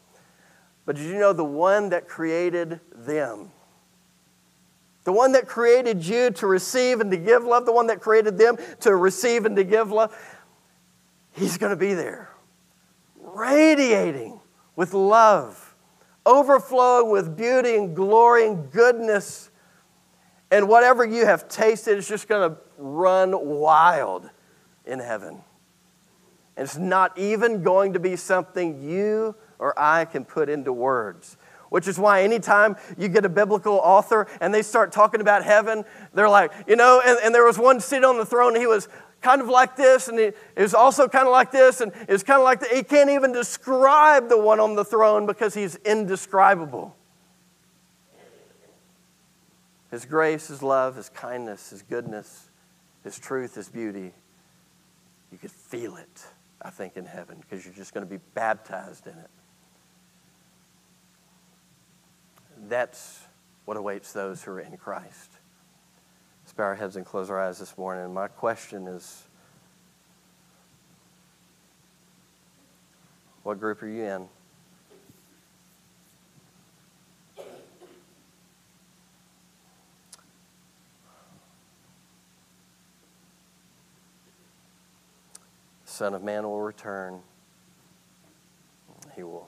But 0.86 0.97
did 0.97 1.05
you 1.05 1.17
know 1.17 1.34
the 1.34 1.43
one 1.43 1.89
that 1.89 2.07
created 2.07 2.80
them? 2.93 3.49
The 5.03 5.11
one 5.11 5.32
that 5.32 5.47
created 5.47 6.05
you 6.05 6.30
to 6.30 6.45
receive 6.45 7.01
and 7.01 7.09
to 7.09 7.17
give 7.17 7.43
love, 7.43 7.65
the 7.65 7.71
one 7.71 7.88
that 7.88 8.01
created 8.01 8.38
them 8.38 8.57
to 8.82 8.95
receive 8.95 9.47
and 9.47 9.55
to 9.55 9.63
give 9.63 9.91
love, 9.91 10.15
he's 11.32 11.57
going 11.57 11.71
to 11.71 11.76
be 11.76 11.95
there, 11.95 12.30
radiating 13.19 14.39
with 14.76 14.93
love, 14.93 15.76
overflowing 16.23 17.11
with 17.11 17.36
beauty 17.36 17.78
and 17.78 17.95
glory 17.95 18.45
and 18.45 18.71
goodness. 18.71 19.49
And 20.51 20.69
whatever 20.69 21.03
you 21.03 21.26
have 21.26 21.49
tasted 21.49 21.97
is 21.97 22.07
just 22.07 22.28
going 22.28 22.51
to 22.51 22.57
run 22.78 23.34
wild 23.43 24.30
in 24.86 25.00
heaven. 25.00 25.42
And 26.58 26.64
it's 26.66 26.78
not 26.78 27.18
even 27.18 27.64
going 27.64 27.94
to 27.94 28.00
be 28.00 28.16
something 28.16 28.82
you 28.82 29.36
or 29.60 29.78
I 29.78 30.06
can 30.06 30.26
put 30.26 30.50
into 30.50 30.72
words. 30.72 31.38
Which 31.70 31.88
is 31.88 32.00
why 32.00 32.22
anytime 32.24 32.78
you 32.98 33.10
get 33.10 33.26
a 33.26 33.30
biblical 33.30 33.74
author 33.74 34.28
and 34.40 34.54
they 34.54 34.62
start 34.62 34.92
talking 34.92 35.20
about 35.20 35.44
heaven, 35.44 35.84
they're 36.14 36.30
like, 36.30 36.52
you 36.68 36.76
know, 36.76 37.02
and, 37.06 37.18
and 37.24 37.36
there 37.36 37.44
was 37.44 37.58
one 37.58 37.80
sitting 37.80 38.06
on 38.06 38.18
the 38.18 38.26
throne, 38.26 38.56
he 38.56 38.68
was 38.68 38.88
kind 39.22 39.42
of 39.42 39.50
like 39.50 39.76
this, 39.76 40.08
and 40.08 40.20
he, 40.20 40.26
it 40.26 40.38
was 40.56 40.74
also 40.74 41.08
kind 41.08 41.26
of 41.26 41.32
like 41.32 41.52
this, 41.52 41.82
and 41.82 41.92
it 42.08 42.12
was 42.12 42.24
kind 42.24 42.40
of 42.40 42.44
like 42.44 42.60
that. 42.60 42.72
He 42.72 42.84
can't 42.84 43.10
even 43.10 43.34
describe 43.34 44.30
the 44.30 44.40
one 44.40 44.60
on 44.60 44.76
the 44.76 44.86
throne 44.86 45.26
because 45.26 45.54
he's 45.54 45.76
indescribable. 45.78 46.96
His 49.90 50.06
grace, 50.06 50.48
His 50.48 50.62
love, 50.62 50.96
His 50.96 51.10
kindness, 51.10 51.72
His 51.72 51.82
goodness, 51.82 52.50
His 53.04 53.18
truth, 53.18 53.56
His 53.56 53.70
beauty. 53.70 54.14
Feel 55.76 55.97
it, 55.97 56.26
I 56.61 56.69
think, 56.69 56.95
in 56.95 57.05
heaven 57.05 57.38
because 57.41 57.65
you're 57.65 57.73
just 57.73 57.93
going 57.93 58.05
to 58.05 58.09
be 58.09 58.21
baptized 58.34 59.07
in 59.07 59.13
it. 59.13 59.30
That's 62.69 63.19
what 63.65 63.76
awaits 63.76 64.13
those 64.13 64.41
who 64.41 64.51
are 64.51 64.61
in 64.61 64.78
Christ. 64.78 65.32
Let's 66.43 66.53
bow 66.53 66.63
our 66.63 66.76
heads 66.76 66.95
and 66.95 67.05
close 67.05 67.30
our 67.30 67.38
eyes 67.38 67.59
this 67.59 67.78
morning. 67.78 68.13
My 68.13 68.30
question 68.30 68.88
is 68.88 69.23
what 73.43 73.59
group 73.59 73.84
are 73.84 73.88
you 73.88 74.05
in? 74.05 74.30
Son 85.96 86.14
of 86.14 86.22
Man 86.22 86.43
will 86.43 86.62
return. 86.62 87.22
He 89.16 89.24
will 89.24 89.48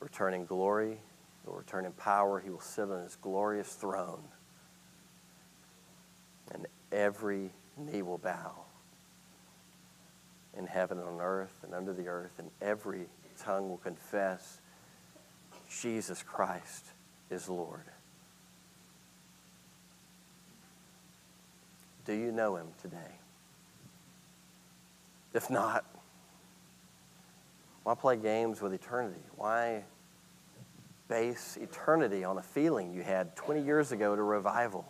return 0.00 0.34
in 0.34 0.44
glory, 0.44 0.90
he 0.90 1.48
will 1.48 1.56
return 1.56 1.86
in 1.86 1.92
power, 1.92 2.40
he 2.40 2.50
will 2.50 2.60
sit 2.60 2.90
on 2.90 3.02
his 3.02 3.16
glorious 3.16 3.72
throne. 3.72 4.22
And 6.52 6.66
every 6.92 7.52
knee 7.78 8.02
will 8.02 8.18
bow 8.18 8.52
in 10.58 10.66
heaven 10.66 10.98
and 10.98 11.08
on 11.08 11.20
earth 11.22 11.60
and 11.62 11.72
under 11.72 11.94
the 11.94 12.08
earth, 12.08 12.32
and 12.38 12.50
every 12.60 13.06
tongue 13.38 13.70
will 13.70 13.78
confess 13.78 14.60
Jesus 15.70 16.22
Christ 16.22 16.84
is 17.30 17.48
Lord. 17.48 17.86
Do 22.04 22.12
you 22.12 22.30
know 22.30 22.56
him 22.56 22.66
today? 22.82 23.21
If 25.34 25.48
not, 25.50 25.84
why 27.82 27.94
play 27.94 28.16
games 28.16 28.60
with 28.60 28.72
eternity? 28.72 29.20
Why 29.36 29.84
base 31.08 31.58
eternity 31.60 32.24
on 32.24 32.38
a 32.38 32.42
feeling 32.42 32.92
you 32.92 33.02
had 33.02 33.34
20 33.36 33.62
years 33.62 33.92
ago 33.92 34.12
a 34.12 34.16
revival? 34.16 34.84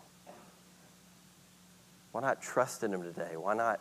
Why 2.12 2.20
not 2.20 2.42
trust 2.42 2.82
in 2.82 2.92
Him 2.92 3.02
today? 3.02 3.36
Why 3.36 3.54
not 3.54 3.80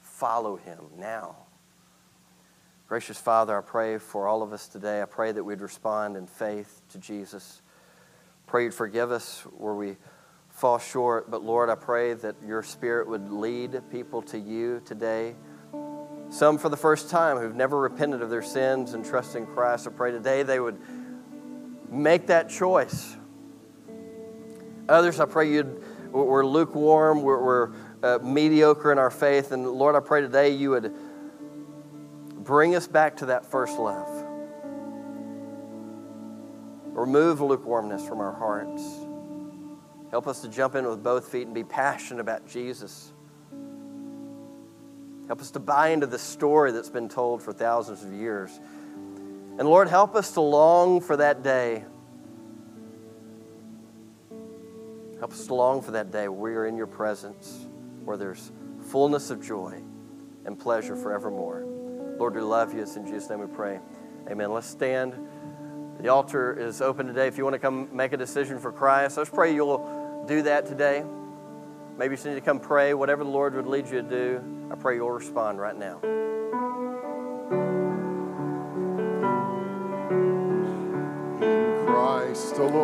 follow 0.00 0.56
Him 0.56 0.78
now? 0.98 1.36
Gracious 2.88 3.18
Father, 3.18 3.56
I 3.56 3.60
pray 3.60 3.98
for 3.98 4.26
all 4.26 4.42
of 4.42 4.52
us 4.52 4.66
today. 4.66 5.00
I 5.00 5.04
pray 5.04 5.32
that 5.32 5.42
we'd 5.42 5.60
respond 5.60 6.16
in 6.16 6.26
faith 6.26 6.82
to 6.90 6.98
Jesus. 6.98 7.62
Pray 8.46 8.64
you'd 8.64 8.74
forgive 8.74 9.12
us 9.12 9.42
where 9.56 9.74
we 9.74 9.96
fall 10.48 10.78
short. 10.78 11.30
But 11.30 11.42
Lord, 11.42 11.70
I 11.70 11.76
pray 11.76 12.14
that 12.14 12.34
your 12.44 12.64
Spirit 12.64 13.08
would 13.08 13.30
lead 13.30 13.80
people 13.90 14.22
to 14.22 14.38
you 14.38 14.82
today. 14.84 15.36
Some 16.30 16.58
for 16.58 16.68
the 16.68 16.76
first 16.76 17.10
time 17.10 17.38
who've 17.38 17.56
never 17.56 17.78
repented 17.78 18.22
of 18.22 18.30
their 18.30 18.42
sins 18.42 18.94
and 18.94 19.04
trust 19.04 19.34
in 19.34 19.46
Christ. 19.46 19.88
I 19.88 19.90
pray 19.90 20.12
today 20.12 20.44
they 20.44 20.60
would 20.60 20.78
make 21.90 22.28
that 22.28 22.48
choice. 22.48 23.16
Others, 24.88 25.18
I 25.18 25.24
pray 25.24 25.52
you'd, 25.52 25.82
we're 26.12 26.46
lukewarm, 26.46 27.22
we're, 27.22 27.42
we're 27.42 27.72
uh, 28.02 28.18
mediocre 28.22 28.92
in 28.92 28.98
our 28.98 29.10
faith. 29.10 29.50
And 29.50 29.66
Lord, 29.66 29.96
I 29.96 30.00
pray 30.00 30.20
today 30.20 30.50
you 30.50 30.70
would 30.70 30.94
bring 32.36 32.76
us 32.76 32.86
back 32.86 33.16
to 33.18 33.26
that 33.26 33.44
first 33.44 33.78
love. 33.78 34.08
Remove 36.92 37.40
lukewarmness 37.40 38.06
from 38.06 38.20
our 38.20 38.32
hearts. 38.32 38.82
Help 40.10 40.28
us 40.28 40.40
to 40.42 40.48
jump 40.48 40.76
in 40.76 40.86
with 40.88 41.02
both 41.02 41.28
feet 41.28 41.46
and 41.46 41.54
be 41.54 41.64
passionate 41.64 42.20
about 42.20 42.46
Jesus. 42.46 43.12
Help 45.30 45.40
us 45.40 45.52
to 45.52 45.60
buy 45.60 45.90
into 45.90 46.08
the 46.08 46.18
story 46.18 46.72
that's 46.72 46.90
been 46.90 47.08
told 47.08 47.40
for 47.40 47.52
thousands 47.52 48.02
of 48.02 48.12
years. 48.12 48.58
And 49.60 49.60
Lord, 49.60 49.86
help 49.86 50.16
us 50.16 50.32
to 50.32 50.40
long 50.40 51.00
for 51.00 51.16
that 51.18 51.44
day. 51.44 51.84
Help 55.20 55.30
us 55.30 55.46
to 55.46 55.54
long 55.54 55.82
for 55.82 55.92
that 55.92 56.10
day 56.10 56.26
where 56.26 56.50
we 56.52 56.56
are 56.56 56.66
in 56.66 56.76
your 56.76 56.88
presence, 56.88 57.64
where 58.04 58.16
there's 58.16 58.50
fullness 58.88 59.30
of 59.30 59.40
joy 59.40 59.80
and 60.46 60.58
pleasure 60.58 60.96
forevermore. 60.96 61.64
Lord, 62.18 62.34
we 62.34 62.40
love 62.40 62.74
you. 62.74 62.82
It's 62.82 62.96
in 62.96 63.06
Jesus' 63.06 63.30
name 63.30 63.38
we 63.38 63.46
pray. 63.46 63.78
Amen. 64.28 64.52
Let's 64.52 64.66
stand. 64.66 65.14
The 66.00 66.08
altar 66.08 66.58
is 66.58 66.82
open 66.82 67.06
today. 67.06 67.28
If 67.28 67.38
you 67.38 67.44
want 67.44 67.54
to 67.54 67.60
come 67.60 67.88
make 67.94 68.12
a 68.12 68.16
decision 68.16 68.58
for 68.58 68.72
Christ, 68.72 69.16
let's 69.16 69.30
pray 69.30 69.54
you'll 69.54 70.24
do 70.26 70.42
that 70.42 70.66
today. 70.66 71.04
Maybe 71.96 72.14
you 72.14 72.16
just 72.16 72.26
need 72.26 72.34
to 72.34 72.40
come 72.40 72.58
pray, 72.58 72.94
whatever 72.94 73.22
the 73.22 73.30
Lord 73.30 73.54
would 73.54 73.68
lead 73.68 73.86
you 73.86 74.02
to 74.02 74.08
do. 74.08 74.59
I 74.70 74.76
pray 74.76 74.94
you'll 74.94 75.10
respond 75.10 75.58
right 75.58 75.76
now. 75.76 75.98
In 81.42 81.86
Christ 81.86 82.56
alone. 82.58 82.80